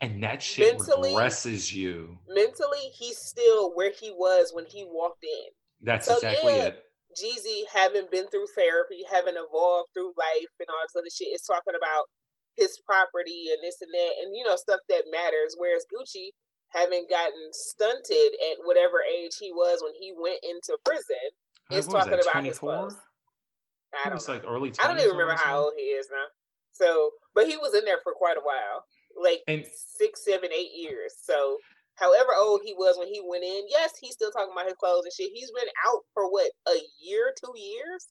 [0.00, 2.18] And that shit mentally, regresses you.
[2.28, 5.48] Mentally, he's still where he was when he walked in.
[5.80, 6.82] That's so, exactly yeah, it.
[7.16, 11.42] Jeezy having been through therapy, having evolved through life and all this other shit is
[11.42, 12.04] talking about
[12.56, 15.56] his property and this and that and you know stuff that matters.
[15.56, 16.36] Whereas Gucci
[16.76, 21.32] having gotten stunted at whatever age he was when he went into prison
[21.70, 22.52] is talking that, about 24?
[22.52, 22.96] his clothes.
[24.04, 24.34] I don't know.
[24.34, 24.72] like early.
[24.82, 26.28] I don't even remember how old he is now.
[26.72, 28.84] So, but he was in there for quite a while
[29.20, 31.14] like and, six, seven, eight years.
[31.22, 31.58] So
[31.96, 35.04] however old he was when he went in, yes, he's still talking about his clothes
[35.04, 35.32] and shit.
[35.34, 38.08] He's been out for what, a year, two years?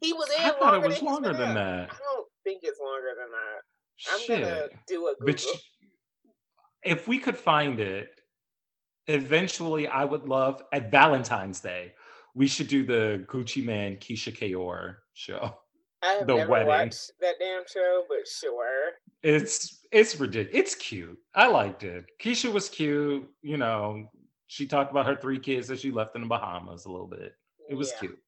[0.00, 1.90] He was in I thought it was than longer than that.
[1.90, 4.12] I don't think it's longer than that.
[4.12, 4.40] I'm shit.
[4.42, 5.26] gonna do a Google.
[5.26, 5.46] But
[6.82, 8.08] if we could find it,
[9.06, 11.92] eventually I would love at Valentine's Day,
[12.34, 15.56] we should do the Gucci Mane Keyshia Ka'oir show.
[16.02, 16.68] I have the never wedding.
[16.68, 18.92] watched that damn show, but sure.
[19.22, 20.58] It's it's ridiculous.
[20.58, 21.18] It's cute.
[21.34, 22.06] I liked it.
[22.20, 23.28] Keyshia was cute.
[23.42, 24.08] You know,
[24.46, 27.34] she talked about her three kids that she left in the Bahamas a little bit.
[27.68, 27.98] It was yeah.
[28.00, 28.18] cute.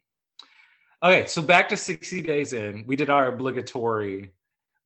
[1.02, 2.84] Okay, so back to 60 days in.
[2.86, 4.32] We did our obligatory,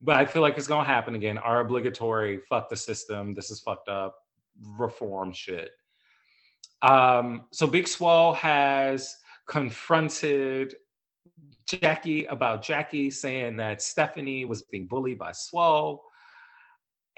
[0.00, 1.38] but I feel like it's gonna happen again.
[1.38, 3.34] Our obligatory fuck the system.
[3.34, 4.16] This is fucked up.
[4.60, 5.70] Reform shit.
[6.82, 10.76] Um, so Big Swole has confronted
[11.66, 16.04] Jackie about Jackie saying that Stephanie was being bullied by Swole.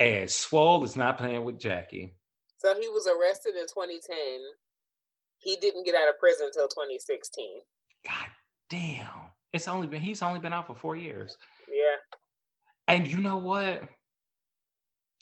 [0.00, 2.14] And Swole is not playing with Jackie.
[2.56, 4.16] So he was arrested in 2010.
[5.38, 7.60] He didn't get out of prison until 2016.
[8.06, 8.26] God
[8.70, 9.06] damn.
[9.52, 11.36] It's only been he's only been out for four years.
[11.68, 12.94] Yeah.
[12.94, 13.82] And you know what?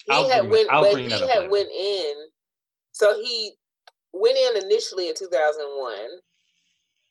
[0.05, 2.15] He I'll had went, but he had went in.
[2.93, 3.53] So he
[4.13, 5.95] went in initially in 2001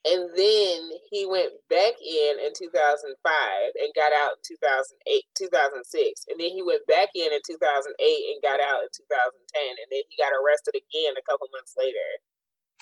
[0.07, 0.77] and then
[1.11, 6.63] he went back in in 2005 and got out in 2008 2006 and then he
[6.63, 10.79] went back in in 2008 and got out in 2010 and then he got arrested
[10.79, 12.07] again a couple months later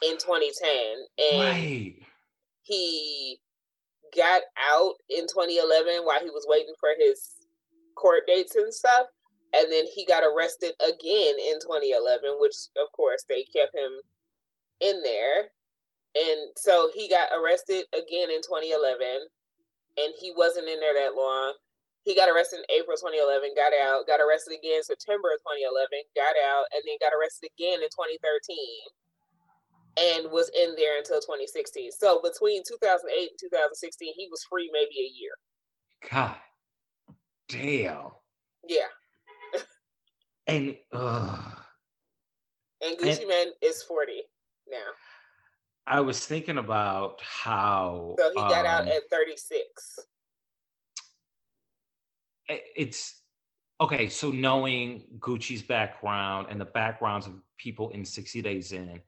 [0.04, 0.62] in 2010
[1.18, 1.98] and right.
[2.62, 3.40] he
[4.16, 4.42] got
[4.72, 7.36] out in 2011 while he was waiting for his
[7.96, 9.08] court dates and stuff.
[9.54, 13.92] And then he got arrested again in 2011 which of course they kept him
[14.82, 15.55] in there
[16.16, 19.28] and so he got arrested again in 2011,
[20.00, 21.54] and he wasn't in there that long.
[22.04, 26.70] He got arrested in April 2011, got out, got arrested again September 2011, got out,
[26.72, 28.22] and then got arrested again in 2013
[29.98, 31.92] and was in there until 2016.
[31.92, 35.34] So between 2008 and 2016, he was free maybe a year.
[36.12, 36.36] God
[37.48, 38.12] damn.
[38.68, 38.92] Yeah.
[40.48, 41.52] and uh
[42.82, 44.22] and Gucci and, Mane is 40
[44.70, 44.78] now.
[45.88, 48.16] I was thinking about how.
[48.18, 50.00] So he got um, out at 36.
[52.48, 53.22] It's
[53.82, 54.10] okay.
[54.10, 59.00] So knowing Gucci's background and the backgrounds of people in 60 Days In,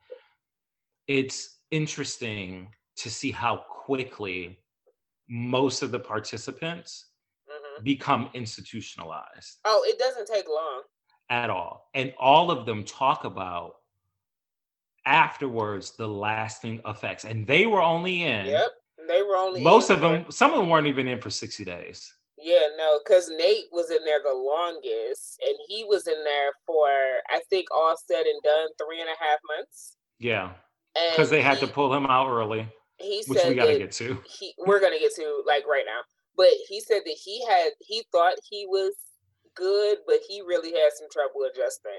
[1.08, 2.68] it's interesting
[2.98, 4.60] to see how quickly
[5.30, 7.08] most of the participants
[7.50, 7.84] mm-hmm.
[7.84, 9.58] become institutionalized.
[9.66, 10.84] Oh, it doesn't take long
[11.30, 11.90] at all.
[11.94, 13.77] And all of them talk about
[15.08, 17.24] afterwards the lasting effects.
[17.24, 18.46] And they were only in.
[18.46, 18.70] Yep.
[19.08, 22.14] They were only most of them, some of them weren't even in for 60 days.
[22.38, 26.88] Yeah, no, because Nate was in there the longest, and he was in there for
[27.30, 29.98] I think all said and done three and a half months.
[30.20, 30.52] Yeah,
[31.12, 32.68] because they had to pull him out early.
[33.00, 34.22] He which we got to get to.
[34.28, 36.02] He, we're gonna get to like right now,
[36.36, 38.94] but he said that he had he thought he was
[39.56, 41.92] good, but he really had some trouble adjusting.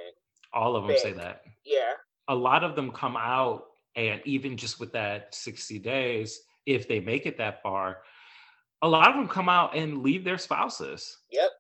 [0.52, 1.43] All of them say that.
[1.66, 1.93] Yeah.
[2.28, 3.64] A lot of them come out,
[3.96, 7.98] and even just with that 60 days, if they make it that far,
[8.82, 11.18] a lot of them come out and leave their spouses.
[11.30, 11.50] Yep.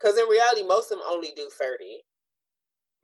[0.00, 2.02] Because in reality, most of them only do 30.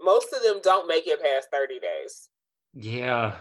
[0.01, 2.29] Most of them don't make it past 30 days.
[2.75, 3.37] Yeah.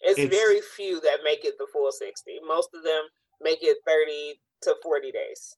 [0.00, 2.40] It's, It's- very few that make it the full 60.
[2.46, 3.02] Most of them
[3.40, 5.56] make it 30 to 40 days.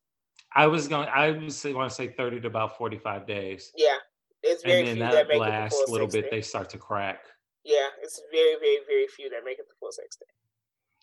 [0.54, 3.70] I was going I was going to say 30 to about 45 days.
[3.76, 3.96] Yeah.
[4.42, 6.20] It's very And then few that, that make last little 60.
[6.22, 7.24] bit they start to crack.
[7.68, 10.24] Yeah, it's very, very, very few that make it the full 60.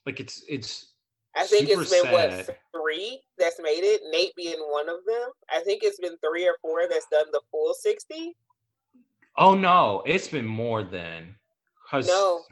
[0.05, 0.93] Like it's it's
[1.35, 4.01] I think it's been what three that's made it.
[4.11, 5.29] Nate being one of them.
[5.53, 8.35] I think it's been three or four that's done the full sixty.
[9.37, 11.35] Oh no, it's been more than
[11.89, 12.43] cuz No,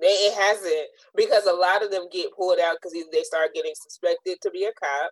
[0.00, 3.74] they, it hasn't because a lot of them get pulled out because they start getting
[3.74, 5.10] suspected to be a cop,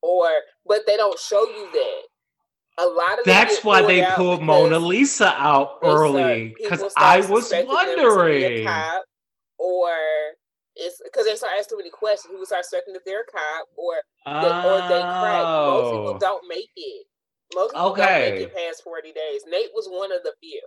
[0.00, 0.30] or
[0.66, 2.02] but they don't show you that.
[2.78, 7.68] A lot of That's why they pulled Mona Lisa out early cuz I was suspecting
[7.74, 8.66] them to be a wondering.
[8.66, 9.04] cop,
[9.58, 9.90] or
[10.76, 12.30] it's because they start asking too many questions.
[12.30, 13.94] People start suspecting that they're a cop, or
[14.24, 15.42] that, or they crack.
[15.44, 16.18] Most people Oh.
[16.18, 17.06] don't make it.
[17.54, 19.42] Most people don't make it past 40 days.
[19.46, 20.62] Nate was one of the few.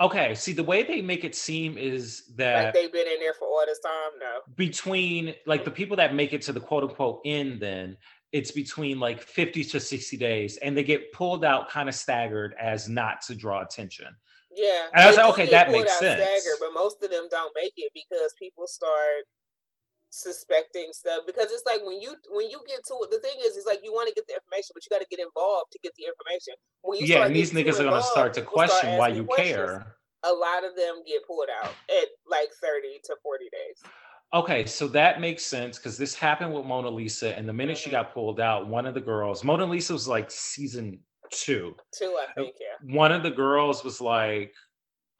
[0.00, 3.34] Okay, see the way they make it seem is Like that they've been in there
[3.34, 4.12] for all this time.
[4.20, 4.40] No.
[4.56, 7.96] between like the people that make it to the quote unquote end then
[8.32, 12.54] it's between like 50 to 60 days and they get pulled out kind of staggered
[12.60, 14.08] as not to draw attention
[14.56, 14.86] Yeah.
[14.94, 16.20] And I was like, okay, that makes sense.
[16.20, 19.24] staggered, but most of them don't make it because people start
[20.10, 23.56] suspecting stuff because it's like when you when you get to it the thing is
[23.56, 25.78] it's like you want to get the information but you got to get involved to
[25.84, 26.52] get the information
[26.82, 29.06] when you yeah and these niggas are going to start to people start question why
[29.06, 29.54] you questions.
[29.54, 29.94] care
[30.26, 33.78] a lot of them get pulled out at like 30 to 40 days
[34.32, 37.88] okay so that makes sense because this happened with mona lisa and the minute she
[37.88, 37.92] Mhm.
[37.92, 41.00] got pulled out one of the girls mona lisa was like season
[41.30, 44.52] two Two, i think yeah one of the girls was like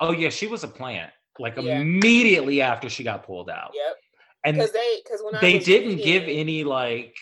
[0.00, 1.80] oh yeah she was a plant like Yeah.
[1.80, 3.96] immediately after she got pulled out yep
[4.44, 7.16] and because they because when I they didn't give any like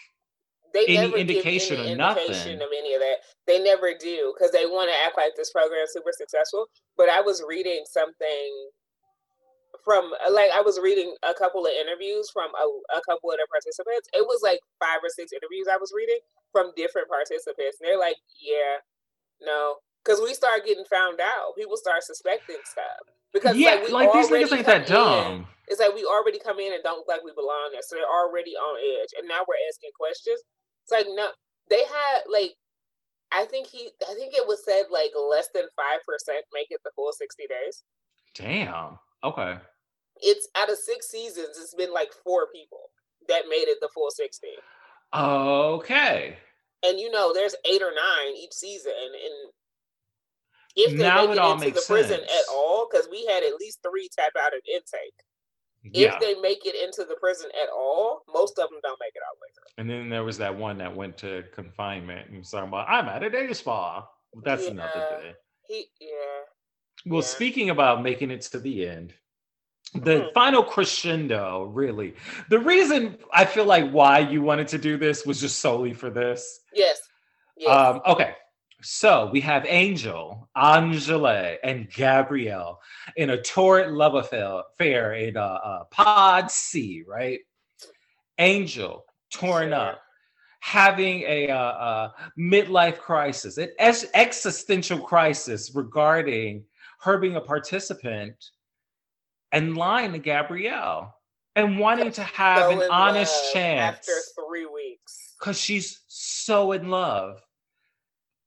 [0.75, 2.25] they any never indication give any or nothing.
[2.27, 3.17] indication of any of that.
[3.47, 6.67] They never do because they want to act like this program is super successful.
[6.97, 8.69] But I was reading something
[9.89, 13.49] from like I was reading a couple of interviews from a, a couple of the
[13.49, 14.13] participants.
[14.13, 16.21] It was like five or six interviews I was reading
[16.53, 18.85] from different participants, and they're like, "Yeah,
[19.41, 21.57] no," because we start getting found out.
[21.57, 25.81] People start suspecting stuff because yeah we like these niggas ain't that in- dumb it's
[25.81, 27.85] like we already come in and don't look like we belong there.
[27.85, 29.13] So they're already on edge.
[29.19, 30.41] And now we're asking questions.
[30.85, 31.29] It's like no
[31.69, 32.57] they had like
[33.31, 36.81] I think he I think it was said like less than five percent make it
[36.85, 37.85] the full sixty days.
[38.35, 39.59] damn okay
[40.23, 42.91] It's out of six seasons, it's been like four people
[43.29, 44.49] that made it the full sixty.
[45.15, 46.37] okay
[46.85, 49.53] And you know, there's eight or nine each season and
[50.77, 53.43] if they Now make it it into the makes prison at all, because we had
[53.43, 55.15] at least three tap out of intake.
[55.83, 59.13] yeah If they make it into the prison at all, most of them don't make
[59.17, 59.65] it out through.
[59.79, 63.09] and then there was that one that went to confinement and was talking about i'm
[63.09, 64.07] at a day spa
[64.45, 64.71] that's Yeah.
[64.71, 65.33] another day
[65.67, 66.45] He yeah.
[67.07, 67.27] well Yeah.
[67.27, 69.15] speaking about making it to the end
[69.95, 70.33] the Mhm.
[70.35, 72.15] final crescendo really
[72.51, 76.11] the reason i feel like why you wanted to do this was just solely for
[76.11, 77.01] this Yes.
[77.57, 77.71] Yes.
[77.75, 78.35] Um, okay.
[78.83, 82.81] So we have Angel, Angela, and Gabrielle
[83.17, 87.41] in a torrid love affair in uh, uh, Pod C, right?
[88.39, 89.75] Angel torn Sure.
[89.75, 90.03] up,
[90.61, 96.65] having a uh, midlife crisis, an ex- existential crisis regarding
[97.01, 98.37] her being a participant
[99.53, 101.15] and lying to Gabrielle
[101.57, 104.13] and wanting to have So an honest chance after
[104.49, 105.35] three weeks.
[105.39, 107.41] because she's so in love.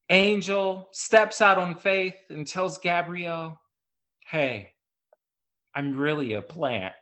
[0.10, 3.60] Angel steps out on faith and tells Gabrielle,
[4.28, 4.72] Hey,
[5.74, 6.94] I'm really a plant.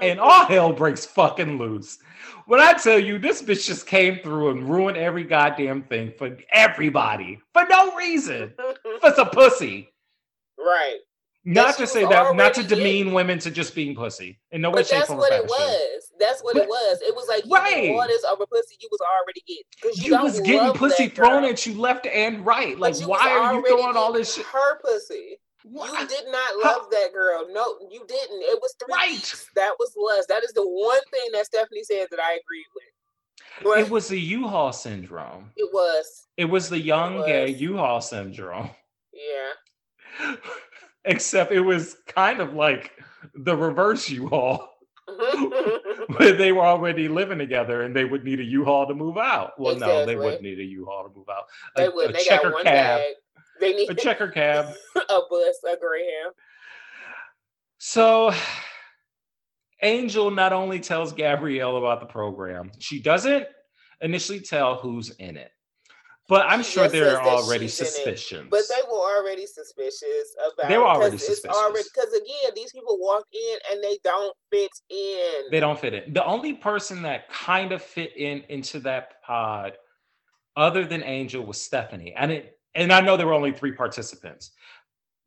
[0.00, 1.98] And all hell breaks fucking loose.
[2.46, 6.36] When I tell you, this bitch just came through and ruined every goddamn thing for
[6.52, 8.52] everybody for no reason.
[9.00, 9.88] For some pussy.
[10.58, 10.98] right.
[11.44, 13.14] Not to say that, not to demean in.
[13.14, 14.38] women to just being pussy.
[14.52, 16.12] In no way, But shape, that's form, or what it was.
[16.20, 17.02] That's what But- it was.
[17.02, 18.08] It was like you Right.
[18.08, 20.02] this over pussy you was already getting.
[20.04, 22.78] You, don't was getting pussy girl, thrown at you left and right.
[22.78, 24.46] Like, why are you doing all this shit?
[24.46, 25.38] Her pussy.
[25.64, 27.46] You did not How- love that girl.
[27.50, 28.42] No, you didn't.
[28.42, 29.10] It was three Right.
[29.10, 29.48] weeks.
[29.56, 30.28] That was lust.
[30.28, 32.84] That is the one thing that Stephanie said that I agreed with.
[33.64, 35.52] But It was the U-Haul syndrome.
[35.56, 36.26] It was.
[36.36, 37.48] It was the young gay.
[37.48, 38.70] U-Haul syndrome.
[39.12, 40.36] Yeah.
[41.04, 42.92] Except it was kind of like
[43.34, 44.68] the reverse U-Haul.
[46.16, 49.52] when they were already living together and they would need a U-Haul to move out.
[49.58, 49.96] Well, Exactly.
[49.96, 51.44] no, they wouldn't need a U-Haul to move out.
[51.76, 52.12] A, They a.
[52.12, 53.00] They checker got one cab.
[53.00, 53.14] bag.
[53.60, 54.66] They need A checker cab.
[54.96, 56.34] a bus, a Greyhound.
[57.78, 58.32] So
[59.82, 63.46] Angel not only tells Gabrielle about the program, she doesn't
[64.00, 65.50] initially tell who's in it.
[66.28, 67.90] But I'm sure just there says are already she's in it.
[67.90, 68.48] suspicions.
[68.50, 70.68] But they were already suspicious about.
[70.68, 71.90] They were already suspicious.
[71.92, 75.50] because again, these people walk in and they don't fit in.
[75.50, 76.12] they don't fit in.
[76.12, 79.72] The only person that kind of fit in into that pod,
[80.56, 82.14] other than Angel, was Stephanie.
[82.16, 84.52] And it, and I know there were only three participants,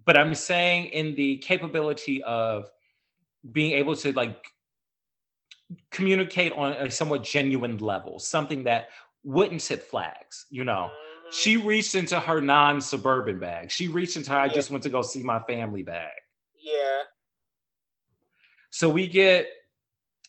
[0.05, 2.69] but I'm saying in the capability of
[3.51, 4.43] being able to like
[5.91, 8.89] communicate on a somewhat genuine level, something that
[9.25, 10.89] wouldn't tip flags, you know.
[11.31, 13.71] She reached into her non-suburban bag.
[13.71, 14.53] She reached into her, I Yeah.
[14.53, 16.13] just went to go see my family bag.
[16.57, 17.01] yeah.
[18.71, 19.47] So we get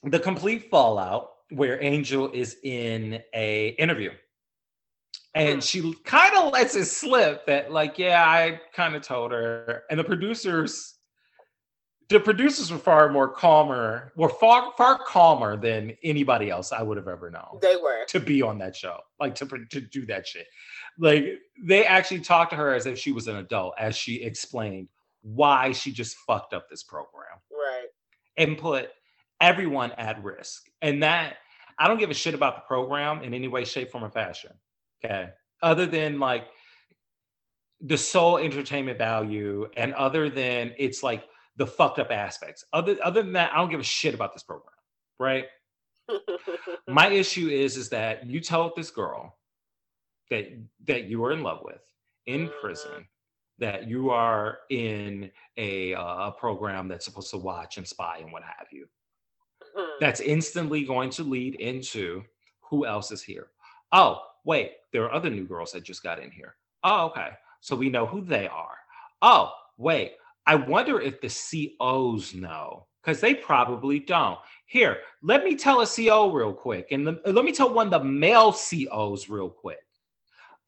[0.02, 4.12] the complete fallout where Angel is in a interview.
[5.35, 5.60] And Hmm.
[5.60, 9.85] she kind of lets it slip that, like, yeah, I kind of told her.
[9.90, 10.95] And the producers,
[12.09, 16.97] the producers were far more calmer, were far, far calmer than anybody else I would
[16.97, 18.05] have ever known They were.
[18.09, 20.47] to be on that show, like to, to do that shit.
[20.99, 21.24] Like
[21.62, 24.89] they actually talked to her as if she was an adult, as she explained
[25.23, 27.87] why she just fucked up this program Right.
[28.37, 28.91] and put
[29.41, 30.62] everyone at risk.
[30.83, 31.37] And that
[31.78, 34.53] I don't give a shit about the program in any way, shape, form, or fashion.
[35.05, 35.31] Okay.
[35.62, 36.45] Other than like
[37.81, 41.24] the sole entertainment value and other than it's like
[41.57, 42.65] the fucked up aspects.
[42.73, 44.74] Other other than that, I don't give a shit about this program.
[45.19, 45.47] Right.
[46.89, 49.39] My issue is is that you told this girl
[50.31, 50.47] that
[50.87, 51.83] that you were in love with
[52.27, 52.61] in Mhm.
[52.61, 53.09] prison
[53.59, 58.33] that you are in a uh, a program that's supposed to watch and spy and
[58.33, 58.87] what have you
[59.74, 59.99] Hmm.
[60.01, 62.24] that's instantly going to lead into
[62.61, 63.49] who else is here
[63.93, 67.31] oh wait there are other new girls that just got in here oh okay
[67.61, 68.77] so we know who they are
[69.23, 70.12] oh wait
[70.47, 71.28] i wonder if the
[71.78, 77.06] COs know because they probably don't here let me tell a CO real quick and
[77.06, 79.78] the- let me tell one of the male COs real quick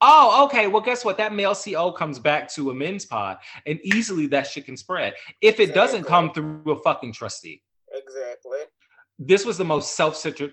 [0.00, 0.68] Oh, okay.
[0.68, 1.16] Well, guess what?
[1.16, 5.14] That male CO comes back to a men's pod, and easily that shit can spread.
[5.40, 8.60] If it doesn't come through a fucking trustee, exactly.
[9.18, 10.52] this was the most self-centered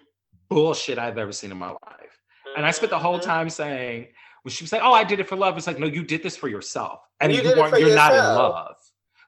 [0.49, 2.19] bullshit I've ever seen in my life.
[2.57, 3.23] And I spent the whole Mhm.
[3.23, 4.07] time saying,
[4.41, 6.23] when she was like, "Oh, I did it for love," it's like, no, you did
[6.23, 8.77] this for yourself, and you you weren't, you're not in love.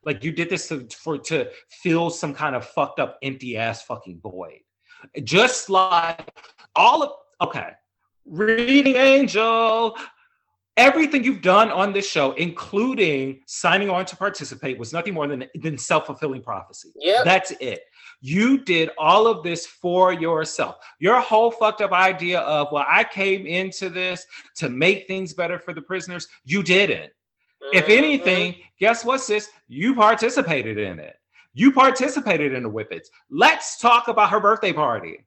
[0.06, 3.84] Like you did this to for to fill some kind of fucked up, empty ass
[3.84, 4.60] fucking void.
[5.24, 6.30] Just like
[6.76, 7.12] all of
[7.42, 7.72] okay,
[8.26, 9.98] reading angel.
[10.78, 15.46] Everything you've done on this show, including signing on to participate, was nothing more than,
[15.56, 16.92] than self fulfilling prophecy.
[16.98, 17.26] Yep.
[17.26, 17.82] That's it.
[18.22, 20.76] You did all of this for yourself.
[21.00, 24.24] Your whole fucked up idea of, well, I came into this
[24.58, 27.12] to make things better for the prisoners, you didn't.
[27.74, 27.98] If Mhm.
[27.98, 29.50] anything, guess what, sis?
[29.68, 31.18] You participated in it.
[31.54, 33.10] You participated in the whippets.
[33.30, 35.26] Let's talk about her birthday party.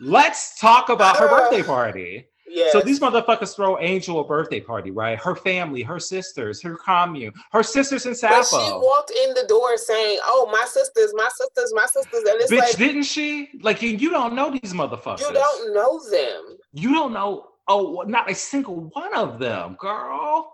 [0.00, 2.28] Let's talk about her birthday party.
[2.48, 2.72] Yes.
[2.72, 5.18] So these motherfuckers throw Angel a birthday party, right?
[5.18, 8.36] Her family, her sisters, her commune, her sisters in Sappho.
[8.40, 12.40] But she walked in the door saying, "Oh, my sisters, my sisters, my sisters," and
[12.40, 13.48] it's Bitch, like didn't she?
[13.62, 15.20] Like you don't know these motherfuckers.
[15.20, 16.58] you don't know them.
[16.72, 17.48] You don't know.
[17.68, 20.52] Oh, not a single one of them, girl.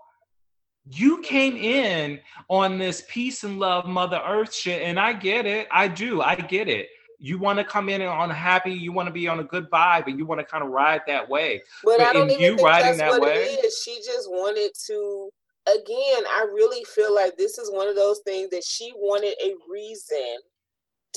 [0.91, 5.67] You came in on this peace and love, Mother Earth shit, and I get it.
[5.71, 6.21] I do.
[6.21, 6.89] I get it.
[7.19, 8.71] You want to come in on happy.
[8.71, 11.01] You want to be on a good vibe, and you want to kind of ride
[11.05, 11.61] that way.
[11.83, 13.81] But, But I don't even you think riding that's that what way- it is.
[13.83, 15.29] She just wanted to.
[15.67, 19.53] Again, I really feel like this is one of those things that she wanted a
[19.69, 20.37] reason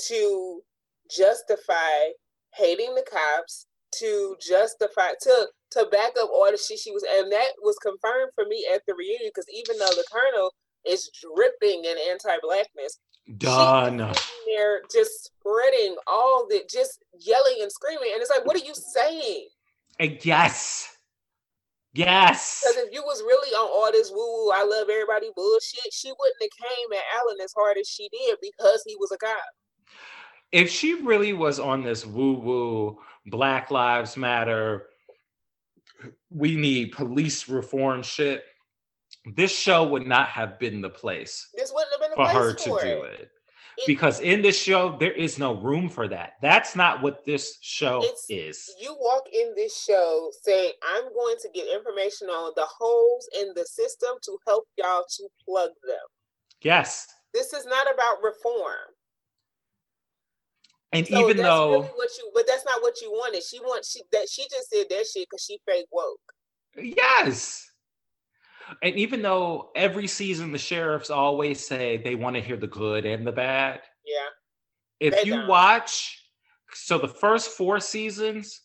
[0.09, 0.61] to
[1.09, 2.11] justify
[2.53, 7.31] hating the cops, to justify to to back up all the shit she was, and
[7.31, 10.53] that was confirmed for me at the reunion because even though the colonel
[10.87, 12.99] is dripping in anti-blackness,
[13.37, 13.97] Done.
[14.45, 18.73] there just spreading all the just yelling and screaming, and it's like, what are you
[18.75, 19.47] saying?
[20.21, 20.89] Yes.
[21.93, 22.63] Yes.
[22.63, 26.09] Because if you was really on all this woo woo, I love everybody bullshit, she
[26.09, 29.37] wouldn't have came at Alan as hard as she did because he was a cop.
[30.51, 34.87] if she really was on this woo woo Black Lives Matter,
[36.33, 38.43] we need police reform shit,
[39.35, 42.35] this show would not have been the place This wouldn't have been a for place
[42.35, 43.19] her to do it.
[43.21, 43.29] it.
[43.87, 46.33] Because in this show, there is no room for that.
[46.41, 48.75] That's not what this show It's- is.
[48.79, 53.51] You walk in this show saying, I'm going to get information on the holes in
[53.55, 56.05] the system to help y'all to plug them.
[56.61, 57.07] Yes.
[57.33, 58.92] This is not about reform.
[60.93, 63.43] And So even though really what you, but that's not what you wanted.
[63.43, 66.19] She wants she that she just said that shit because she fake woke.
[66.77, 67.67] Yes.
[68.81, 73.05] And even though every season the sheriffs always say they want to hear the good
[73.05, 74.29] and the bad, Yeah,
[74.99, 75.47] if you don't.
[75.47, 76.19] watch,
[76.73, 78.61] so the first four seasons,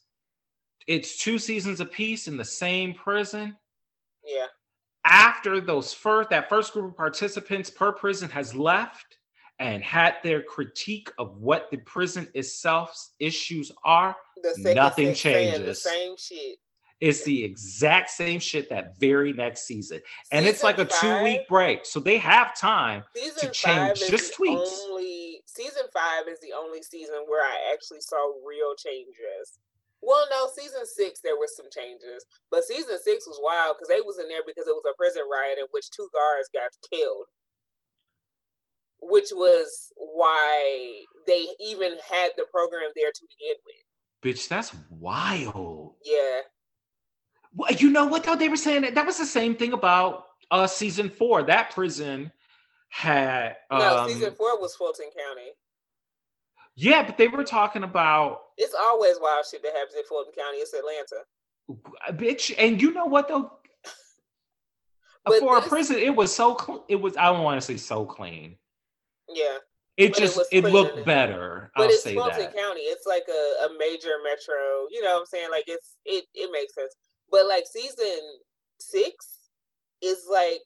[0.87, 3.57] it's two seasons apiece in the same prison.
[4.25, 4.47] yeah,
[5.05, 9.08] After those first, that first group of participants per prison has left
[9.59, 14.15] and had their critique of what the prison itself's issues are,
[14.63, 15.83] the Nothing changes.
[15.83, 16.59] same shit.
[17.01, 20.01] it's the exact same shit that very next season.
[20.33, 21.85] And it's like a two week break.
[21.87, 23.03] So they have time
[23.41, 24.81] to change just tweaks.
[24.89, 29.59] only season five is the only season where I actually saw real changes.
[30.01, 34.01] Well, no, season six there was some changes, but season six was wild because they
[34.01, 37.27] was in there because it was a prison riot in which two guards got killed,
[39.01, 44.37] which was why they even had the program there to begin with.
[44.37, 45.95] Bitch, that's wild.
[46.05, 46.41] Yeah,
[47.55, 48.37] Well, you know what though?
[48.37, 51.43] They were saying that that was the same thing about uh season four.
[51.43, 52.33] That prison
[52.89, 55.51] had um, no, season four was Fulton County.
[56.75, 60.59] Yeah, but they were talking about It's always wild shit that happens in Fulton County.
[60.59, 62.17] It's Atlanta.
[62.21, 63.53] bitch, and you know what though?
[65.41, 67.17] For a prison, it was so cl- it was.
[67.17, 68.57] I don't want to say so clean.
[69.29, 69.59] Yeah.
[69.97, 71.73] It But just was it, looked better.
[71.75, 72.55] But I'll it's say Fulton that.
[72.57, 72.83] County.
[72.83, 74.87] It's like a, a major metro.
[74.91, 75.51] You know what I'm saying?
[75.51, 76.95] Like it's it it makes sense.
[77.31, 78.21] But like season
[78.79, 79.51] six
[80.01, 80.63] is like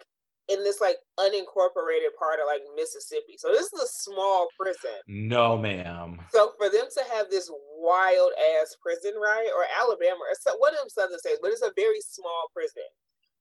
[0.48, 3.38] in this like unincorporated part of like Mississippi.
[3.38, 5.00] So this is a small prison.
[5.08, 6.20] No, ma'am.
[6.30, 10.74] So for them to have this wild ass prison riot or Alabama or so, one
[10.74, 12.84] of them southern states, but it's a very small prison.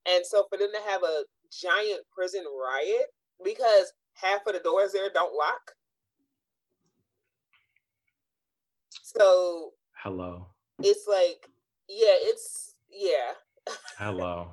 [0.08, 3.12] And so for them to have a giant prison riot
[3.44, 3.92] because
[4.22, 5.74] half of the doors there don't lock.
[9.04, 9.72] So
[10.04, 10.48] Hello,
[10.80, 11.48] it's like,
[11.88, 13.34] yeah, it's yeah.
[13.98, 14.52] hello.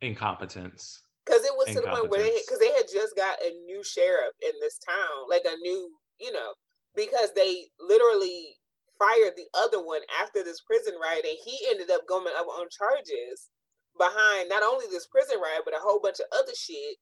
[0.00, 1.02] Incompetence.
[1.24, 3.84] Because it was to the point where they because they had just got a new
[3.84, 6.54] sheriff in this town, like a new, you know,
[6.96, 8.56] because they literally
[8.98, 12.66] fired the other one after this prison riot, and he ended up going up on
[12.70, 13.50] charges
[13.98, 16.96] behind not only this prison riot but a whole bunch of other shit.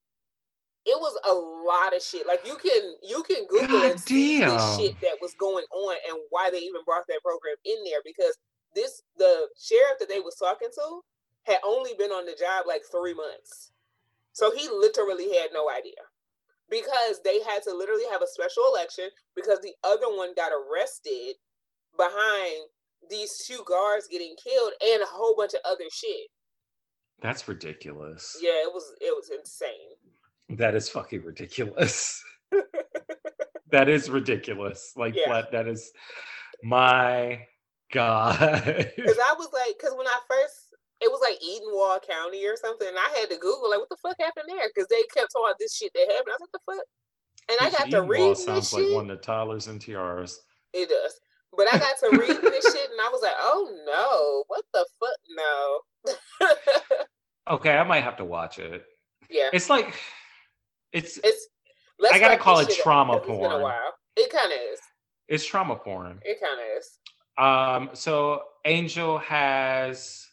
[0.87, 2.27] It was a lot of shit.
[2.27, 5.97] Like you can you can Google God and see the shit that was going on
[6.09, 8.37] and why they even brought that program in there because
[8.75, 11.01] this the sheriff that they was talking to
[11.45, 13.73] had only been on the job like three months.
[14.33, 16.01] So he literally had no idea
[16.71, 21.35] because they had to literally have a special election because the other one got arrested
[21.97, 22.63] behind
[23.11, 26.29] these two guards getting killed and a whole bunch of other shit.
[27.21, 28.39] That's ridiculous.
[28.41, 29.99] Yeah, it was it was insane.
[30.57, 32.23] That is fucking ridiculous.
[33.71, 34.93] that is ridiculous.
[34.97, 35.29] Like Yeah.
[35.29, 35.53] what?
[35.53, 35.93] That is
[36.63, 37.47] my
[37.93, 38.93] god.
[38.97, 40.55] Because I was like, because when I first,
[41.01, 43.97] it was like Edenwald County or something, and I had to Google like, what the
[44.03, 44.69] fuck happened there?
[44.75, 46.29] Because they kept talking about this shit that happened.
[46.29, 46.85] I was like, the fuck?
[47.51, 48.87] And I got to read this sounds shit.
[48.87, 50.39] like one of the toddlers and tiaras.
[50.73, 51.19] It does.
[51.57, 54.87] But I got to read this shit and I was like, oh no, what the
[55.01, 55.19] fuck?
[56.41, 57.55] No.
[57.55, 58.85] Okay, I might have to watch it.
[59.29, 59.49] yeah.
[59.53, 59.95] It's like
[60.93, 61.49] it's It's
[61.99, 63.75] let's I gotta call it trauma up, trauma 'cause It's been a porn.
[64.17, 64.81] It kind of is.
[65.29, 66.21] it's trauma porn.
[66.25, 66.99] It kind of is.
[67.39, 70.27] Um, so Angel has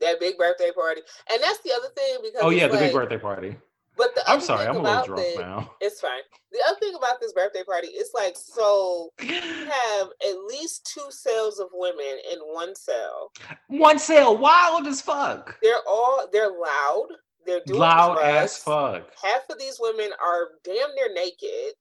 [0.00, 1.02] That big birthday party.
[1.30, 3.56] And that's the other thing because oh yeah, the big birthday party.
[3.96, 5.70] But the I'm sorry, I'm a little drunk the- now.
[5.80, 6.22] It's fine.
[6.50, 11.06] The other thing about this birthday party is like so you have at least two
[11.10, 13.30] cells of women in one cell.
[13.68, 15.56] One sale, wild as fuck.
[15.62, 17.06] They're all they're loud.
[17.46, 19.10] They're doing Loud as fuck.
[19.22, 21.74] Half of these women are damn near naked.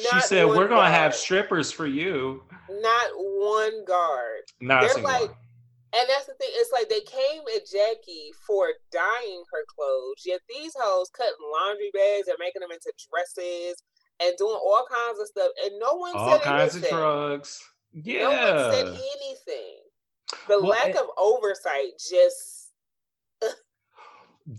[0.00, 4.42] she said, "We're gonna have strippers for you." not one guard.
[4.60, 5.36] Not They're like- one.
[5.92, 6.48] And that's the thing.
[6.52, 10.22] It's like they came at Jackie for dyeing her clothes.
[10.24, 13.82] Yet these hoes cutting laundry bags and making them into dresses
[14.20, 15.50] and doing all kinds of stuff.
[15.64, 16.96] And no one All said kinds of anything.
[16.98, 17.68] drugs.
[17.92, 19.82] No one said anything.
[20.46, 22.59] The Well, lack and- of oversight just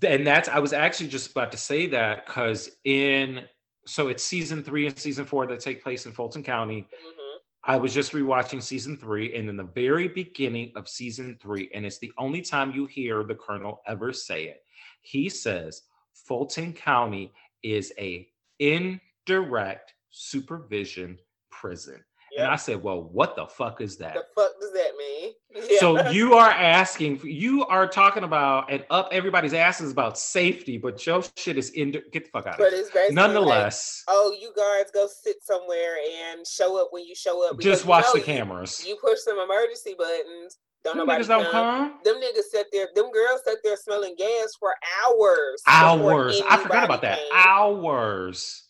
[0.03, 3.43] and that's I was actually just about to say that because in
[3.85, 6.81] so it's season three and season four that take place in Fulton County.
[6.81, 7.21] mhm.
[7.63, 11.85] I was just rewatching season three, and in the very beginning of season three, and
[11.85, 14.63] it's the only time you hear the colonel ever say it.
[15.01, 17.31] He says Fulton County
[17.63, 18.27] is a
[18.59, 21.17] indirect supervision
[21.51, 22.03] prison.
[22.31, 22.43] Yep.
[22.43, 24.13] And I said, Well, what the fuck is that?
[24.13, 25.33] The fuck does that mean?
[25.53, 25.79] Yeah.
[25.79, 31.05] So you are asking, you are talking about and up everybody's asses about safety, but
[31.05, 31.91] your shit is in.
[31.91, 33.13] Get the fuck out but of it.
[33.13, 35.97] Nonetheless, like, oh, you guards go sit somewhere
[36.29, 37.59] and show up when you show up.
[37.59, 38.81] Just watch the cameras.
[38.83, 40.57] You, you push some emergency buttons.
[40.83, 41.45] Don't them nobody come.
[41.51, 41.99] come.
[42.03, 42.87] Them niggas sat there.
[42.95, 44.73] Them girls sat there smelling gas for
[45.05, 45.61] hours.
[45.67, 46.41] Hours.
[46.49, 47.19] I forgot about that.
[47.19, 47.27] Came.
[47.33, 48.63] Hours.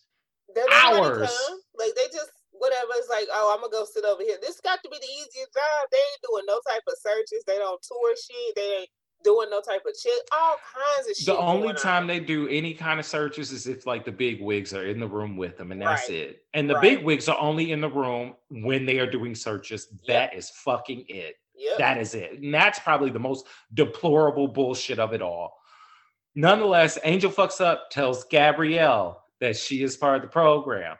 [0.70, 1.32] Hours.
[1.78, 2.30] Like they just
[2.62, 2.94] whatever.
[2.94, 4.38] It's like, oh, I'm gonna go sit over here.
[4.40, 5.90] This got to be the easiest job.
[5.90, 7.42] They ain't doing no type of searches.
[7.44, 8.54] They don't tour shit.
[8.54, 8.90] They ain't
[9.24, 10.22] doing no type of shit.
[10.32, 11.26] All kinds of shit.
[11.26, 12.06] The only time on.
[12.06, 15.08] they do any kind of searches is if like the big wigs are in the
[15.08, 16.18] room with them, and that's right.
[16.18, 16.44] it.
[16.54, 16.82] And the right.
[16.82, 19.88] big wigs are only in the room when they are doing searches.
[20.04, 20.06] Yep.
[20.06, 21.36] That is fucking it.
[21.56, 21.78] Yep.
[21.78, 22.38] That is it.
[22.40, 25.58] And that's probably the most deplorable bullshit of it all.
[26.34, 30.96] Nonetheless, Angel fucks up, tells Gabrielle that she is part of the program.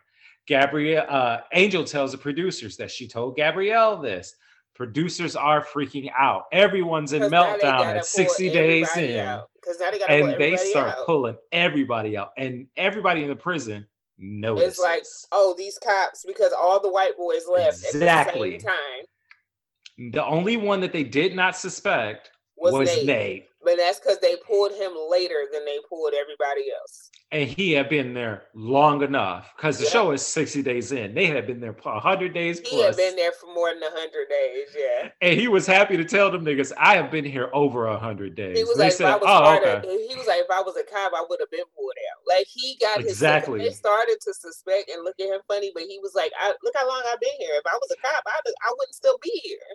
[0.46, 4.34] Gabrielle uh, Angel tells the producers that she told Gabrielle this.
[4.74, 6.44] Producers are freaking out.
[6.50, 9.40] Everyone's in meltdown at 60 days in.
[9.78, 11.06] They and they start out.
[11.06, 12.30] pulling everybody out.
[12.36, 13.86] And everybody in the prison
[14.18, 14.70] notices.
[14.70, 18.54] It's like, oh, these cops, because all the white boys left exactly.
[18.54, 20.12] at the same time.
[20.12, 22.31] The only one that they did not suspect
[22.62, 23.06] was, was Nate.
[23.06, 23.48] Nate.
[23.64, 27.10] But that's because they pulled him later than they pulled everybody else.
[27.30, 31.14] And he had been there long enough because the show is 60 days in.
[31.14, 32.86] They had been there 100 days he plus.
[32.88, 35.08] had been there for more than 100 days, yeah.
[35.22, 38.58] And he was happy to tell them niggas, I have been here over 100 days.
[38.58, 39.80] He was they like, said, oh, okay.
[40.08, 42.20] He was like, if I was a cop, I would have been pulled out.
[42.26, 43.60] Like, he got exactly.
[43.60, 43.70] his.
[43.70, 46.74] They started to suspect and look at him funny, but he was like, I, look
[46.76, 47.54] how long I've been here.
[47.54, 49.72] If I was a cop, I, I wouldn't still be here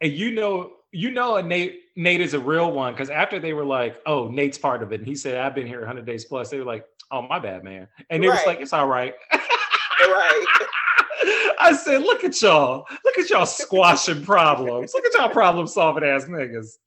[0.00, 3.64] and you know, you know, Nate Nate is a real one because after they were
[3.64, 6.50] like, "Oh, Nate's part of it," and he said, "I've been here 100 days plus,"
[6.50, 8.34] they were like, "Oh, my bad, man," and they right.
[8.34, 10.46] was like, "It's all right." right.
[11.60, 12.86] I said, "Look at y'all!
[13.04, 14.92] Look at y'all squashing problems!
[14.94, 16.78] Look at y'all problem solving ass niggas."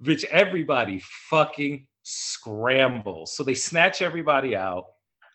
[0.00, 1.00] Which everybody
[1.30, 3.36] fucking scrambles.
[3.36, 4.86] So they snatch everybody out.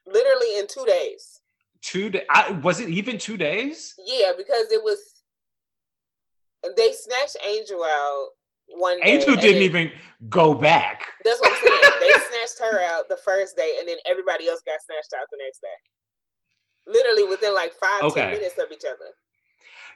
[0.06, 1.42] Literally in two days.
[1.82, 2.26] Two days?
[2.64, 3.94] Was it even two days?
[4.06, 5.17] Yeah, because it was
[6.76, 8.28] they snatched Angel out
[8.70, 9.14] one day.
[9.14, 9.92] Angel didn't even
[10.30, 11.04] go back.
[11.24, 11.94] That's what I'm saying.
[12.00, 15.38] they snatched her out the first day, and then everybody else got snatched out the
[15.44, 15.68] next day.
[16.88, 18.22] Literally within like five okay.
[18.22, 19.12] ten minutes of each other.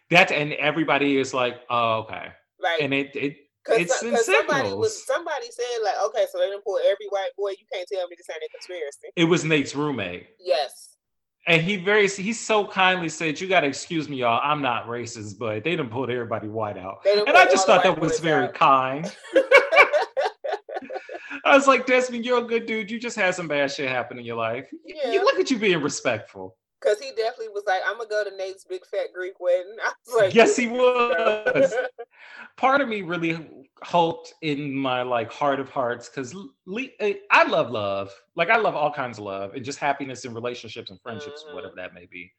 [0.09, 2.27] That and everybody is like, oh, okay.
[2.59, 3.38] Like, and it it
[3.69, 7.51] it's cause somebody was somebody said like, okay, so they didn't pull every white boy.
[7.51, 9.07] You can't tell me this ain't a conspiracy.
[9.15, 10.27] It was Nate's roommate.
[10.39, 10.90] Yes
[11.47, 14.39] and he very he so kindly said, "You got to excuse me, y'all.
[14.43, 17.99] I'm not racist, but they didn't put everybody white out." And I just thought that
[17.99, 18.53] was very out.
[18.53, 19.15] kind.
[21.45, 22.91] I was like, Desmond, you're a good dude.
[22.91, 24.69] You just had some bad shit happen in your life.
[24.85, 25.11] Yeah.
[25.11, 26.55] You look at you being respectful.
[26.82, 29.76] Cause he definitely was like, I'm gonna go to Nate's big fat Greek wedding.
[29.86, 31.74] I was like, Yes, he was.
[32.58, 36.36] Part of me really hoped in my like heart of hearts, because
[36.99, 38.12] eh, I love love.
[38.36, 41.56] Like I love all kinds of love and just happiness in relationships and friendships, mm-hmm.
[41.56, 42.32] whatever that may be.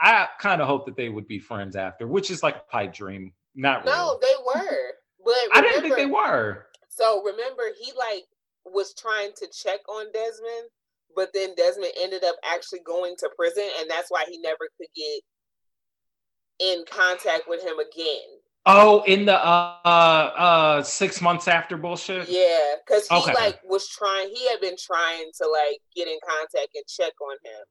[0.00, 2.94] I kind of hope that they would be friends after, which is like a pipe
[2.94, 3.32] dream.
[3.54, 4.20] Not really no, real.
[4.22, 4.92] they were,
[5.22, 6.66] but remember, I didn't think they were.
[6.88, 8.24] So remember, he like
[8.64, 10.70] was trying to check on Desmond
[11.14, 14.88] but then Desmond ended up actually going to prison, and that's why he never could
[14.96, 15.20] get
[16.60, 18.38] in contact with him again.
[18.64, 22.28] Oh, in the uh uh six months after bullshit.
[22.28, 23.34] Yeah, because he okay.
[23.34, 24.28] like was trying.
[24.28, 27.64] He had been trying to like get in contact and check on him,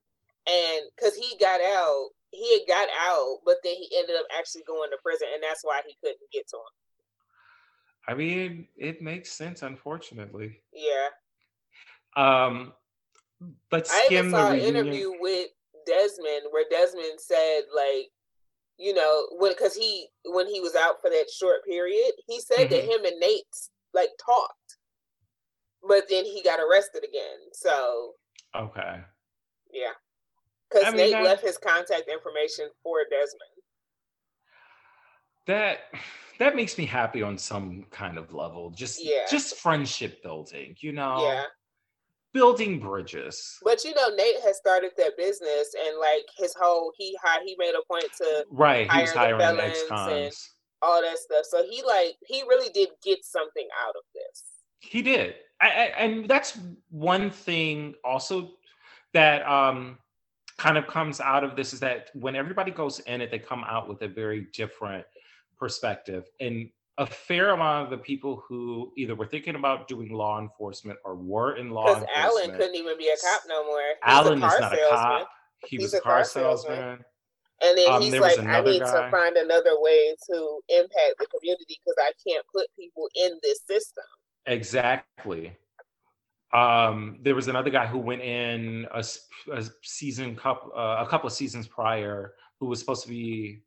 [0.48, 4.64] and because he got out, he had got out, but then he ended up actually
[4.68, 6.64] going to prison, and that's why he couldn't get to him.
[8.08, 10.60] I mean, it makes sense, unfortunately.
[10.74, 11.08] Yeah.
[12.18, 12.74] Um,
[13.72, 15.48] Let's I even saw an interview with
[15.86, 18.10] Desmond where Desmond said like,
[18.78, 22.70] you know, when because he when he was out for that short period, he said
[22.70, 22.74] mm-hmm.
[22.74, 23.44] that him and Nate
[23.94, 24.78] like talked,
[25.88, 27.40] but then he got arrested again.
[27.54, 28.14] So
[28.56, 29.02] okay,
[29.72, 29.94] yeah,
[30.70, 33.42] because I mean, Nate that, left his contact information for Desmond.
[35.48, 35.80] That
[36.40, 38.72] that makes me happy on some kind of level.
[38.72, 39.26] Just yeah.
[39.30, 41.24] just friendship building, you know.
[41.24, 41.44] Yeah
[42.34, 43.58] building bridges.
[43.64, 47.74] But you know, Nate has started that business, and like his whole he he made
[47.74, 48.92] a point to right.
[48.92, 50.32] He was hiring ex and
[50.82, 51.46] all that stuff.
[51.50, 54.44] So he like he really did get something out of this.
[54.80, 56.58] He did, I, I, and that's
[56.90, 58.52] one thing also
[59.14, 59.98] that um
[60.58, 63.64] kind of comes out of this is that when everybody goes in it, they come
[63.68, 65.06] out with a very different
[65.58, 66.70] perspective and
[67.02, 71.16] a fair amount of the people who either were thinking about doing law enforcement or
[71.16, 72.12] were in law enforcement.
[72.14, 73.80] Because Alan couldn't even be a cop no more.
[73.80, 74.80] He's Alan is not salesman.
[74.86, 75.30] a cop.
[75.66, 76.76] He He's was a car, car salesman.
[76.76, 77.06] salesman.
[77.64, 79.06] And then um, he's like, I need guy.
[79.06, 83.62] to find another way to impact the community because I can't put people in this
[83.68, 84.04] system.
[84.46, 85.58] Exactly.
[86.54, 89.04] Um, there was another guy who went in a,
[89.52, 93.64] a season couple uh, a couple of seasons prior who was supposed to be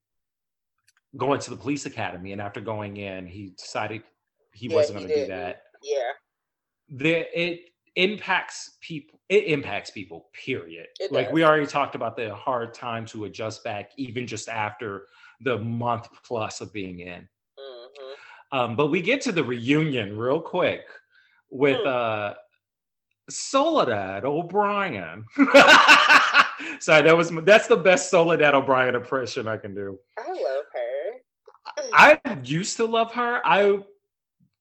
[1.16, 4.02] going to the police academy, and after going in, he decided
[4.52, 5.62] he yeah, wasn't going to do that.
[5.82, 7.22] Yeah.
[7.34, 9.20] It impacts people.
[9.28, 10.26] It impacts people.
[10.32, 10.86] Period.
[11.10, 15.06] Like we already talked about the hard time to adjust back, even just after
[15.40, 17.28] the month plus of being in.
[17.58, 18.58] Mm-hmm.
[18.58, 20.82] Um, but we get to the reunion real quick
[21.50, 21.86] with mm.
[21.86, 22.34] uh
[23.30, 25.24] Soledad O'Brien.
[26.78, 29.98] Sorry, that was that's the best Soledad O'Brien impression I can do.
[30.18, 30.83] I love her.
[31.92, 33.40] I used to love her.
[33.44, 33.78] I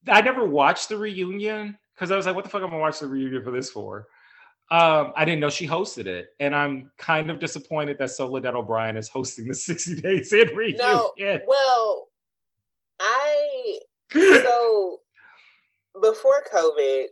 [0.08, 3.08] I never watched the reunion because I was like, what the fuck am I watching
[3.08, 4.08] the reunion for this for?
[4.70, 8.96] Um, I didn't know she hosted it, and I'm kind of disappointed that Soledad O'Brien
[8.96, 10.78] is hosting the 60 Days in reunion.
[10.78, 11.12] No,
[11.46, 12.08] well,
[13.00, 13.78] I
[14.12, 15.00] so
[16.00, 17.06] before COVID,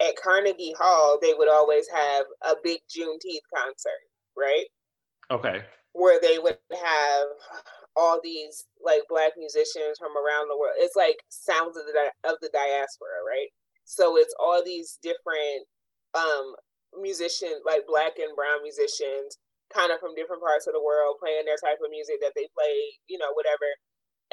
[0.00, 4.02] at Carnegie Hall, they would always have a big Juneteenth concert,
[4.36, 4.64] right?
[5.30, 5.62] Okay.
[5.92, 7.26] Where they would have
[7.96, 10.74] all these like black musicians from around the world.
[10.78, 11.94] It's like sounds of the
[12.26, 13.50] of the diaspora, right?
[13.84, 15.66] So it's all these different
[16.14, 16.54] um
[16.98, 19.38] musicians, like black and brown musicians,
[19.70, 22.50] kind of from different parts of the world, playing their type of music that they
[22.54, 23.66] play, you know, whatever.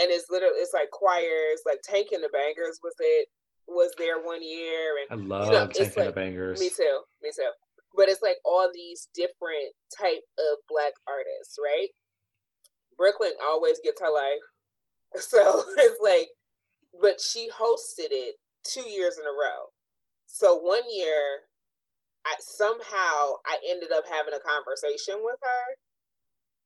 [0.01, 3.29] And it's literally it's like choirs, like Tank and the Bangas was it
[3.67, 6.59] was there one year, and I love you know, Tank and like, the Bangas.
[6.59, 7.51] Me too, me too.
[7.93, 11.91] But it's like all these different type of black artists, right?
[12.97, 14.45] Brooklyn always gets her life,
[15.15, 16.29] so it's like,
[17.01, 19.71] but she hosted it two years in a row.
[20.27, 21.47] So one year,
[22.25, 25.63] I somehow I ended up having a conversation with her,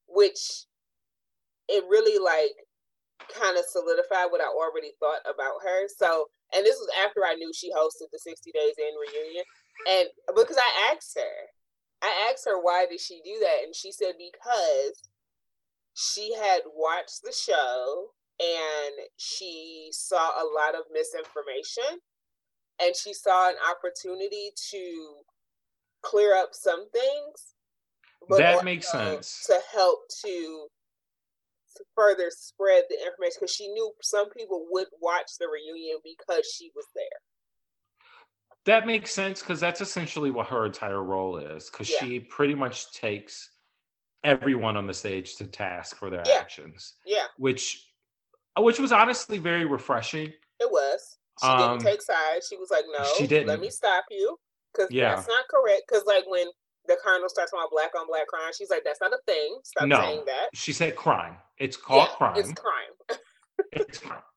[0.08, 0.66] which
[1.68, 2.54] it really like
[3.34, 5.88] kind of solidified what I already thought about her.
[5.88, 9.46] So and this was after I knew she hosted the 60 Days in reunion.
[9.90, 11.36] And because I asked her,
[12.04, 13.66] I asked her why did she do that?
[13.66, 15.02] And she said because
[15.96, 18.10] she had watched the show
[18.40, 22.00] and she saw a lot of misinformation
[22.84, 25.16] and she saw an opportunity to
[26.04, 27.56] clear up some things.
[28.38, 29.46] that makes sense.
[29.48, 30.68] To help to
[31.78, 36.46] to further spread the information because she knew some people would watch the reunion because
[36.46, 37.04] she was there.
[38.66, 42.00] That makes sense because that's essentially what her entire role is because yeah.
[42.00, 43.50] she pretty much takes
[44.26, 46.40] everyone on the stage to task for their yeah.
[46.40, 46.96] actions.
[47.06, 47.26] Yeah.
[47.38, 47.88] Which
[48.58, 50.28] which was honestly very refreshing.
[50.60, 51.18] It was.
[51.42, 52.48] She um, didn't take sides.
[52.50, 53.48] She was like, "No, she didn't.
[53.48, 54.38] Let me stop you
[54.74, 55.16] because yeah.
[55.16, 56.48] that's not correct." Because like when
[56.88, 58.52] the colonel starts talking about black on black crime.
[58.58, 59.60] She's like, that's not a thing.
[59.64, 60.50] Stop no, saying that.
[60.54, 61.38] She said crime.
[61.58, 62.38] It's called yeah, crime.
[62.38, 63.20] It's crime.
[63.72, 64.22] it's crime.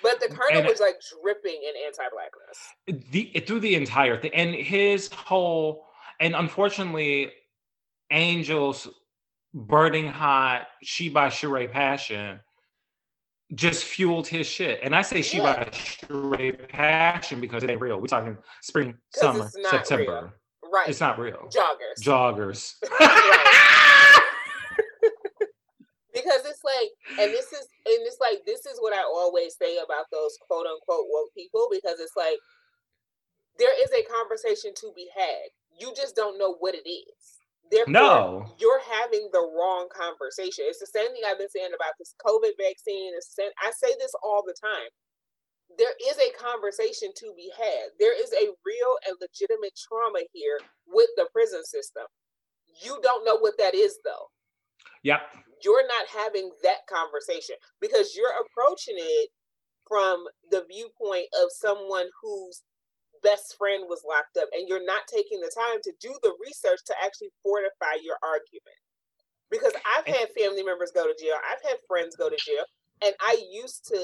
[0.00, 3.10] But the colonel and, was like dripping in anti-blackness.
[3.10, 5.86] The through the entire thing, and his whole,
[6.20, 7.32] and unfortunately,
[8.08, 8.88] Angel's
[9.54, 12.40] burning hot she by Sheree passion
[13.54, 14.80] just fueled his shit.
[14.82, 15.64] And I say she yeah.
[15.64, 17.98] by Sheree passion because it ain't real.
[18.00, 20.04] We're talking spring, summer, September.
[20.04, 20.32] Real.
[20.72, 20.88] Right.
[20.88, 21.48] It's not real.
[21.50, 22.02] Joggers.
[22.02, 22.74] Joggers.
[26.12, 29.78] because it's like, and this is, and it's like, this is what I always say
[29.78, 32.36] about those quote unquote woke people because it's like,
[33.58, 35.48] there is a conversation to be had.
[35.78, 37.37] You just don't know what it is.
[37.70, 38.46] Therefore, no.
[38.58, 40.64] you're having the wrong conversation.
[40.68, 43.12] It's the same thing I've been saying about this COVID vaccine.
[43.60, 44.88] I say this all the time
[45.76, 47.92] there is a conversation to be had.
[47.98, 52.04] There is a real and legitimate trauma here with the prison system.
[52.82, 54.30] You don't know what that is, though.
[55.02, 55.20] Yep.
[55.62, 59.30] You're not having that conversation because you're approaching it
[59.86, 62.62] from the viewpoint of someone whose
[63.22, 66.80] best friend was locked up, and you're not taking the time to do the research
[66.86, 68.78] to actually fortify your argument.
[69.50, 72.64] Because I've had family members go to jail, I've had friends go to jail,
[73.02, 74.00] and I used to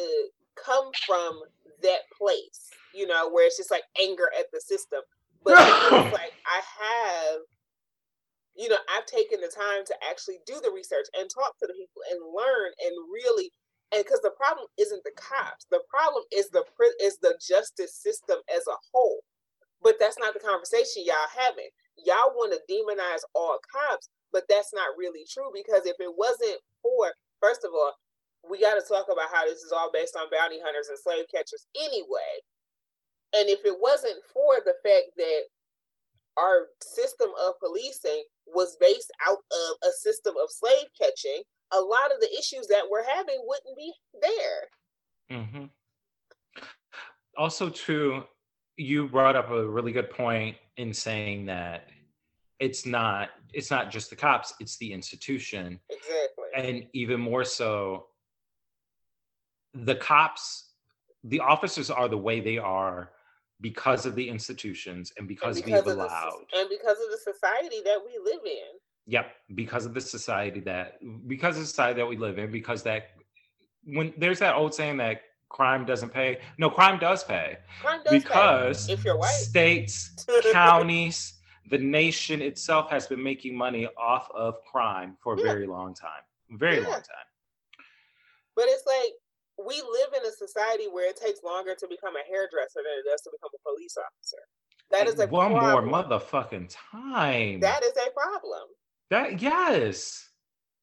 [0.57, 1.41] come from
[1.83, 5.01] that place, you know, where it's just like anger at the system.
[5.43, 7.41] But it's like I have,
[8.57, 11.75] you know, I've taken the time to actually do the research and talk to the
[11.75, 13.53] people and learn and really
[13.93, 16.65] and because the problem isn't the cops, the problem is the
[17.03, 19.21] is the justice system as a whole.
[19.83, 21.69] But that's not the conversation y'all having.
[22.01, 26.59] Y'all want to demonize all cops, but that's not really true because if it wasn't
[26.83, 27.93] for, first of all,
[28.49, 31.25] we got to talk about how this is all based on bounty hunters and slave
[31.33, 32.43] catchers anyway.
[33.37, 35.43] And if it wasn't for the fact that
[36.37, 41.43] our system of policing was based out of a system of slave catching,
[41.81, 45.39] lot of the issues that we're having wouldn't be there.
[45.39, 45.65] Mm-hmm.
[47.37, 48.23] Also, too,
[48.77, 51.89] you brought up a really good point in saying that
[52.61, 58.07] it's not it's not just the cops it's the institution exactly and even more so
[59.75, 60.71] the cops
[61.25, 63.11] the officers are the way they are
[63.61, 67.19] because of the institutions and because, and because we've allowed the, and because of the
[67.19, 72.01] society that we live in yep because of the society that because of the society
[72.01, 73.09] that we live in because that
[73.85, 75.21] when there's that old saying that
[75.51, 78.93] crime doesn't pay no crime does pay crime does because pay.
[78.93, 81.35] if you're white states counties
[81.71, 85.45] the nation itself has been making money off of crime for a yeah.
[85.45, 86.23] very long time
[86.59, 86.89] very yeah.
[86.89, 87.29] long time
[88.57, 89.13] but it's like
[89.59, 93.09] we live in a society where it takes longer to become a hairdresser than it
[93.09, 94.43] does to become a police officer.
[94.91, 95.91] That is a one problem.
[95.91, 97.61] more motherfucking time.
[97.61, 98.63] That is a problem.
[99.15, 100.29] That yes.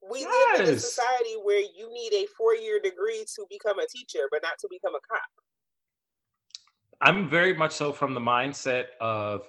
[0.09, 0.59] We yes.
[0.59, 4.41] live in a society where you need a four-year degree to become a teacher, but
[4.41, 5.21] not to become a cop.
[7.01, 9.47] I'm very much so from the mindset of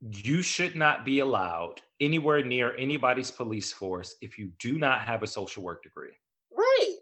[0.00, 5.22] you should not be allowed anywhere near anybody's police force if you do not have
[5.22, 6.16] a social work degree.
[6.56, 6.98] Right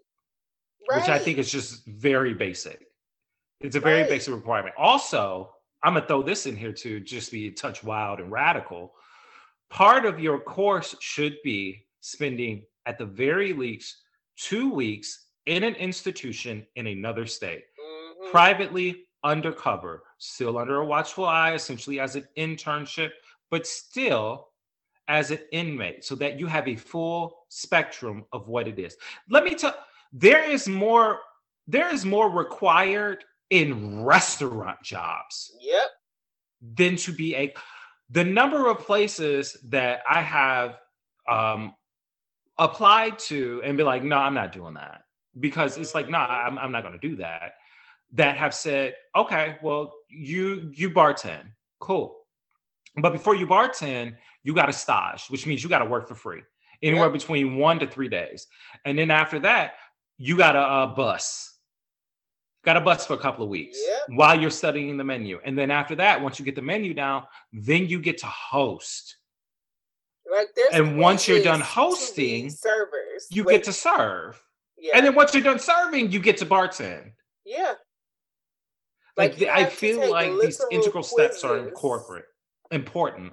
[0.89, 1.01] right.
[1.01, 2.85] which I think is just very basic.
[3.61, 4.09] It's a very right.
[4.09, 4.75] basic requirement.
[4.77, 5.51] Also,
[5.83, 8.93] I'm gonna throw this in here to just be a touch wild and radical.
[9.69, 13.97] Part of your course should be spending at the very least
[14.37, 18.31] two weeks in an institution in another state, mm-hmm.
[18.31, 23.11] privately undercover, still under a watchful eye, essentially as an internship,
[23.49, 24.49] but still
[25.07, 28.97] as an inmate, so that you have a full spectrum of what it is.
[29.29, 29.75] Let me tell
[30.11, 31.19] there is more
[31.67, 35.51] there is more required in restaurant jobs.
[35.61, 35.89] Yep.
[36.75, 37.53] Than to be a
[38.09, 40.77] the number of places that I have
[41.29, 41.73] um
[42.57, 45.03] applied to and be like, no, I'm not doing that.
[45.39, 47.53] Because it's like, no, I'm, I'm not gonna do that.
[48.13, 51.43] That have said, okay, well, you you bartend.
[51.79, 52.15] Cool.
[52.99, 56.15] But before you bartend, you got a stage, which means you got to work for
[56.15, 56.41] free,
[56.81, 57.13] anywhere yep.
[57.13, 58.47] between one to three days.
[58.85, 59.73] And then after that,
[60.17, 61.56] you got a, a bus
[62.67, 64.17] got a bus for a couple of weeks yep.
[64.17, 67.23] while you're studying the menu and then after that once you get the menu down
[67.53, 69.15] then you get to host
[70.29, 74.43] Right like and once you're done hosting servers you get to serve
[74.77, 74.97] yeah.
[74.97, 77.11] and then once you're done serving you get to bartend
[77.45, 77.75] yeah
[79.15, 81.39] like, like i feel like these integral quizzes.
[81.39, 82.25] steps are corporate
[82.71, 83.31] important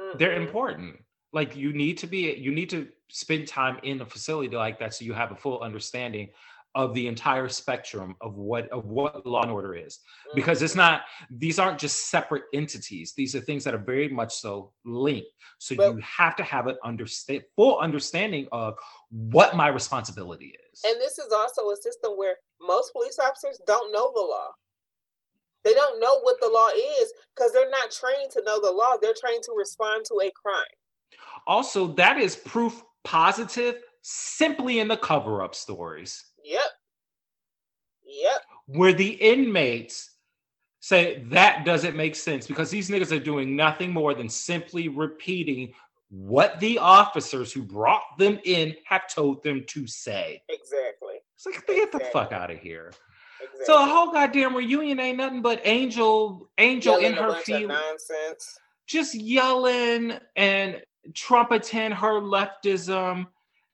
[0.00, 0.16] mm-hmm.
[0.18, 0.94] they're important
[1.32, 4.94] like you need to be you need to spend time in a facility like that
[4.94, 6.28] so you have a full understanding
[6.78, 9.98] of the entire spectrum of what of what law and order is.
[10.36, 10.92] Because it's mm-hmm.
[10.92, 13.14] not these aren't just separate entities.
[13.16, 15.26] These are things that are very much so linked.
[15.58, 18.76] So but, you have to have an understand full understanding of
[19.10, 20.82] what my responsibility is.
[20.86, 24.50] And this is also a system where most police officers don't know the law.
[25.64, 26.68] They don't know what the law
[27.00, 28.94] is because they're not trained to know the law.
[29.02, 30.76] They're trained to respond to a crime.
[31.44, 36.24] Also that is proof positive simply in the cover up stories.
[36.48, 36.62] Yep.
[38.06, 38.40] Yep.
[38.66, 40.10] Where the inmates
[40.80, 45.72] say that doesn't make sense because these niggas are doing nothing more than simply repeating
[46.10, 50.42] what the officers who brought them in have told them to say.
[50.48, 51.16] Exactly.
[51.36, 52.06] It's like, they get exactly.
[52.06, 52.92] the fuck out of here.
[53.42, 53.66] Exactly.
[53.66, 58.58] So a whole goddamn reunion ain't nothing but Angel, Angel yelling in her feelings, nonsense,
[58.86, 60.80] just yelling and
[61.14, 63.26] trumpeting her leftism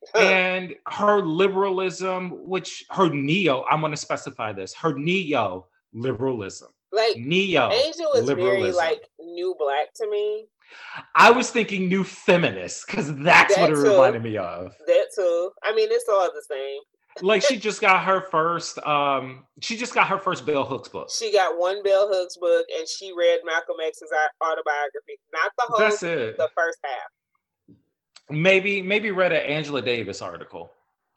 [0.14, 6.68] and her liberalism, which her neo, I'm going to specify this, her neo liberalism.
[6.92, 10.44] Like neo Angel is very like new black to me.
[11.16, 13.90] I was thinking new feminist because that's that what it too.
[13.90, 14.72] reminded me of.
[14.86, 15.50] That too.
[15.64, 16.78] I mean, it's all the same
[17.22, 21.10] like she just got her first um she just got her first Bell Hooks book.
[21.16, 24.10] She got one Bell Hooks book and she read Malcolm X's
[24.42, 25.18] autobiography.
[25.32, 26.36] Not the whole That's it.
[26.36, 27.10] the first half.
[28.30, 30.72] Maybe maybe read an Angela Davis article.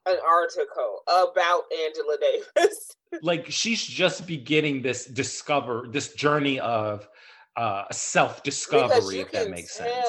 [0.05, 2.91] An article about Angela Davis.
[3.21, 7.07] like she's just beginning this discover this journey of
[7.55, 10.07] uh self-discovery if that makes tell, sense.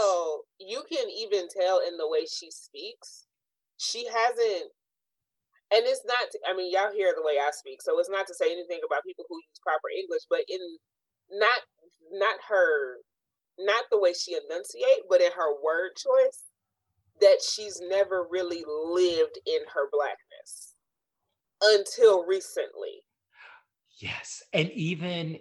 [0.61, 3.27] You can even tell in the way she speaks.
[3.79, 4.71] She hasn't
[5.73, 8.35] and it's not i mean y'all hear the way i speak so it's not to
[8.35, 10.61] say anything about people who use proper english but in
[11.33, 11.61] not
[12.13, 12.97] not her
[13.59, 16.48] not the way she enunciate but in her word choice
[17.21, 20.75] that she's never really lived in her blackness
[21.63, 23.03] until recently
[24.01, 25.39] yes and even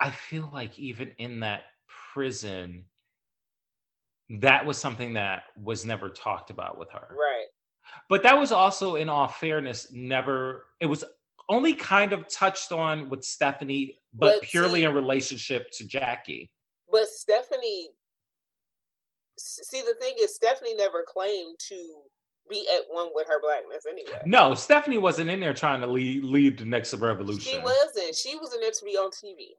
[0.00, 1.62] i feel like even in that
[2.12, 2.84] prison
[4.28, 7.46] that was something that was never talked about with her right
[8.08, 10.66] But that was also, in all fairness, never.
[10.78, 11.02] It was
[11.48, 16.50] only kind of touched on with Stephanie, but, But purely see- in relationship to Jackie.
[16.92, 17.90] But Stephanie,
[19.40, 21.94] see, the thing is, Stephanie never claimed to
[22.48, 24.20] be at one with her blackness anyway.
[24.26, 27.40] No, Stephanie wasn't in there trying to lead lead the next revolution.
[27.40, 28.14] She wasn't.
[28.14, 29.50] She was in there to be on TV.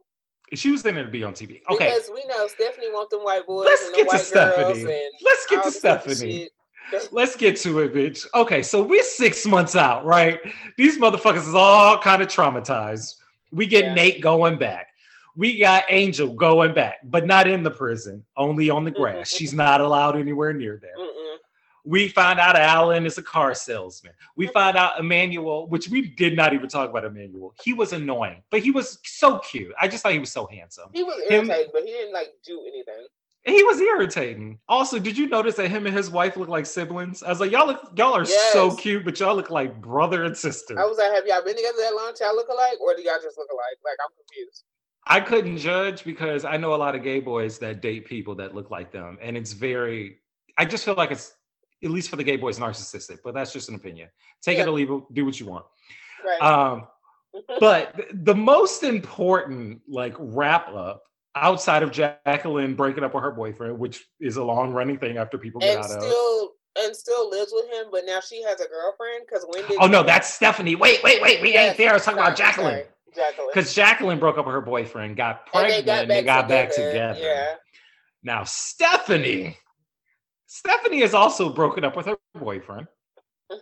[0.54, 1.62] She was in there to be on TV.
[1.70, 4.56] Okay, Because we know Stephanie want them white boys let's and get the to white
[4.58, 4.94] girls Stephanie.
[4.94, 6.50] and Let's get to Stephanie.
[7.12, 8.26] Let's get to it, bitch.
[8.36, 10.40] Okay, so we're six months out, right?
[10.78, 13.16] These motherfuckers is all kind of traumatized.
[13.54, 13.94] We get Yeah.
[13.94, 14.88] Nate going back.
[15.36, 19.02] We got Angel going back, but not in the prison, only on the mm-hmm.
[19.02, 19.30] grass.
[19.30, 20.96] She's not allowed anywhere near there.
[20.98, 21.38] Mm-mm.
[21.84, 24.14] We find out Alan is a car salesman.
[24.36, 24.54] We mm-hmm.
[24.54, 27.56] find out Emmanuel, which we did not even talk about Emmanuel.
[27.64, 29.74] He was annoying, but he was so cute.
[29.82, 30.90] I just thought he was so handsome.
[30.94, 33.08] He was Him- irritating, but he didn't like do anything.
[33.44, 34.60] He was irritating.
[34.70, 37.24] Also, did you notice that him and his wife look like siblings?
[37.24, 40.38] I was like, y'all look, y'all are so cute, but y'all look like brother and
[40.38, 40.78] sister.
[40.80, 42.14] I was like, have y'all been together that long?
[42.22, 43.82] Y'all look alike, or do y'all just look alike?
[43.84, 44.64] Like I'm confused.
[45.08, 48.54] I couldn't judge because I know a lot of gay boys that date people that
[48.56, 50.18] look like them, and it's very.
[50.58, 51.34] I just feel like it's
[51.84, 54.10] at least for the gay boys narcissistic, but that's just an opinion.
[54.44, 54.64] Take Yeah.
[54.64, 55.02] it or leave it.
[55.14, 55.66] Do what you want.
[56.24, 56.42] Right.
[56.42, 56.88] Um,
[57.60, 61.04] but the most important like wrap up
[61.36, 65.38] outside of Jacqueline breaking up with her boyfriend, which is a long running thing after
[65.38, 66.04] people get and out of.
[66.04, 69.26] still and still lives with him, but now she has a girlfriend.
[69.28, 69.78] Because when did?
[69.82, 70.76] Oh no, that's Stephanie.
[70.76, 71.42] Wait, wait, wait.
[71.42, 71.90] We Yes, ain't there.
[71.92, 72.74] I was talking about Jacqueline.
[72.74, 72.86] sorry,
[73.16, 73.50] Jacqueline.
[73.54, 77.20] Because Jacqueline broke up with her boyfriend, got pregnant, and they got, back, together.
[77.20, 77.56] Yeah.
[78.24, 79.58] Now Stephanie,
[80.48, 82.88] Stephanie is also broken up with her boyfriend.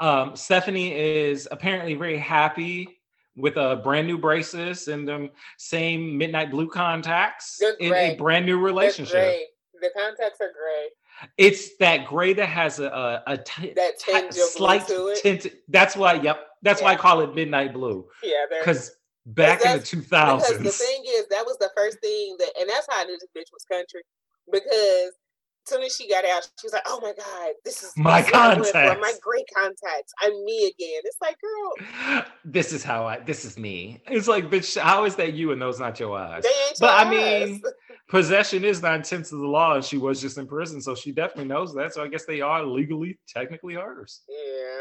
[0.00, 3.00] Um, Stephanie is apparently very happy
[3.36, 5.28] with a brand new braces and the
[5.58, 9.40] same midnight blue contacts in a brand new relationship.
[9.78, 10.88] The contacts are gray.
[11.36, 15.08] It's that gray that has a a, a t- That ti- tinge blue slight to
[15.08, 15.18] it.
[15.22, 15.46] tint.
[15.68, 16.14] That's why.
[16.14, 16.46] Yep.
[16.62, 18.92] That's why I call it midnight blue Yeah, because
[19.26, 20.58] back in the two thousands.
[20.58, 23.18] because the thing is that was the first thing that, and that's how I knew
[23.18, 24.02] this bitch was country
[24.52, 24.62] because.
[25.06, 25.12] as
[25.66, 28.28] Soon as she got out, she was like, "Oh my god, this is My this
[28.28, 29.00] is what I went for, contacts.
[29.02, 30.12] my great contacts.
[30.22, 33.18] I'm me again." It's like, girl, this is how I.
[33.20, 34.02] This is me.
[34.08, 34.80] It's like, bitch.
[34.80, 36.42] How is that you and those not your eyes?
[36.44, 36.78] they ain't.
[36.80, 37.10] But I ass.
[37.10, 37.62] mean,
[38.08, 41.12] possession is nine tenths of the law, and she was just in prison, so she
[41.12, 41.92] definitely knows that.
[41.92, 44.22] So I guess they are legally, technically hers.
[44.30, 44.80] yeah,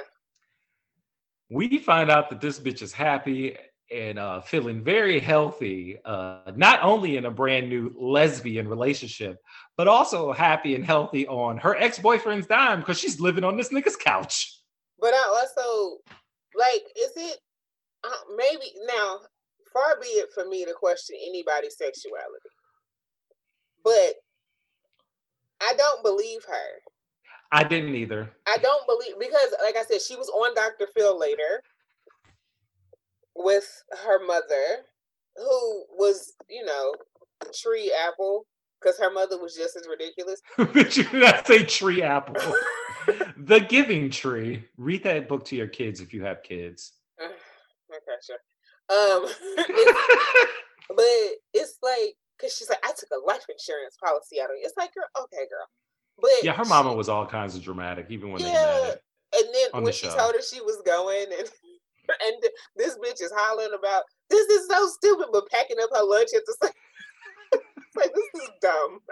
[1.50, 3.58] We find out that this bitch is happy
[3.92, 9.38] and uh, feeling very healthy, uh, not only in a brand new lesbian relationship,
[9.76, 13.70] but also happy and healthy on her ex boyfriend's dime because she's living on this
[13.70, 14.60] nigga's couch.
[15.00, 15.98] but I also
[16.56, 17.38] like, is it
[18.04, 19.20] uh, maybe now?
[19.72, 22.50] Far be it for me to question anybody's sexuality,
[23.84, 24.16] but
[25.62, 26.82] I don't believe her.
[27.52, 28.32] I didn't either.
[28.48, 30.88] I don't believe because, like I said, she was on Dr.
[30.96, 31.64] Phil later
[33.36, 34.84] with her mother,
[35.36, 36.94] who was, you know,
[37.54, 38.46] tree apple,
[38.80, 40.42] because her mother was just as ridiculous.
[40.58, 42.36] Bitch, you did not say tree apple.
[43.38, 44.64] the Giving Tree.
[44.78, 46.94] Read that book to your kids if you have kids.
[47.22, 48.38] okay, sure.
[48.90, 49.24] Um,
[49.58, 50.48] it's-
[50.90, 51.06] but
[51.54, 54.66] it's like, because she's like, I took a life insurance policy out of it.
[54.66, 55.68] It's like, girl, okay, girl.
[56.22, 59.02] But yeah, her mama was all kinds of dramatic, even when they Yeah, met.
[59.36, 60.16] And then when the she show.
[60.18, 61.50] told her she was going, and
[62.26, 62.44] and
[62.76, 66.42] this bitch is hollering about this is so stupid, but packing up her lunch at
[66.46, 66.72] the same.
[67.96, 69.00] like this is dumb.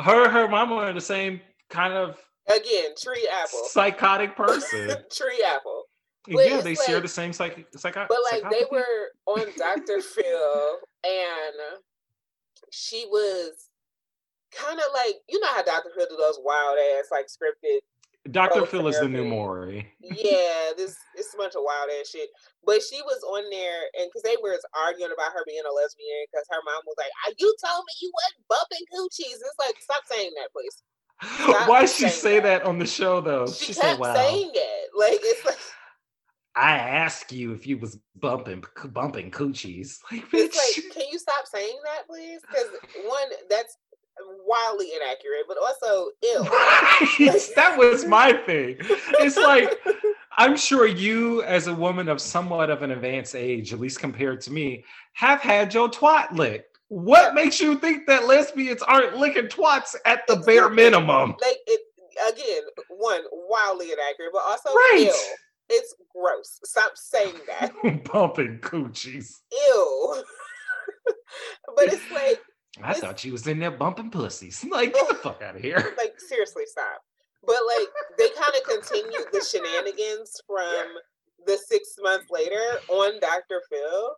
[0.00, 2.16] Her her mama are the same kind of
[2.48, 4.88] Again, tree apple, psychotic person.
[5.10, 5.84] tree apple.
[6.30, 10.00] But yeah, they share the same psych psycho- But like they were on Dr.
[10.00, 11.54] Phil, and
[12.70, 13.67] she was
[14.52, 15.90] kind of like you know how Dr.
[15.96, 17.80] Phil do those wild ass like scripted
[18.30, 18.66] Dr.
[18.66, 19.24] Phil is the new.
[19.24, 19.88] Maury.
[20.00, 22.28] yeah, this it's a bunch of wild ass shit.
[22.64, 26.26] But she was on there, and because they were arguing about her being a lesbian,
[26.30, 29.76] because her mom was like, "Ah, "You told me you wasn't bumping coochies." It's like,
[29.80, 30.82] stop saying that, please.
[31.22, 32.62] Stop Why she say that.
[32.62, 33.46] that on the show though?
[33.46, 35.58] She, She, kept said, "Wow." saying it, like it's like
[36.56, 39.98] I ask you if you was bumping bumping coochies.
[40.12, 40.52] Like, bitch.
[40.52, 42.40] it's like, can you stop saying that, please?
[42.42, 42.66] Because
[43.06, 43.76] one, that's
[44.46, 46.44] wildly inaccurate, but also ill.
[47.56, 48.76] That was my thing.
[49.20, 49.78] It's like
[50.38, 54.40] I'm sure you, as a woman of somewhat of an advanced age, at least compared
[54.42, 56.78] to me, have had your twat licked.
[56.88, 61.34] What makes you think that lesbians aren't licking twats at the bare minimum?
[61.40, 61.80] like it
[62.32, 62.62] again.
[62.88, 65.06] One, wildly inaccurate, but also Right.
[65.08, 65.14] ill.
[65.70, 66.60] It's gross.
[66.64, 67.72] Stop saying that.
[68.12, 69.34] Bumping coochies.
[69.52, 70.22] Ew.
[71.76, 72.40] but it's like,
[72.82, 74.64] I It's- thought she was in there bumping pussies.
[74.70, 75.94] Like, get the fuck out of here.
[75.96, 77.00] like seriously, stop.
[77.46, 77.88] But like
[78.18, 80.86] they kind of continued the shenanigans from
[81.46, 83.62] the six months later on Dr.
[83.70, 84.16] Phil.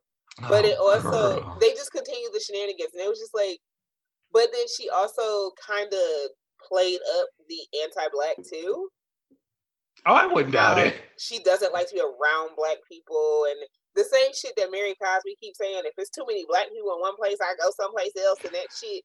[0.48, 1.58] But it Oh, also girl.
[1.60, 3.58] they just continued the shenanigans, and it was just like.
[4.32, 6.30] But then she also kind of
[6.66, 8.88] played up the anti-black too.
[10.06, 10.94] Oh, I wouldn't doubt it.
[11.18, 13.58] She doesn't like to be around black people, and
[13.96, 15.82] the same shit that Mary Cosby keeps saying.
[15.84, 18.66] If it's too many black people in one place, I go someplace else, and that
[18.78, 19.02] shit.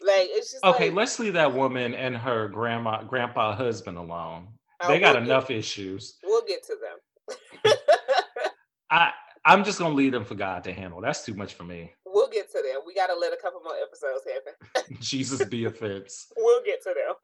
[0.00, 4.48] Like it's just Okay, like, let's leave that woman and her grandma, grandpa, husband alone.
[4.80, 6.18] uh, They got we'll get- enough issues.
[6.22, 7.74] We'll get to them.
[8.90, 9.10] I
[9.44, 11.00] I'm just gonna leave them for God to handle.
[11.00, 11.92] That's too much for me.
[12.06, 12.82] we'll get to them.
[12.86, 14.96] We got to let a couple more episodes happen.
[15.00, 16.26] Jesus be a offense.
[16.36, 17.14] we'll get to them.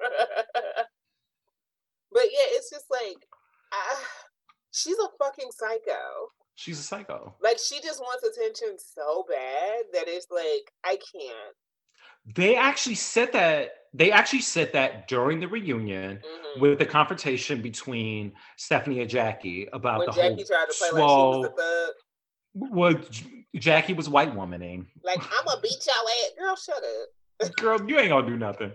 [2.13, 3.17] but yeah, it's just like,
[3.73, 3.95] I,
[4.73, 6.29] she's a fucking psycho.
[6.55, 7.35] She's a psycho.
[7.43, 11.55] Like she just wants attention so bad that it's like I can't.
[12.35, 13.71] They actually said that.
[13.93, 16.61] They actually said that during the reunion Mhm.
[16.61, 20.89] with the confrontation between Stephanie and Jackie about When the Jackie whole tried to play
[20.91, 21.43] swole.
[21.43, 21.65] like she was
[22.65, 22.95] a thug, well,
[23.57, 24.87] Jackie was white womaning.
[25.03, 26.57] like I'm gonna beat y'all ass, girl.
[26.57, 27.09] Shut up.
[27.57, 28.73] Girl, you ain't gonna do nothing.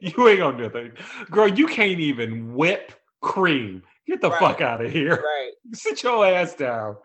[0.00, 0.92] You ain't gonna do nothing.
[1.30, 3.82] Girl, you can't even whip cream.
[4.06, 4.40] Get the Right.
[4.40, 5.16] fuck out of here.
[5.22, 5.50] right.
[5.74, 6.96] Sit your ass down.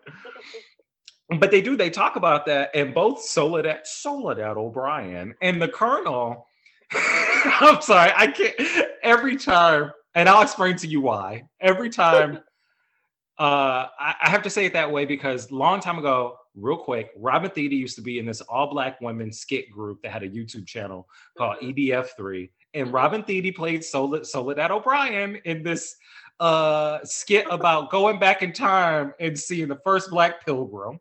[1.38, 6.46] But they do, they talk about that, and both Soledad, Soledad O'Brien and the Colonel.
[6.92, 8.54] I'm sorry, I can't
[9.02, 11.44] every time, and I'll explain to you why.
[11.60, 12.38] Every time
[13.38, 17.10] uh I, I have to say it that way because long time ago, real quick,
[17.16, 20.66] Robin Thede used to be in this all-black women skit group that had a YouTube
[20.66, 21.68] channel called Mhm.
[21.70, 22.50] EDF3.
[22.74, 25.96] And Robin Thede played Sol- Soledad O'Brien in this
[26.40, 30.98] uh skit about going back in time and seeing the first black pilgrim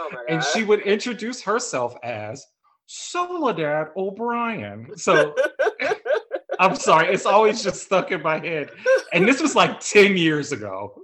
[0.00, 2.46] Oh and she would introduce herself as
[2.86, 4.96] Soledad O'Brien.
[4.96, 5.34] So
[6.58, 8.70] I'm sorry, it's always just stuck in my head.
[9.12, 11.02] And this was like 10 years ago.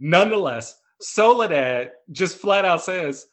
[0.00, 3.26] Nonetheless, Soledad just flat out says,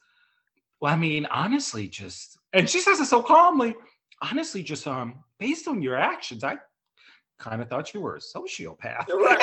[0.80, 3.74] Well, I mean, honestly, just and she says it so calmly,
[4.20, 6.56] honestly, just um, based on your actions, I
[7.42, 9.08] kind of thought you were a sociopath.
[9.08, 9.38] Right,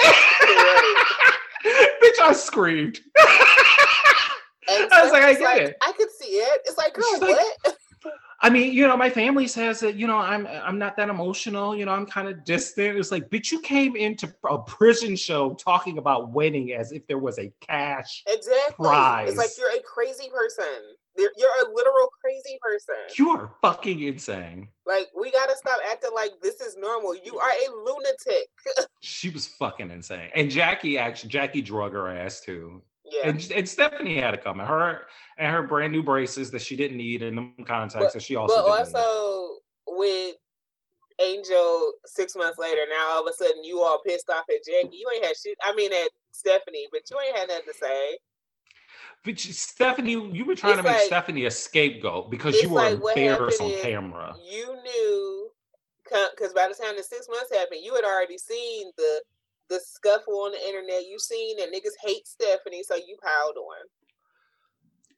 [2.01, 3.01] Bitch, I screamed.
[3.17, 5.77] I was like, I get it.
[5.81, 6.61] I could see it.
[6.65, 7.77] It's like, girl, She's like, what?
[8.41, 11.75] I mean, you know, my family says that, you know, I'm I'm not that emotional,
[11.75, 12.97] you know, I'm kind of distant.
[12.97, 17.17] It's like, bitch, you came into a prison show talking about wedding as if there
[17.17, 18.23] was a cash.
[18.27, 18.85] Exactly.
[18.85, 19.29] Prize.
[19.29, 20.95] It's like you're a crazy person.
[21.19, 22.95] You're, a literal crazy person.
[23.17, 24.69] You are fucking insane.
[24.85, 27.15] Like we gotta stop acting like this is normal.
[27.15, 28.49] You are a lunatic.
[29.01, 30.29] She was fucking insane.
[30.35, 32.81] And Jackie actually, Jackie drug her ass too.
[33.05, 33.29] Yeah.
[33.29, 34.65] And, and Stephanie had it coming.
[34.65, 35.03] Her
[35.37, 38.55] and her brand new braces that she didn't need in them contacts that she also
[38.55, 38.99] but didn't need.
[38.99, 39.55] also
[39.87, 40.35] with
[41.21, 44.97] Angel six months later, now all of a sudden you all pissed off at Jackie.
[44.97, 45.57] You ain't had shit.
[45.63, 48.17] I mean at Stephanie, but you ain't had nothing to say.
[49.25, 52.81] But Stephanie, you were trying It's to make like- Stephanie a scapegoat because you were
[52.81, 54.35] like embarrassed on camera.
[54.49, 55.51] You knew
[56.03, 59.21] because by the time the six months happened, you had already seen the
[59.69, 61.05] the scuffle on the internet.
[61.07, 63.85] You seen that niggas hate Stephanie, so you piled on.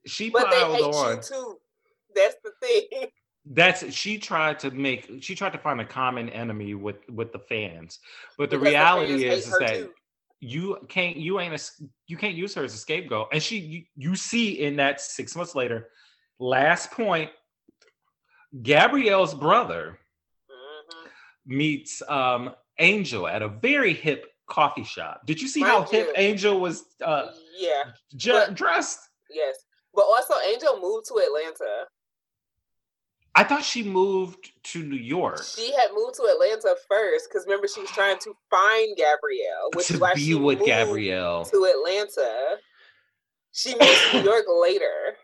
[0.06, 1.16] She But they piled hate on.
[1.18, 1.58] you too.
[2.16, 3.08] That's the thing.
[3.46, 5.10] That's she tried to make.
[5.22, 8.00] She tried to find a common enemy with with the fans.
[8.38, 9.94] But the Because reality fans is, is that too.
[10.42, 11.16] You can't.
[11.18, 11.60] You ain't a.
[12.08, 13.28] You can't use her as a scapegoat.
[13.32, 15.90] And she, you, you see in that six months later,
[16.40, 17.30] last point,
[18.62, 20.00] Gabrielle's brother
[20.50, 21.10] Mhm.
[21.46, 25.22] meets um Angel at a very hip coffee shop.
[25.26, 26.12] Did you see Mind how hip.
[26.18, 27.84] Angel was uh yeah,
[28.16, 29.00] ju- but- dressed?
[29.30, 29.56] yes.
[29.94, 31.86] But also, Angel moved to Atlanta.
[33.36, 37.68] I thought she moved to New York She had moved to Atlanta first because remember
[37.68, 41.46] she was trying to find Gabrielle, which to is why be she with moved Gabrielle.
[41.46, 42.58] to Atlanta.
[43.54, 45.16] She moved to New York later.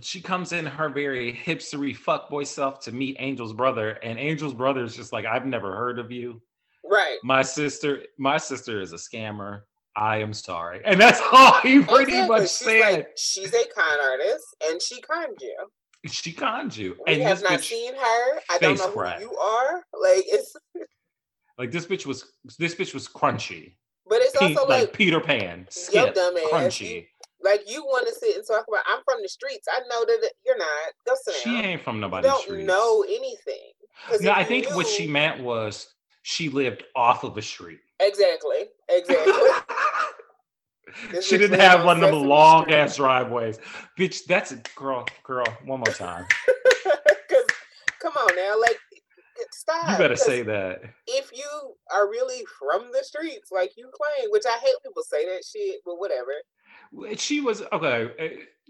[0.00, 4.82] she comes in her very hipstery fuckboy self to meet Angel's brother, and Angel's brother
[4.84, 6.40] is just like, I've never heard of you.
[6.84, 7.18] Right.
[7.22, 9.60] My sister, my sister is a scammer.
[9.96, 10.80] I am sorry.
[10.84, 12.28] And that's all he pretty Exactly.
[12.28, 12.80] much She's said.
[12.92, 15.56] like, she's a con artist and she conned you.
[16.06, 16.96] She conned you.
[17.06, 18.40] We and have not seen her.
[18.50, 19.18] I don't know crack.
[19.20, 19.84] who you are.
[20.02, 20.54] Like it's
[21.58, 22.24] like this bitch was
[22.58, 23.74] this bitch was crunchy.
[24.08, 25.66] but it's Pe- also like, like, Peter Pan.
[25.70, 26.44] Skip, dumb ass.
[26.52, 27.06] crunchy.
[27.42, 29.66] Like you want to sit and talk about I'm from the streets.
[29.70, 30.68] I know that you're not.
[31.06, 32.66] Go sit She ain't from nobody's don't streets.
[32.66, 33.72] know anything.
[34.20, 37.80] No, I think what she meant was she lived off of a street.
[38.00, 38.64] Exactly.
[38.88, 39.32] Exactly.
[41.10, 42.76] This she didn't have one of them long Street.
[42.76, 43.58] ass driveways.
[43.98, 46.26] Bitch, that's a girl, girl, one more time.
[48.00, 48.78] Come on now, like
[49.52, 49.90] stop.
[49.90, 50.82] You better say that.
[51.06, 55.24] if you are really from the streets, like you claim, which I hate people say
[55.26, 56.32] that shit, but whatever.
[57.16, 58.10] She was okay.
[58.18, 58.28] eh,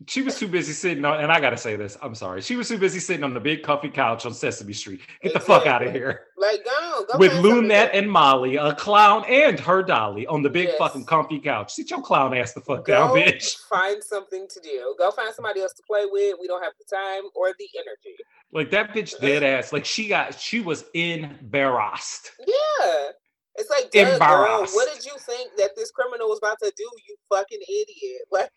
[0.08, 1.96] She was too busy sitting on, and I gotta say this.
[2.02, 2.40] I'm sorry.
[2.42, 5.00] She was too busy sitting on the big comfy couch on Sesame Street.
[5.22, 6.22] Get the fuck out of here.
[6.36, 10.26] Like, go, go With find something to Loonette and Molly, a clown and her dolly
[10.26, 10.78] on the big Yes.
[10.78, 11.72] fucking comfy couch.
[11.74, 13.56] Sit your clown ass the fuck Go down, bitch.
[13.68, 14.94] find something to do.
[14.98, 16.36] Go find somebody else to play with.
[16.40, 18.16] We don't have the time or the energy.
[18.52, 19.72] Like that bitch dead ass.
[19.72, 22.32] Like she got, she was embarrassed.
[22.46, 23.08] Yeah.
[23.56, 26.88] It's like, duh, girl, what did you think that this criminal was about to do,
[27.08, 28.22] you fucking idiot?
[28.30, 28.50] Like,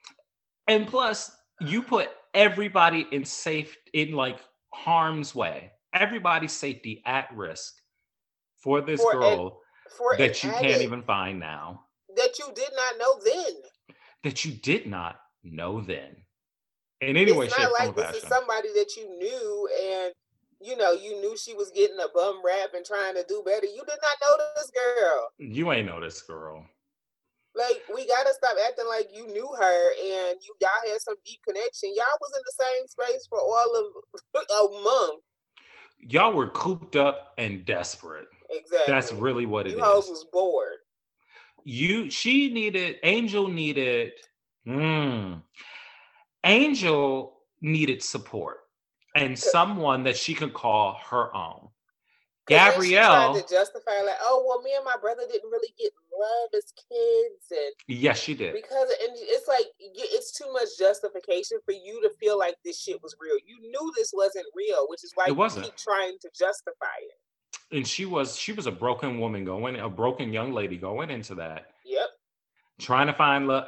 [0.67, 4.39] And plus, you put everybody in safe in like
[4.73, 5.71] harm's way.
[5.93, 7.75] Everybody's safety at risk
[8.57, 9.61] for this For an- girl
[9.97, 11.83] for that you can't even find now.
[12.15, 13.53] that you did not know then.
[14.23, 16.15] That you did not know then.
[17.01, 20.13] In anyway, it's shape, not form, like this is somebody that you knew and
[20.61, 23.65] you know you knew she was getting a bum rap and trying to do better.
[23.65, 25.29] You did not know this girl.
[25.37, 26.65] You ain't know this girl.
[27.55, 31.39] Like we gotta stop acting like you knew her and you y'all had some deep
[31.47, 31.89] connection.
[31.95, 34.41] Y'all was in the same space for all of
[34.79, 35.23] a month.
[35.99, 38.27] Y'all were cooped up and desperate.
[38.51, 38.93] Exactly.
[38.93, 39.83] That's really what it you is.
[39.83, 40.77] hoes was bored.
[41.63, 44.11] you she needed angel needed
[44.67, 45.41] mm,
[46.45, 48.59] angel needed support
[49.17, 51.69] and someone that she could call her own.
[52.47, 56.49] gabrielle tried to justify like, oh well, me and my brother didn't really get love
[56.55, 61.73] as kids, and yes she did because and it's like it's too much justification for
[61.73, 63.35] you to feel like this shit was real.
[63.45, 65.65] You knew this wasn't real, which is why It you wasn't.
[65.65, 67.75] keep trying to justify it.
[67.77, 71.35] and she was she was a broken woman going a broken young lady going into
[71.35, 72.09] that Yep,
[72.79, 73.65] trying to find love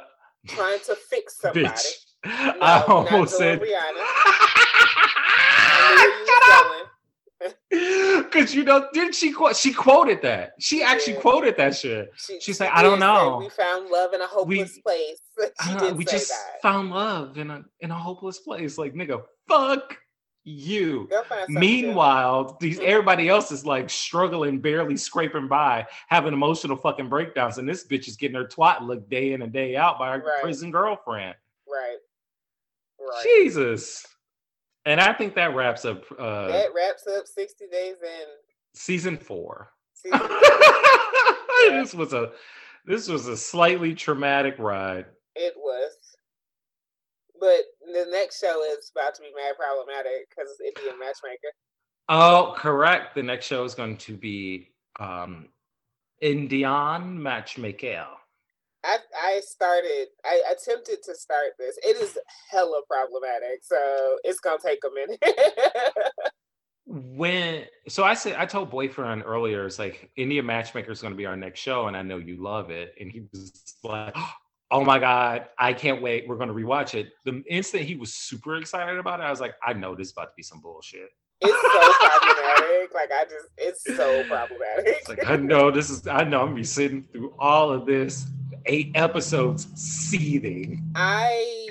[0.48, 1.68] trying to fix somebody.
[1.68, 4.04] bitch No, i almost said Rihanna.
[5.96, 6.86] Where you was
[7.70, 8.24] going.
[8.24, 9.56] Because you know, didn't she quote?
[9.56, 10.52] She quoted that.
[10.60, 11.20] She actually Yeah.
[11.20, 12.10] quoted that shit.
[12.16, 13.38] She, She's like, I don't know.
[13.38, 15.18] we found love in a hopeless place.
[15.64, 16.60] She Uh, did we just that.
[16.60, 18.76] found love in a in a hopeless place.
[18.76, 19.96] Like nigga, fuck
[20.44, 21.06] you.
[21.10, 21.60] Go find something to do.
[21.86, 22.84] Meanwhile, these Mhm.
[22.84, 28.06] everybody else is like struggling, barely scraping by, having emotional fucking breakdowns, and this bitch
[28.06, 30.42] is getting her twat looked day in and day out by her Right.
[30.42, 31.36] prison girlfriend.
[31.66, 31.98] right,
[32.98, 33.22] right.
[33.24, 34.06] Jesus.
[34.86, 38.26] And I think that wraps up uh that wraps up sixty days in
[38.74, 39.70] season four.
[39.94, 40.20] season.
[41.70, 42.32] this was a
[42.86, 45.06] this was a slightly traumatic ride.
[45.36, 45.92] It was.
[47.38, 51.48] But the next show is about to be mad problematic because it's Indian Matchmaker.
[52.08, 53.14] Oh, correct.
[53.14, 55.48] The next show is going to be um
[56.20, 58.06] Indian Matchmaker.
[58.84, 60.08] I I started.
[60.24, 61.78] I attempted to start this.
[61.82, 62.18] It is
[62.50, 65.22] hella problematic, so it's gonna take a minute.
[66.92, 71.16] When so I said I told boyfriend earlier, it's like India Matchmaker is going to
[71.16, 72.94] be our next show, and I know you love it.
[72.98, 74.16] And he was like,
[74.72, 76.26] "Oh my god, I can't wait!
[76.26, 79.40] We're going to rewatch it." The instant he was super excited about it, I was
[79.40, 81.10] like, "I know this is about to be some bullshit."
[81.40, 82.94] it's so problematic.
[82.94, 84.96] Like I just, it's so problematic.
[84.98, 86.08] It's like I know this is.
[86.08, 88.26] I know I'm gonna be sitting through all of this
[88.66, 90.92] eight episodes seething.
[90.94, 91.68] I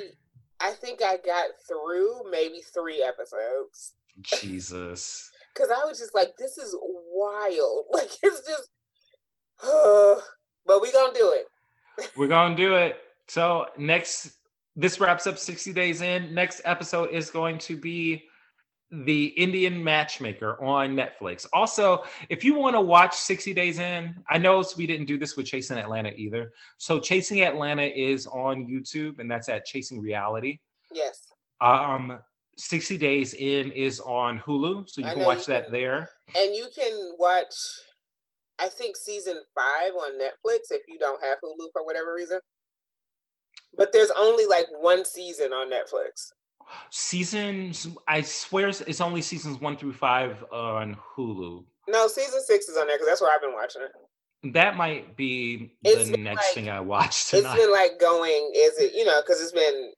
[0.62, 5.32] I think I got through maybe three episodes Jesus.
[5.54, 7.86] because I was just like, this is wild.
[7.92, 8.70] Like it's just,
[9.64, 10.16] uh,
[10.66, 12.12] but we gonna do it.
[12.18, 12.98] We're gonna do it.
[13.28, 14.32] So next,
[14.76, 16.34] this wraps up 60 days in.
[16.34, 18.24] Next episode is going to be
[18.92, 21.46] the Indian Matchmaker on Netflix.
[21.54, 25.38] Also, if you want to watch 60 Days In, I know we didn't do this
[25.38, 26.52] with Chasing Atlanta either.
[26.78, 30.60] So Chasing Atlanta is on YouTube, and that's at Chasing Reality.
[30.92, 31.28] Yes.
[31.62, 32.20] Um,
[32.58, 35.74] 60 Days In is on Hulu, so you I can watch you that can.
[35.74, 36.10] there.
[36.36, 37.54] And you can watch,
[38.58, 42.40] I think season five on Netflix if you don't have Hulu for whatever reason.
[43.78, 46.32] But there's only like one season on Netflix.
[46.90, 51.64] Seasons, I swear it's only seasons one through five on Hulu.
[51.88, 54.54] No, season six is on there because that's where I've been watching it.
[54.54, 57.58] That might be It's the next like- thing I watch It's tonight.
[57.58, 59.92] been like going, is it, you know, because it's been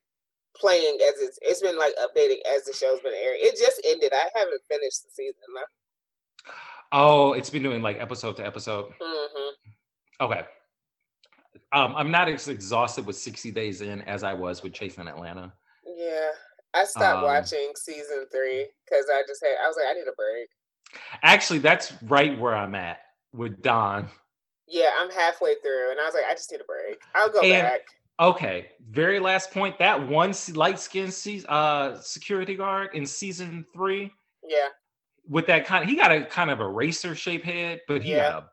[0.56, 3.40] playing as it's it's been like updating as the show's been airing.
[3.42, 4.12] It just ended.
[4.14, 6.52] I haven't finished the season though.
[6.92, 8.92] oh, it's been doing like episode to episode.
[9.00, 9.50] hmm
[10.20, 10.44] Okay.
[11.74, 15.54] Um, I'm not as exhausted with 60 days in as I was with Chasing Atlanta.
[15.86, 16.30] Yeah,
[16.74, 20.08] I stopped Um, watching season three because I just had I was like I need
[20.08, 20.50] a break.
[21.24, 23.00] Actually, that's right where I'm at
[23.34, 24.10] with Don.
[24.68, 27.02] Yeah, I'm halfway through, and I was like I just need a break.
[27.16, 27.82] I'll go And- back.
[28.20, 29.80] Okay, very last point.
[29.80, 31.16] That one light skinned
[31.50, 34.12] uh, security guard in season three,
[34.48, 34.68] Yeah,
[35.28, 38.12] with that kind of he got a kind of a racer shape head, but he
[38.12, 38.30] Yeah.
[38.32, 38.50] got a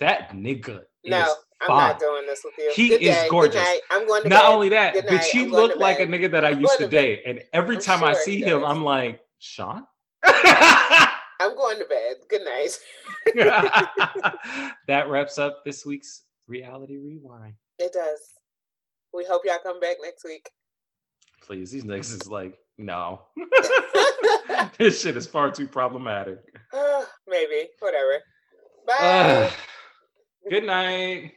[0.00, 0.84] that nigga.
[1.04, 1.88] No, I'm fine.
[1.90, 2.70] not doing this with you.
[2.74, 3.66] He Good is day, gorgeous.
[3.90, 4.52] I'm going to Not bed.
[4.52, 7.22] only that, but you I'm look like a nigga that I I'm used to date,
[7.26, 8.62] and every I'm time I see him.
[8.64, 9.84] I'm like, Sean.
[10.24, 12.16] I'm going to bed.
[12.28, 12.78] Good night.
[14.88, 17.54] that wraps up this week's reality rewind.
[17.78, 18.20] It does.
[19.14, 20.50] We hope y'all come back next week.
[21.42, 23.22] Please, these niggas is like, no.
[24.78, 26.38] this shit is far too problematic.
[27.28, 27.68] Maybe.
[27.80, 28.22] Whatever.
[28.86, 28.94] Bye.
[29.00, 29.50] Uh,
[30.50, 31.32] good night.